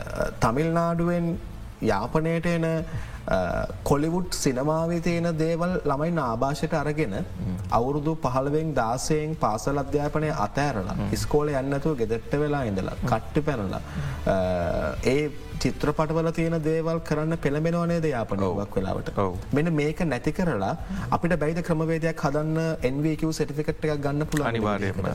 තමිල්නාඩුවෙන් 0.41 1.27
යාපනයට 1.83 2.47
එන 2.47 2.67
කොලිවුඩ් 3.91 4.31
සිනමාවේ 4.43 5.01
තියෙන 5.07 5.29
දේවල් 5.43 5.73
ළමයි 5.91 6.13
නාභාෂයට 6.19 6.75
අරගෙන 6.83 7.17
අවුරුදු 7.79 8.15
පහළවෙෙන් 8.25 8.71
දාසයෙන් 8.79 9.35
පාසල් 9.43 9.83
අධ්‍යාපනය 9.85 10.31
අතෑරලා 10.47 10.97
ඉස්කෝල 11.17 11.51
යන්නතුව 11.61 11.99
ගෙදෙට්ට 12.01 12.39
වෙලා 12.43 12.63
ඉඳලා 12.71 12.97
කට්ටි 13.11 13.45
පැනලා. 13.49 13.83
ඒ 15.13 15.21
චිත්‍රපටවල 15.63 16.31
තියෙන 16.39 16.59
දේවල් 16.69 17.01
කරන්න 17.09 17.39
පෙළඹෙනවනේ 17.45 18.01
දයාපනෝවක් 18.07 18.77
වෙලාවට? 18.79 19.11
මෙන 19.53 19.73
මේක 19.81 20.01
නැති 20.13 20.33
කරලා 20.33 20.75
අපිට 21.17 21.39
බයිද 21.45 21.63
ක්‍රමවේදයක් 21.69 22.25
හදන්න 22.27 22.61
NVQ 22.95 23.33
සටිෆිකට් 23.39 23.89
එකක් 23.89 24.05
ගන්න 24.07 24.31
පුළ 24.33 24.47
අනිවාර්යම 24.53 25.11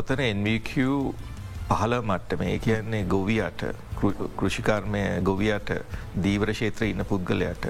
ඔතන 0.00 0.24
NVQ 0.28 0.88
පහල 1.68 1.94
මට්ට 2.00 2.38
මේ 2.38 2.58
කියන්නේ 2.58 3.04
ගොවියට 3.04 3.62
කෘෂිකර්මය 4.36 5.04
ගොවියට 5.22 5.70
දීවර 6.24 6.54
ශේත්‍ර 6.54 6.84
ඉන්න 6.88 7.04
පුද්ගලයට 7.04 7.66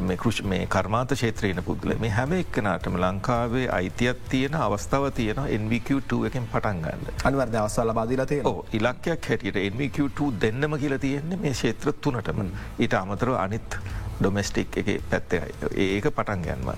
මේ 0.00 0.16
කෘෂ 0.16 0.42
මේ 0.44 0.66
කර්මාත 0.66 1.14
ශේත්‍රයන 1.16 1.62
පුද්ගල 1.64 1.94
මේ 1.98 2.10
හැම 2.10 2.32
එක්කනාටම 2.32 2.96
ලංකාවේ 2.96 3.68
අයිතියක් 3.78 4.20
තියෙන 4.28 4.54
අවස්ථාව 4.56 5.10
තියෙන 5.12 5.40
NVQ2 5.56 6.26
එකෙන් 6.28 6.46
පටන් 6.52 6.82
ගන්න. 6.84 7.16
අනිවර්ද 7.24 7.54
අවස්සල 7.62 7.92
බාදිලතය 7.92 8.40
ඉලක්කයක් 8.72 9.28
හැටියට 9.28 9.58
NVQ2 9.64 10.30
දෙන්නම 10.40 10.78
කියල 10.78 10.98
තියෙන්නේ 10.98 11.38
මේ 11.38 11.54
ශේත්‍ර 11.54 11.92
තුනටම. 12.00 12.46
ඊට 12.78 12.94
අමතර 12.94 13.34
අනිත් 13.36 13.78
ඩොමස්ටික් 14.20 14.76
එක 14.76 14.88
පැත්තයි 15.10 15.40
ඒක 15.88 16.10
පටන් 16.10 16.42
ගැන්ම 16.42 16.72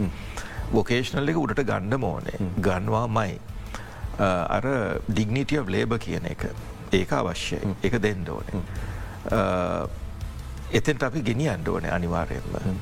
වොකේෂනල් 0.72 1.28
එක 1.28 1.38
උඩට 1.38 1.64
ගණ්ඩ 1.64 2.00
මෝනේ 2.00 2.52
ගන්වා 2.60 3.06
මයි 3.08 3.40
අර 4.18 4.64
ඩිග්නිටිය 5.08 5.64
ලේබ 5.66 5.98
කියන 5.98 6.26
එක. 6.30 6.46
ඒක 6.92 7.12
අවශ්‍යය. 7.12 7.60
එක 7.82 7.98
දෙන්න 8.02 8.26
ඕනේ. 8.28 8.62
එතෙන්ට 10.72 11.02
අපි 11.02 11.22
ගෙනි 11.22 11.48
අන්ඩ 11.48 11.68
ඕනේ 11.68 11.90
අනිවාරයෙන්ම 11.92 12.80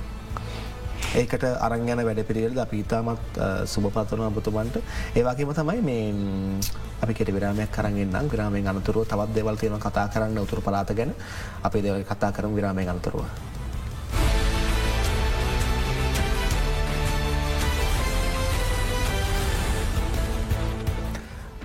ඒකට 1.18 1.44
අරංගන 1.66 2.02
වැඩ 2.06 2.20
පිළිවෙලද 2.28 2.58
අපි 2.62 2.80
ඉතාමත් 2.84 3.38
සුභපතන 3.66 4.22
අබතුමන්ට 4.28 4.76
ඒවාගේම 5.16 5.50
තමයි 5.58 5.82
මේ 5.82 6.60
අපි 7.02 7.14
කෙට 7.18 7.32
විරාමයක් 7.34 7.70
කරගෙන්න්න 7.74 8.28
විරාමෙන් 8.30 8.68
අනතුරුව 8.72 9.08
තවත් 9.10 9.34
දෙවල් 9.34 9.56
තියෙන 9.58 9.80
කතා 9.86 10.06
කරන්න 10.08 10.38
උතුර 10.38 10.60
පලාත 10.62 10.94
ගැන. 10.94 11.14
අපේ 11.62 11.82
දෙවල් 11.82 12.04
කතා 12.04 12.30
කරම 12.32 12.54
විරාමය 12.54 12.86
අනතුරුව. 12.86 13.24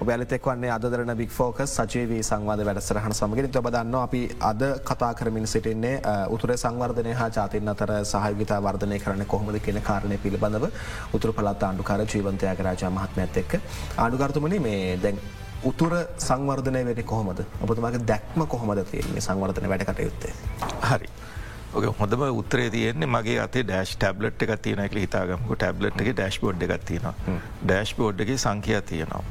බැලතෙක් 0.09 0.47
වන්නේ 0.49 0.71
අදරන 0.75 1.11
බික් 1.21 1.31
ෆෝක 1.37 1.59
සජීවී 1.67 2.23
සංවාද 2.29 2.61
වැඩසරහන 2.67 3.13
සමගෙන. 3.19 3.49
ඔබ 3.61 3.69
දන්න 3.75 3.95
අපි 4.01 4.21
අද 4.49 4.61
කතා 4.89 5.11
කරමින් 5.19 5.47
සිටින්නේ 5.53 5.95
උතුර 6.35 6.53
සංවර්ධනය 6.63 7.13
හා 7.21 7.29
ජාතින් 7.37 7.71
අතර 7.73 7.91
සහවිතා 8.13 8.59
වර්ධනය 8.67 8.99
කරන 9.05 9.25
කොහොමද 9.33 9.59
කියන 9.65 9.81
කාරණය 9.89 10.17
පිළිබඳව 10.25 10.67
උතුර 11.13 11.33
පලත් 11.39 11.63
ආණ්ඩුකාර 11.69 12.05
ජීවන්තයක 12.13 12.63
රාජා 12.67 12.91
මහත්මඇත් 12.99 13.41
එක්ක. 13.43 13.53
ආණ්ඩුකර්තුමනි 13.97 14.59
මේ 14.67 14.97
දැන් 15.03 15.19
උතුර 15.63 15.93
සංවර්ධනය 16.27 16.81
වෙට 16.89 17.05
කොහොමද? 17.13 17.39
ඔබතුමාගේ 17.63 18.07
දැක්ම 18.11 18.47
කොහොමද 18.55 18.83
තියන්නේ? 18.91 19.25
සංවර්ධන 19.27 19.71
වැඩ 19.73 19.87
කටයුත්තේ 19.89 20.33
හරි. 20.89 21.09
ඔක 21.75 21.99
හොඳම 21.99 22.21
උත්තරේ 22.31 22.69
තියෙන්නේ 22.69 23.07
මගේ 23.07 23.39
අතේ 23.39 23.63
ඩෑශ් 23.63 23.93
ටැබ්ලට් 23.95 24.43
එක 24.43 24.51
තියෙනක 24.61 24.93
හිතාගමක 24.95 25.49
ටැබ්ලට් 25.53 26.01
එක 26.01 26.09
ඩෑශ් 26.11 26.39
බෝඩ් 26.41 26.61
එකක් 26.63 26.85
තියෙනවා. 26.85 27.13
ඩෑශ් 27.63 27.95
බෝඩ්ගේ 27.97 28.37
සංඛ්‍යා 28.37 28.81
තියෙනවා. 28.83 29.23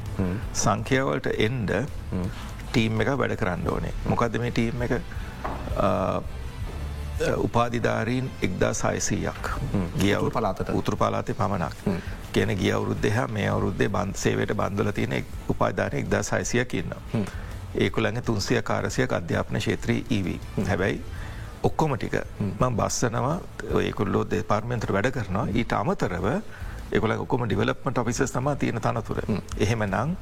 සංඛ්‍යාවලට 0.55 1.29
එන්ඩ 1.39 1.71
ටීම් 2.67 3.01
එක 3.01 3.13
වැඩ 3.15 3.35
කරන්න 3.35 3.67
ඕනේ. 3.67 3.93
මොකක්ද 4.05 4.37
මේ 4.39 4.51
ටීම් 4.51 4.85
එක? 4.87 4.93
උපාධිධාරීන් 7.39 8.29
එක්දා 8.41 8.73
සයිසීයක් 8.75 9.49
ගියවු 9.99 10.29
පලාතට 10.31 10.69
උතුර 10.71 10.97
පලාතය 10.97 11.33
පමණක්. 11.33 11.97
කියන 12.31 12.55
ගිය 12.55 12.71
අවුරුද්ධහ 12.73 13.19
මේ 13.29 13.49
අවුරුද්දේ 13.49 13.89
බන්සේවට 13.89 14.53
බන්ධල 14.53 14.91
තියෙන 14.91 15.25
උපාධානය 15.49 16.03
එක්දා 16.03 16.23
සයිසියක් 16.23 16.73
ඉන්න. 16.75 16.95
ඒකුළඟ 17.75 18.21
තුන්සිය 18.21 18.61
කාරසියක් 18.63 19.13
අධ්‍යාපන 19.13 19.61
ශේත්‍රී 19.61 20.05
ඊවී 20.09 20.39
හැබැයි 20.63 21.01
ඔක්කොම 21.67 21.95
ටික 21.97 22.15
මං 22.59 22.77
බස්සනවා. 22.79 23.35
ඒකුල්ලෝ 23.81 24.23
දෙපාර්මෙන්තර 24.31 24.93
වැඩ 24.95 25.11
කරනවා. 25.17 25.45
ඊට 25.59 25.73
අමතරව 25.81 26.27
එකොල 26.91 27.13
ඔක්කොම 27.17 27.45
ඩිවලප්මට 27.47 28.01
ඔෆිසස් 28.03 28.33
තම 28.35 28.49
තියෙන 28.61 28.81
තනතුර. 28.85 29.19
එහෙම 29.59 29.85
නං 29.87 30.15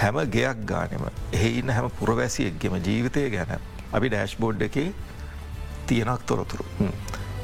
හැම 0.00 0.16
ගෙයක් 0.36 0.64
ගානම 0.70 1.04
එහඉන්න 1.32 1.74
හැම 1.76 1.90
පුරවැසියෙක්ගෙම 1.98 2.78
ජීවිතය 2.86 3.28
ගැන 3.36 3.54
අපි 3.92 4.08
ඩෑශ්බෝඩ් 4.08 4.66
එක 4.68 4.78
තියෙනක් 5.88 6.26
තොරතුරු. 6.26 6.66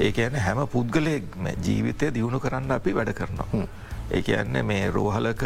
ඒක 0.01 0.18
ඇන 0.26 0.40
හැම 0.46 0.66
පුද්ගලයෙක්ම 0.74 1.53
ජීවිතය 1.66 2.12
දියුණු 2.18 2.40
කරන්න 2.46 2.76
අපි 2.78 2.96
වැඩ 2.98 3.14
කරනවා. 3.20 3.66
ඒ 4.11 4.22
ඇන්න 4.36 4.64
මේ 4.66 4.90
රෝහලක 4.90 5.42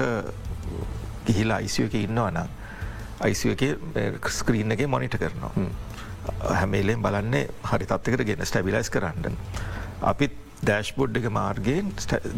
ගිහිලා 1.26 1.58
අයිසියක 1.62 1.94
ඉන්නවනම් 1.94 2.48
අයිසිය 3.20 3.54
ස්ක්‍රීන් 4.38 4.72
එක 4.74 4.86
මොනිට 4.94 5.16
කරනවා 5.22 5.52
හැමේලෙන් 6.60 7.02
බලන්නේ 7.02 7.48
හරි 7.72 7.86
තත්වකට 7.90 8.26
ගෙන 8.30 8.46
ස්ටැබිලයිස් 8.46 8.90
කරන්න. 8.94 9.36
අපිත් 10.12 10.40
ඩෑශ්බොඩ් 10.64 11.18
එක 11.20 11.26
මාර්ගයෙන් 11.36 11.90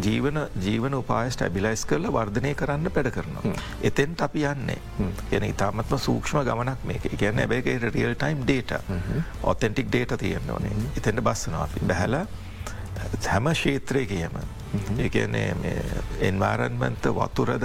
ජීවන 0.05 0.39
ජීවන 0.63 0.95
උපාය 0.99 1.29
ස්ටැබිලයිස් 1.35 1.85
කරල 1.91 2.09
වර්ධනය 2.17 2.55
කරන්න 2.61 2.91
පැඩ 2.95 3.11
කරනවා. 3.15 3.53
එතෙන්ට 3.91 4.25
අපි 4.27 4.43
යන්නේ. 4.53 4.79
එන 5.31 5.47
ඉතාමත්ම 5.51 5.99
සූක්ෂම 6.07 6.43
ගමනක් 6.49 6.89
මේක. 6.91 7.07
ගැන්න 7.21 7.39
ඇබැගේ 7.45 7.79
real 7.85 8.17
time 8.19 8.43
data 8.43 8.73
authentic 9.53 9.93
data 9.93 10.17
තියෙන්න්න 10.25 10.51
ඕනේ. 10.57 10.75
එතෙන්ට 10.97 11.23
බස්සනවා 11.29 11.63
අපි. 11.69 11.87
බැහල 11.93 12.19
හැම 13.31 13.49
ශේත්‍රයකයම 13.63 14.35
ඒන්නේ 15.05 15.75
එන්වාරන්මන්ත 16.29 17.07
වතුරද 17.19 17.65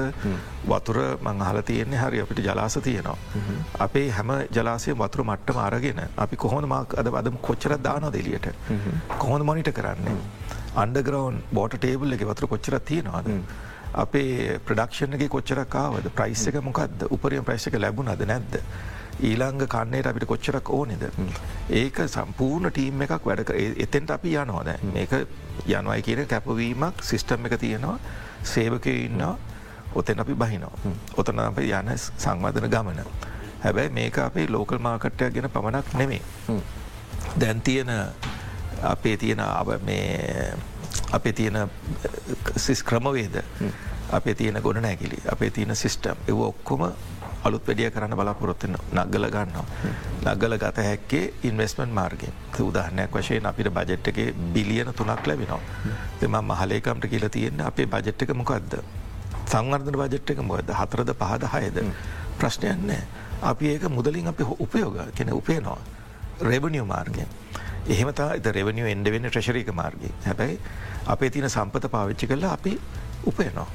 වතුර 0.71 0.97
මංහල 1.27 1.61
තියෙන්නේ 1.69 2.01
හරි 2.03 2.21
අපිට 2.23 2.43
ජලාස 2.47 2.77
තියෙනවා. 2.87 3.17
අපේ 3.85 4.07
හැම 4.17 4.31
ජලාසය 4.57 4.95
වතුර 5.03 5.23
මට්ට 5.23 5.55
මාරගෙන 5.59 6.01
අපි 6.25 6.35
කොහොන 6.45 6.69
මක් 6.69 6.99
අද 7.01 7.13
අදම 7.21 7.37
කොච්චර 7.49 7.77
දාන 7.87 8.07
දෙලියට 8.17 8.47
කොහොඳ 9.17 9.43
මොනිට 9.49 9.73
කරන්නේ. 9.79 10.15
අන්ඩග්‍රවන්් 10.83 11.41
බෝට 11.57 11.75
ටේබල් 11.77 12.13
එක 12.17 12.25
වතුර 12.31 12.47
කොච්චර 12.53 12.79
තියෙනවාද. 12.79 13.27
අපේ 14.03 14.59
ප්‍රඩක්ෂණගේ 14.65 15.27
කොච්චරකාවද 15.35 16.05
ප්‍රයිස් 16.17 16.47
එක 16.47 16.57
මොකක්ද 16.69 17.07
උපරියම් 17.15 17.43
ප්‍රයිස් 17.47 17.67
එක 17.67 17.75
ලැබුණද 17.83 18.25
නැද්ද. 18.31 18.53
ඊළංග 19.22 19.67
කන්නේට 19.67 20.07
අපිට 20.09 20.28
කොච්චරක් 20.28 20.69
ඕනෙද. 20.69 21.03
ඒක 21.69 22.01
සම්පූර්ණ 22.07 22.72
ටීම් 22.72 23.01
එකක් 23.05 23.26
වැඩ 23.26 23.53
එතෙන්ට 23.86 24.11
අපි 24.17 24.36
යනවාද 24.43 24.69
මේක 24.93 25.13
යනවයි 25.67 26.01
කියන 26.07 26.28
කැපවීමක් 26.28 27.03
සිිස්ටම් 27.03 27.45
එක 27.45 27.59
තියෙනවා. 27.59 27.97
සේවකය 28.43 28.93
ඉන්නවා. 29.05 29.38
ඔතෙන් 29.95 30.19
අපි 30.24 30.34
බහිනවා. 30.34 30.95
ඔතන 31.17 31.39
අප 31.39 31.57
යන 31.59 31.91
සංවධන 31.97 32.69
ගමන. 32.72 32.99
හැබැයි 33.63 33.89
මේක 33.99 34.17
අපේ 34.17 34.47
ලෝකල් 34.49 34.80
මාකට්ටයක් 34.80 35.34
ගැන 35.34 35.49
පමණක් 35.49 35.93
නෙමේ. 35.93 36.22
දැන් 37.39 37.61
තියෙන 37.61 37.89
අපේ 38.82 39.17
තියෙන 39.17 39.39
අපේ 41.11 41.34
තියෙන 41.34 41.69
සිස් 42.55 42.84
ක්‍රමවේද? 42.84 43.43
අපේ 44.11 44.36
තියෙන 44.36 44.61
ගොඩ 44.63 44.82
නැගිලි 44.82 45.22
අපේ 45.32 45.49
තියෙන 45.49 45.76
සිිස්ටම්. 45.76 46.17
එව 46.28 46.39
ඔක්කොම 46.39 46.89
අලුත් 47.43 47.67
වැඩිය 47.67 47.89
කරන්න 47.91 48.15
බලාපොරොත්තින 48.15 48.75
නගල 48.93 49.25
ගන්නවා. 49.35 49.65
නගල 50.25 50.57
ගත 50.63 50.77
හැක්කේ 50.87 51.33
ඉන්වස්මෙන්ට් 51.43 51.93
මාර්ගෙන් 51.93 52.33
උදාහනයක් 52.59 53.15
වශයෙන් 53.17 53.45
අපිට 53.45 53.69
බජට්ක 53.77 54.19
බිලියන 54.53 54.93
තුනක් 54.93 55.27
ලැබෙනවා. 55.27 55.59
දෙම 56.21 56.37
මහලේකම්ට 56.51 57.09
කියල 57.09 57.29
තියෙන 57.29 57.61
අපේ 57.61 57.87
බජට්ක 57.87 58.33
මොකක්ද. 58.33 58.77
සංවර්ධන 59.51 59.97
බජට්ක 60.03 60.39
මොද 60.43 60.69
හතරද 60.81 61.13
පහද 61.23 61.43
හයද 61.53 61.81
ප්‍රශ්නයන්නේ. 62.39 63.01
අපි 63.41 63.73
ඒක 63.73 63.89
මුදලින් 63.89 64.27
අපි 64.27 64.43
උපයෝග 64.59 64.97
කෙන 65.15 65.33
උපයනවා. 65.33 65.77
රෙබනිියෝ 66.41 66.85
මාර්ගෙන්. 66.85 67.27
එහෙමතා 67.87 68.33
එත 68.37 68.45
රෙවනිියෝ 68.45 68.89
එන්ඩ 68.93 69.07
වෙන්න 69.13 69.29
ට්‍රශරික 69.29 69.69
මාර්ගය 69.73 70.09
හැබැයි 70.25 70.59
අපේ 71.13 71.29
තියන 71.29 71.49
සම්පත 71.49 71.89
පාවිච්චි 71.91 72.27
කරලා 72.27 72.53
අපි 72.57 72.79
උපයනවා. 73.25 73.67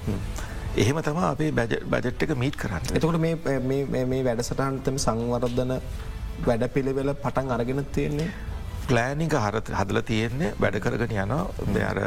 එහෙම 0.77 0.99
තම 1.03 1.19
අපේ 1.25 1.53
බජට් 1.53 2.23
එක 2.23 2.33
මීට් 2.37 2.57
කරන්න. 2.61 2.85
එතකට 2.97 3.19
මේ 3.19 4.23
වැඩසටහන්තම 4.27 4.99
සංවර්ධන 5.05 5.73
වැඩ 6.47 6.65
පිළිවෙල 6.75 7.15
පටන් 7.15 7.53
අරගෙන 7.57 7.85
තියෙන්නේ. 7.97 8.29
ප්ලෑනික 8.89 9.37
හරත 9.41 9.73
හදල 9.79 10.01
තියෙන්නේ 10.11 10.53
වැඩ 10.61 10.81
කරගෙන 10.85 11.15
යනවා 11.17 11.73
දෙයාර 11.75 12.01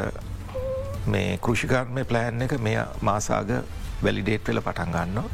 මේ 1.06 1.38
කෘෂිකාර්මය 1.46 2.04
ප්ලෑන් 2.04 2.46
එක 2.46 2.54
මේ 2.68 2.84
මාසාග 3.02 3.50
වැලිඩේට් 4.04 4.52
වෙල 4.52 4.62
පටන් 4.68 4.94
ගන්නවා. 4.96 5.26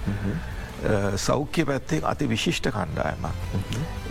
සෞඛ්‍ය 1.17 1.65
පැත්තේ 1.65 2.01
අති 2.05 2.29
විශිෂ්ට 2.29 2.71
කණ්ඩායමක්. 2.73 3.27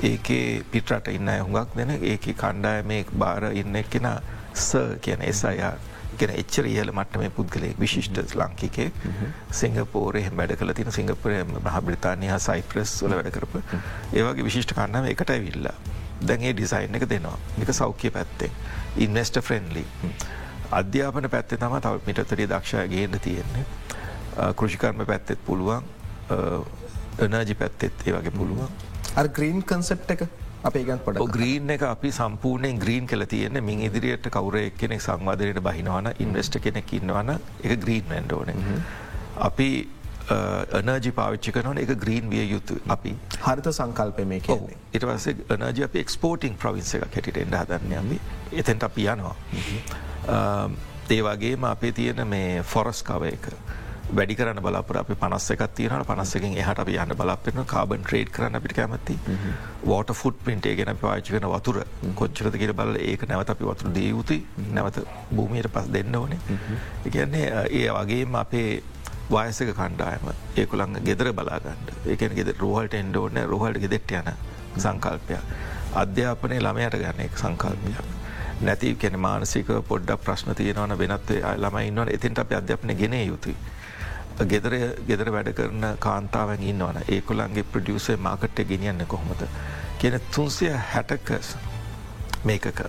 ඒකේ 0.04 0.64
පිටරට 0.72 1.12
ඉන්න 1.18 1.34
හුඟක් 1.42 1.76
දෙන 1.78 1.98
ඒක 2.04 2.30
කණ්ඩායමේ 2.38 3.02
බාර 3.18 3.50
ඉන්න 3.54 3.84
කෙන 3.90 4.08
ස 4.54 4.72
කියන 5.02 5.22
එසයා 5.22 5.74
ගෙන 6.22 6.36
එච්චර 6.36 6.70
ඉහල 6.72 6.94
මට 6.94 7.22
මේ 7.24 7.34
පුද්ගලෙක් 7.40 7.80
විශිෂ්ට 7.80 8.38
ලංකිකේ 8.42 8.90
සිංගපෝරය 9.62 10.24
වැඩ 10.32 10.56
කල 10.62 10.74
තින 10.80 10.92
සිංගපුරය 10.92 11.44
මහ 11.44 11.78
බ්‍රතාානය 11.90 12.32
සයිප්‍රස් 12.48 12.96
වල 13.04 13.20
වැඩ 13.20 13.36
කරප 13.38 13.60
ඒවගේ 14.14 14.48
විශිෂ්ට 14.50 14.76
කන්නම 14.80 15.12
එකට 15.14 15.36
ඇවිල්ලා 15.38 15.78
දැන්ගේ 16.22 16.54
ඩිසයින් 16.54 16.96
එක 16.96 17.10
දෙනවා. 17.10 17.38
එක 17.62 17.74
සෞඛ්‍ය 17.74 18.12
පැත්තේ. 18.12 18.52
ඉන්වස්ට 18.98 19.42
ෆ්‍රෙන්ලි 19.42 19.86
අධ්‍යාපන 20.72 21.30
පැත්තේ 21.30 21.58
තම 21.58 21.76
තව 21.80 22.00
මිටතරී 22.08 22.48
දක්ෂය 22.48 22.88
ගේන්න 22.88 23.20
තියෙන්නේ. 23.20 23.66
කෘෂිකර්ම 24.56 25.06
පැත්තෙත් 25.06 25.46
පුළුවන්. 25.46 25.84
එනජි 27.20 27.56
පැත්තෙත් 27.56 28.08
ඒ 28.08 28.14
වගේ 28.14 28.32
පුළුවන්. 28.32 28.70
අ 29.16 29.28
ග්‍රීන් 29.30 29.64
කන්සෙප් 29.64 30.12
එක 30.12 30.28
අපේගන් 30.70 31.02
පොඩ 31.06 31.20
ග්‍රීන් 31.38 31.74
එක 31.76 31.84
අපි 31.88 32.12
සම්පූර්ණයෙන් 32.20 32.80
ග්‍රීන් 32.84 33.10
කල 33.12 33.26
තියෙන 33.34 33.60
මින් 33.64 33.84
ඉදිරියට 33.88 34.30
කවරය 34.36 34.64
කෙනෙක් 34.80 35.04
සංවාදරයට 35.08 35.62
බහිනවන 35.68 36.10
ඉන්වස්ට 36.26 36.58
කෙනෙක් 36.66 36.94
ඉන්නවන 37.00 37.36
එක 37.36 37.76
ග්‍රීන් 37.84 38.10
වැන්ඩෝන. 38.14 38.64
අපි 39.48 39.70
එනජි 40.80 41.12
පාවිච්චි 41.20 41.54
කරන 41.58 41.78
එක 41.84 41.94
ග්‍රීන් 42.04 42.30
විය 42.34 42.48
යුතු 42.54 42.80
අපි 42.98 43.14
හරිත 43.46 43.70
සංකල්ප 43.72 44.26
මේ 44.32 44.42
කියන්නේ 44.48 44.78
ඉටවස 45.00 45.28
එනජ 45.60 45.84
අප 45.88 45.96
එක්ස්පෝටිං 46.04 46.58
ප්‍රවින්ස 46.66 46.94
එක 46.98 47.08
කෙටිට 47.16 47.42
එඩ 47.46 47.56
හදන්නයමි 47.62 48.20
එතැන්ට 48.64 48.90
අපි 48.90 49.08
යනවා. 49.14 49.36
ඒවාගේම 51.16 51.66
අපේ 51.70 51.92
තියෙන 51.92 52.28
මේ 52.28 52.62
ෆොරස් 52.74 53.04
කව 53.06 53.34
එක. 53.38 53.52
වැඩි 54.10 54.36
කරන්න 54.36 54.62
බලාපර 54.62 54.98
අපි 54.98 55.16
පනස්ස 55.16 55.52
එකක් 55.52 55.64
තියෙන 55.76 56.04
පනස්සකින් 56.06 56.58
එහට 56.58 56.80
අපි 56.80 56.96
යන්න 56.96 57.16
බලාපෙන 57.18 57.62
කාබන් 57.66 58.04
ට්‍රේඩ් 58.04 58.30
කරන්න 58.30 58.56
අපිට 58.56 58.74
කැමති. 58.74 59.18
වෝට 59.84 60.14
ෆුට් 60.14 60.38
පින්ටේ 60.46 60.76
ගෙන 60.76 60.98
පාචි 60.98 61.34
වෙන 61.34 61.48
වතුර. 61.50 61.82
කොච්චරද 62.16 62.58
කියර 62.58 62.74
බල 62.74 62.96
ඒක 62.98 63.28
නැවත 63.28 63.50
අපි 63.50 63.66
වතුර 63.66 63.94
දේයුති 63.94 64.38
නැවත 64.74 65.00
භූමියට 65.32 65.70
පස් 65.70 65.90
දෙන්න 65.90 66.16
ඕනේ. 66.16 66.40
එකන්නේ 67.06 67.48
ඒ 67.72 67.88
වගේම 67.92 68.36
අපේ 68.36 68.84
වායසක 69.30 69.74
කණ්ඩායම 69.74 70.30
ඒකුළං 70.56 71.02
ගෙදර 71.04 71.32
බලාගන්නඩ 71.34 72.08
ඒකන 72.08 72.36
ගෙද 72.36 72.54
රෝහල්ට 72.60 72.94
එන්ඩ 72.94 73.16
ඕන 73.16 73.42
රෝහල්ට 73.46 73.82
ගෙදෙට් 73.82 74.12
යන 74.12 74.30
සංකල්පය 74.78 75.40
අධ්‍යාපනය 75.96 76.60
ළමයට 76.60 76.96
ගන්න 76.96 77.26
එක 77.26 77.38
සංකල්පයක්. 77.38 78.06
නැති 78.62 78.96
කෙන 78.96 79.20
මානසික 79.20 79.72
පොඩ්ඩක් 79.88 80.22
ප්‍රශ්න 80.24 80.54
තියෙනවන 80.56 80.98
වෙනත්ේ 80.98 81.56
ළමයින්නවන 81.58 82.12
එතින්ට 82.12 82.40
අප 82.40 82.54
අධ්‍යපන 82.54 82.94
ගෙන 82.96 83.18
යුතුයි 83.22 83.56
ගෙදර 84.44 84.74
ගෙදර 85.08 85.32
වැඩ 85.32 85.54
කරන 85.56 85.86
කාන්තාවන් 86.00 86.64
ඉන්නවන. 86.72 87.00
ඒකොළන්ගේ 87.08 87.64
ප්‍රඩියසේ 87.72 88.18
මාකට්ට 88.18 88.68
ගෙනියන්න 88.68 89.06
කොහොමද. 89.08 89.48
කියන 90.00 90.20
තුන්සිය 90.36 90.74
හැටකස් 90.92 91.56
මේකක 92.46 92.82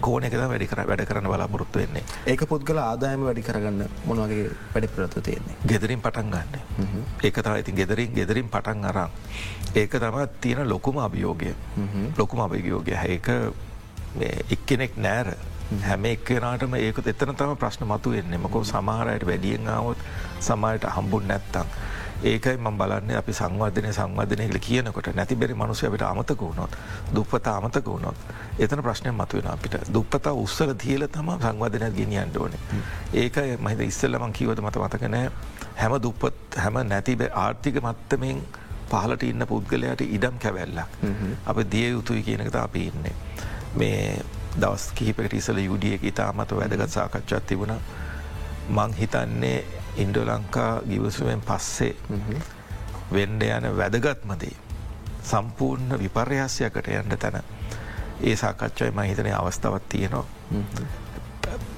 කෝන 0.00 0.24
එකද 0.26 0.40
වැඩි 0.52 0.66
කර 0.66 0.80
වැඩ 0.90 1.04
කරන 1.06 1.28
බලාපොරොත්තු 1.30 1.78
වෙන්නේ. 1.78 2.02
ඒක 2.26 2.46
පුද්ගල 2.48 2.80
ආදායම 2.82 3.22
වැඩි 3.28 3.46
කරගන්න 3.48 3.84
මොනවගේ 4.06 4.50
වැඩි 4.74 4.88
ප්‍රතු 4.96 5.20
තියෙන්නේ? 5.20 5.56
ගෙදරින් 5.72 6.00
පටන් 6.00 6.30
ගන්න. 6.34 6.58
ඒක 7.22 7.42
තම 7.42 7.56
ඉතින් 7.62 7.76
ගෙදරින් 7.80 8.14
ගෙදරින් 8.14 8.48
පටන් 8.48 8.84
අරම් 8.84 9.10
ඒක 9.74 9.90
තම 9.90 10.18
තියෙන 10.40 10.68
ලොකුම 10.68 10.98
අභියෝගය. 10.98 11.54
ලොකුම 12.18 12.40
අභියෝගය. 12.40 12.96
ඒක 13.06 13.28
එක්කෙනෙක් 14.50 14.96
නෑර. 14.96 15.36
හැම. 15.86 16.04
එක්කෙනටම 16.04 16.74
ඒක 16.80 16.98
එතන 16.98 17.34
තම 17.38 17.56
ප්‍රශ්න 17.62 17.86
මතු 17.86 18.10
වෙන්නේ 18.16 18.38
මකො 18.38 18.64
සමහරයට 18.64 19.26
වැඩියෙන් 19.30 19.68
ආවොත් 19.68 20.03
සමයට 20.48 20.86
හම්බුන් 20.96 21.28
නැත්තං. 21.28 21.68
ඒකයි 22.24 22.56
ම 22.56 22.76
බලන්න 22.80 23.10
අපි 23.20 23.32
සංවර්ධනය 23.38 23.90
සංවර්ධනයකල 23.92 24.58
කියනකොට 24.66 25.08
නැති 25.14 25.36
බැරි 25.36 25.54
මනුසයකට 25.54 26.02
අමතක 26.02 26.40
වුණොත් 26.40 26.76
දුප්පත 27.14 27.48
අමතක 27.52 27.86
වුණොත් 27.86 28.16
එතන 28.58 28.82
ප්‍රශ්නය 28.86 29.10
මතුවෙන 29.12 29.48
අපිට. 29.54 29.76
දුප්පතා 29.94 30.32
උත්සල 30.44 30.72
දියල 30.84 31.06
තම 31.08 31.30
සංවර්ධනය 31.40 31.90
ගෙනියන්ට 31.98 32.36
ඕන. 32.36 32.52
ඒකයි 33.22 33.56
මහිත 33.58 33.80
ඉස්සල්ලමං 33.80 34.32
කීවද 34.32 34.62
මත 34.64 34.76
මතකනෑ 34.84 35.30
හැම 35.80 35.96
දුප්පත් 36.02 36.60
හැම 36.64 36.80
නැතිබ 36.92 37.26
ආර්ථික 37.44 37.82
මත්තමෙන් 37.82 38.40
පහලට 38.90 39.22
ඉන්න 39.22 39.46
පුද්ගලයට 39.46 40.06
ඉඩම් 40.06 40.38
කැවැල්ලක්. 40.38 40.98
අප 41.46 41.58
දිය 41.72 41.90
යුතුයි 41.90 42.22
කියනකත 42.22 42.56
අපි 42.62 42.86
ඉන්නේ. 42.88 43.14
මේ 43.76 44.22
දවස් 44.56 44.90
කිහිපට 44.94 45.32
ඉසල 45.34 45.58
යුඩිය 45.58 45.94
එක 45.98 46.04
ඉතාමත 46.12 46.58
වැදගත් 46.58 46.90
සාකච්ඡත් 46.90 47.46
තිබුණ. 47.46 47.76
මං 48.70 48.92
හිතන්නේ 49.00 49.58
ඉන්ඩ 49.96 50.16
ලංකා 50.18 50.72
ගිවසුවෙන් 50.88 51.42
පස්සේ 51.42 51.94
වෙන්ඩ 53.12 53.42
යන 53.42 53.70
වැදගත්මදී 53.76 54.56
සම්පූර්ණ 55.22 55.98
විපර්යාසයකට 55.98 56.90
යන්න 56.90 57.18
තැන 57.18 57.40
ඒ 58.22 58.36
සාකච්ඡයි 58.36 58.90
මහිතනය 58.90 59.32
අවස්ථාවත් 59.32 59.88
තියෙනවා. 59.88 60.24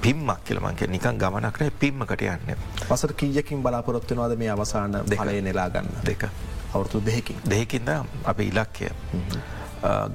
පිම්මක් 0.01 0.43
කියලමන්ක 0.43 0.81
නිකන් 0.87 1.17
ගමනක්නේ 1.17 1.71
පිම්මකට 1.71 2.21
යන්න. 2.23 2.57
පසට 2.83 3.15
කීයකින් 3.15 3.63
බලාපොරොත්වනවාද 3.63 4.37
මේ 4.37 4.49
අවසාන 4.49 5.01
දෙකලය 5.09 5.41
නෙලා 5.41 5.69
ගන්න? 5.69 6.05
දෙක. 6.05 6.29
අවුරතු 6.73 7.01
දෙහකින් 7.01 7.37
දෙහකින්ද 7.45 7.89
අප 8.23 8.39
ඉලක්කය 8.41 8.89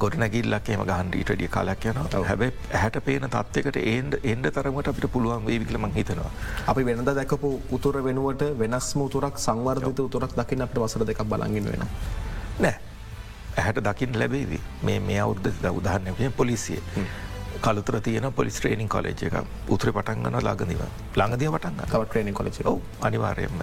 ගොඩනැගිල්ලක් 0.04 0.68
එම 0.74 0.84
ගහන්ඩීටඩිය 0.90 1.48
කාලක් 1.56 1.84
යන 1.90 1.98
හැබැ 2.28 2.50
හැට 2.82 2.98
පේන 3.06 3.26
තත්වකට 3.34 3.78
ඒන්ඩ 3.92 4.18
එන්ඩ 4.32 4.50
තරමට 4.56 4.92
අපිට 4.92 5.08
පුළුවන් 5.12 5.46
වේවිකලම 5.46 5.86
හිතනවා. 5.96 6.30
අපි 6.66 6.84
වෙනද 6.84 7.10
දැකපු 7.18 7.50
උතුර 7.70 7.98
වෙනුවට 8.04 8.46
වෙනස්ම 8.58 9.04
උතුරක් 9.08 9.38
සංවර්ධත 9.38 10.00
උතුරක් 10.06 10.38
දකින්න 10.38 10.64
අපට 10.66 10.80
වසර 10.84 11.06
දෙකක් 11.10 11.22
බලගින් 11.34 11.68
වෙන. 11.72 11.84
නෑ. 12.60 12.76
ඇහැට 13.56 13.84
දකිින් 13.88 14.18
ලැබේවි. 14.18 14.60
මේ 14.82 15.00
මේ 15.00 15.20
අවුද්ධ 15.20 15.68
උදාහරණය 15.72 16.30
පොලිසිය. 16.36 16.80
කලතුර 17.62 18.00
තියන 18.00 18.32
පොලිස් 18.32 18.56
ට්‍රේනිින් 18.58 18.88
කොලෙජ් 18.88 19.14
එක 19.26 19.36
උතුර 19.68 19.92
පටන්ගන 19.92 20.38
ලාගදිව 20.42 20.80
ළඟදිය 21.14 21.50
පටන් 21.50 21.84
තව 21.92 22.00
ට්‍රේනිින් 22.06 22.34
කොලෙච 22.34 22.58
අනිවාරයෙන්ම. 23.00 23.62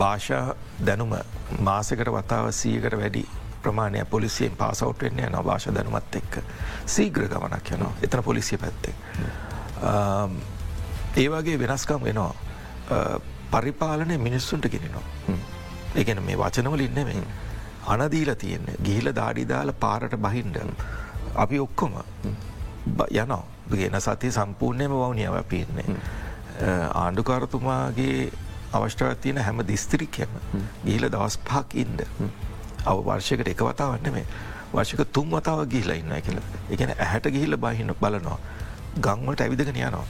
භාෂා 0.00 0.54
දැනුම 0.86 1.12
මාසකට 1.60 2.10
වතාව 2.16 2.48
සීකට 2.52 2.96
වැඩි 3.02 3.24
ප්‍රමාණය 3.62 4.04
පොලිසියෙන් 4.04 4.56
පාසවට් 4.56 5.02
වෙන්නේ 5.02 5.26
යන 5.26 5.38
භාෂ 5.48 5.68
දැනුමත් 5.74 6.16
එක්ක. 6.20 6.38
සීග්‍ර 6.86 7.28
ගමනක් 7.32 7.74
යනවා 7.76 7.92
එතන 8.02 8.22
පොලිසිය 8.22 8.58
පැත්තේ. 8.58 8.94
ඒවාගේ 11.16 11.58
වෙනස්කම් 11.58 12.04
වෙනවා. 12.04 12.34
පරිපාලනය 13.50 14.18
මිනිස්සුන්ට 14.18 14.70
ගෙනෙනවා. 14.72 15.36
ඒගැන 15.94 16.22
මේ 16.22 16.38
වචනවල 16.38 16.80
ඉන්නෙමෙන් 16.80 17.22
අනදීල 17.86 18.34
තියෙන්නේ. 18.34 18.76
ගිහිල 18.84 19.14
දාඩිදාල 19.20 19.72
පාරට 19.84 20.16
බහින්ඩ 20.26 20.58
අපි 21.34 21.58
ඔක්කොම 21.66 21.94
යනවා. 23.10 23.44
ගෙන 23.70 24.00
සතිය 24.00 24.32
සම්පූර්ණයම 24.32 24.92
වවනියාව 24.98 25.44
පින්නේ. 25.44 25.96
ආණ්ඩුකාරතුමාගේ 26.94 28.30
අවශ්‍යව 28.72 29.14
තියෙන 29.22 29.38
හැම 29.46 29.60
දිස්ත්‍රිකයම 29.68 30.32
ගිහිල 30.84 31.08
දවස් 31.14 31.36
පහක් 31.48 31.74
ඉන්ද. 31.82 32.00
අව 32.90 33.02
වර්ෂයකට 33.06 33.52
එක 33.54 33.64
වතාවන්න 33.64 34.12
මේ 34.12 34.26
වර්ෂක 34.72 35.04
තුන් 35.12 35.30
වතාව 35.30 35.66
ගිහිලා 35.74 35.98
ඉන්න 36.00 36.14
කියලා 36.26 36.46
එකන 36.70 36.94
ඇහැට 36.96 37.30
ගිහිල්ල 37.34 37.56
බහින්න 37.56 37.94
බලනවා. 38.00 38.38
ගංවලට 39.00 39.40
ඇවිදගෙන 39.40 39.76
යනවා. 39.76 40.04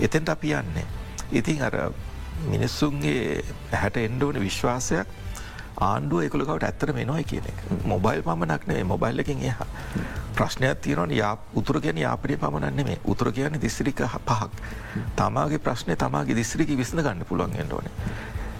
එතෙන්ට 0.00 0.28
අපි 0.28 0.52
යන්නේ. 0.52 0.86
ඉතින් 1.32 1.62
අර 1.62 1.76
මිනිස්සුන්ගේ 2.50 3.44
හැට 3.72 3.96
එන්ඩෝන 3.96 4.40
විශ්වාසයක් 4.40 5.06
ආණ්ඩුව 5.78 6.22
එකලකට 6.26 6.64
ඇත්තර 6.64 6.92
මෙනොයි 6.92 7.24
කියන 7.24 7.48
එක. 7.52 7.58
මොබයිල් 7.84 8.22
පමණක් 8.22 8.66
නේ 8.66 8.84
මොබයිල් 8.84 9.18
එකින් 9.18 9.42
එහ. 9.42 9.56
ප්‍රශ්නයක් 10.36 10.80
තියනවන. 10.80 11.10
යා 11.12 11.36
උතුර 11.54 11.80
කියන 11.80 11.98
යාපනය 11.98 12.36
පමණන්න 12.36 12.84
මේ 12.84 12.98
උතුර 13.04 13.32
කියන 13.32 13.60
දිස්ත්‍රික 13.60 14.00
පහක්. 14.26 14.50
තමාගේ 15.16 15.58
ප්‍රශ්නය 15.58 15.96
තමාගේ 15.96 16.36
දිස්ත්‍රික 16.36 16.76
විසඳ 16.76 17.02
ගන්න 17.02 17.24
පුළුවන් 17.24 17.56
එන්නඕන 17.56 17.90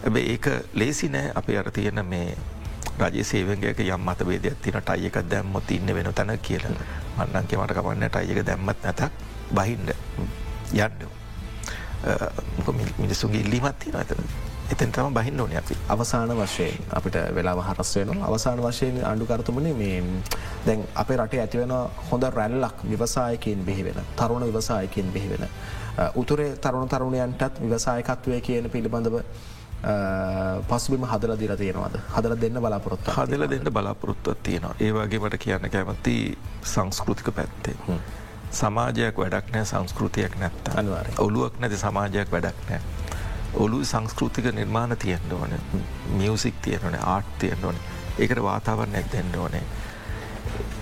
ඇබ 0.04 0.16
ඒක 0.16 0.46
ලේසි 0.74 1.08
නෑ. 1.08 1.32
අපි 1.34 1.56
අර 1.56 1.70
තියෙන 1.70 2.04
මේ 2.06 2.36
රජ 2.98 3.22
සේවගේක 3.22 3.80
යම් 3.80 4.00
මත 4.02 4.20
වේදයක් 4.22 4.56
තින 4.58 4.80
ටයියක 4.80 5.18
දැම්මොත් 5.24 5.70
ඉන්න 5.70 5.86
වෙන 5.88 6.12
තැන 6.12 6.38
කියල. 6.38 6.64
මන්නන්ගේ 7.16 7.58
මට 7.58 7.72
කවන්න 7.72 8.08
ටයියක 8.08 8.42
දැම්මත් 8.42 8.82
නැතක් 8.82 9.12
බහින්ඩ 9.52 9.94
යන්න. 10.74 11.08
මිනිසුන්ගේ 12.98 13.40
ඉල්ලීමත් 13.40 13.78
තින 13.78 13.96
ඇතන 13.96 14.22
එතන්. 14.68 14.90
තම 14.90 15.14
බහින්න 15.14 15.40
ඕන 15.40 15.52
අපි. 15.52 15.74
අවසාන 15.88 16.30
වශයෙන් 16.30 16.74
අපිට 16.90 17.16
වෙලා 17.32 17.62
හරස් 17.62 17.96
වෙන 17.96 18.22
අවසාන 18.22 18.58
වශයෙන් 18.60 19.04
අඩුකරතුමන 19.04 19.68
මේ 19.74 20.02
දැන් 20.66 20.86
අපේ 20.94 21.16
රටේ 21.16 21.40
ඇතිවෙන 21.40 21.74
හොඳ 22.10 22.22
රැල්ලක් 22.30 22.76
විවසායකින් 22.84 23.64
බිහිවෙන 23.64 24.00
තරුණ 24.16 24.44
විවසායකින් 24.44 25.12
බිහිවෙන. 25.12 25.48
උතුරේ 26.14 26.56
තරුණ 26.58 26.88
තරුණයන්ටත් 26.88 27.60
විවසායකත්වය 27.60 28.40
කියන 28.40 28.70
පිළිබඳව 28.70 29.20
පසුබිම 30.68 31.06
හදල 31.06 31.34
දිර 31.38 31.56
තියෙනවාද? 31.56 31.98
හදල 32.14 32.36
දෙන්න 32.40 32.60
බලාපොරොත්ත 32.60 33.10
හදල 33.16 33.46
දෙන්න 33.50 33.72
බලාපොරොත්තුවත් 33.72 34.42
තියෙනවා. 34.42 34.74
ඒවාගේමට 34.80 35.38
කියන්න 35.38 35.70
කැමති 35.70 36.38
සංස්කෘතික 36.62 37.30
පැත්තේ. 37.34 37.76
සමාජයක් 38.50 39.18
වැඩක් 39.22 39.52
නෑ 39.54 39.64
සංස්කෘතියක් 39.64 40.38
නැත්ත 40.40 40.70
අනිවාර 40.74 41.10
ඔලුවක් 41.18 41.58
නැති 41.60 41.78
සමාජයක් 41.78 42.32
වැඩක් 42.32 42.70
නෑ. 42.70 42.80
ඔලු 43.54 43.84
සංස්කෘතික 43.84 44.52
නිර්මාණ 44.52 44.96
තියෙන්ට 44.96 45.32
ඕන. 45.32 45.58
මියසික් 46.16 46.62
තියෙනවන 46.62 46.98
ආට් 47.02 47.38
තියෙන්ට 47.38 47.64
ඕන. 47.64 47.82
ඒකට 48.18 48.42
වාතාවරණ 48.42 49.02
ඇක් 49.02 49.12
දෙන්න 49.12 49.38
ඕනේ. 49.38 49.62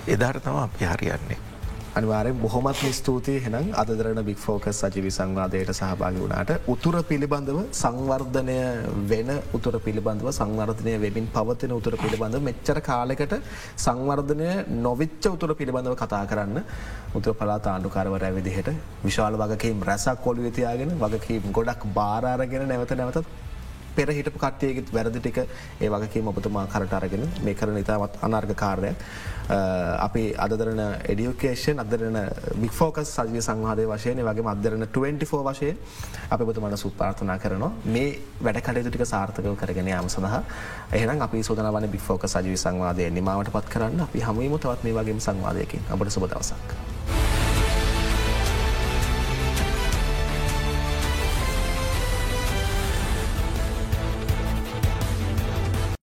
එදාට 0.07 0.43
තම 0.45 0.63
අපි 0.63 0.85
හරියන්නේ 0.85 1.54
අනිවාරෙන් 1.95 2.37
බොහොමත් 2.37 2.81
ස්තුතියි. 2.93 3.41
හෙනම් 3.41 3.67
අදරන 3.73 4.21
බික් 4.25 4.39
ෆෝකස් 4.39 4.81
සජිවි 4.85 5.11
සංවාදයට 5.11 5.71
සහභාගි 5.73 6.19
වුණට 6.19 6.51
උතුර 6.67 6.97
පිළිබඳව 7.03 7.59
සංවර්ධනය 7.73 8.57
වෙන 9.11 9.31
උතුර 9.53 9.75
පිළිබඳව 9.79 10.29
සංවර්ධනය 10.33 10.95
වෙමින් 10.99 11.29
පවතින 11.29 11.73
උතුර 11.73 11.95
පිළිබඳව 11.97 12.43
මෙච්චර 12.43 12.79
කාලෙකට 12.81 13.35
සංවර්ධනය 13.79 14.51
නොවිච්ච 14.81 15.25
උතුර 15.27 15.55
පිළිබඳව 15.55 15.95
කතා 15.95 16.25
කරන්න 16.27 16.59
උතුර 17.15 17.35
පලා 17.35 17.61
ආණ්ඩුකාරවර 17.67 18.27
විදිහට 18.39 18.71
විශාල 19.05 19.37
වගකීම් 19.37 19.87
රැසක් 19.91 20.23
කොළු 20.27 20.47
වෙතියාගෙන 20.49 20.93
වගකීම් 20.99 21.51
ගොඩක් 21.53 21.91
බාරාරගෙන 21.95 22.69
නැවත 22.69 22.95
නැවතත් 22.95 23.27
පෙර 23.97 24.09
හිටපු 24.09 24.39
කට්ටියගෙත් 24.39 24.89
වැරදි 24.93 25.21
ටික 25.21 25.39
ඒ 25.81 25.89
වගකීම 25.89 26.29
ඔබතුමා 26.29 26.67
කරට 26.67 26.99
අරගෙන 26.99 27.25
මේ 27.45 27.55
කරන 27.55 27.79
ඉතාමත් 27.79 28.19
අනර්ග 28.23 28.53
කාරයක් 28.57 29.07
Uh, 29.45 30.01
අපි 30.01 30.23
අදරන 30.35 30.81
එඩියුකේෂන් 31.05 31.79
අදරන 31.79 32.17
බික්‍ෆෝකස් 32.57 33.11
සජය 33.11 33.43
සංවාදය 33.43 33.85
වශයන 33.85 34.23
වගේ 34.23 34.47
අදරන 34.49 34.87
24 34.89 35.43
වශයෙන් 35.49 35.77
අප 36.31 36.41
බතුමන 36.41 36.77
සුප්පාර්ථනා 36.77 37.37
කරනවා. 37.39 37.73
මේ 37.87 38.09
වැඩ 38.41 38.63
කටයුතු 38.63 38.89
ටික 38.89 39.07
සාර්ථකව 39.07 39.53
කරගෙන 39.57 39.93
යාම 39.93 40.09
සඳහා. 40.09 40.43
එහනම් 40.95 41.21
අපි 41.21 41.43
සෝදනවන 41.43 41.91
බික්‍ෆෝක 41.91 42.25
සජී 42.27 42.57
සංවාදය 42.57 43.11
නිමාවට 43.11 43.53
පත් 43.53 43.69
කරන්න. 43.69 44.01
අපි 44.01 44.19
හමුවම 44.23 44.59
තවත් 44.59 44.83
මේ 44.83 44.95
වගේ 44.95 45.21
සංවාදයකින්. 45.21 45.89
අපට 45.91 46.11
සුබ 46.11 46.25
දවසක්. 46.25 46.94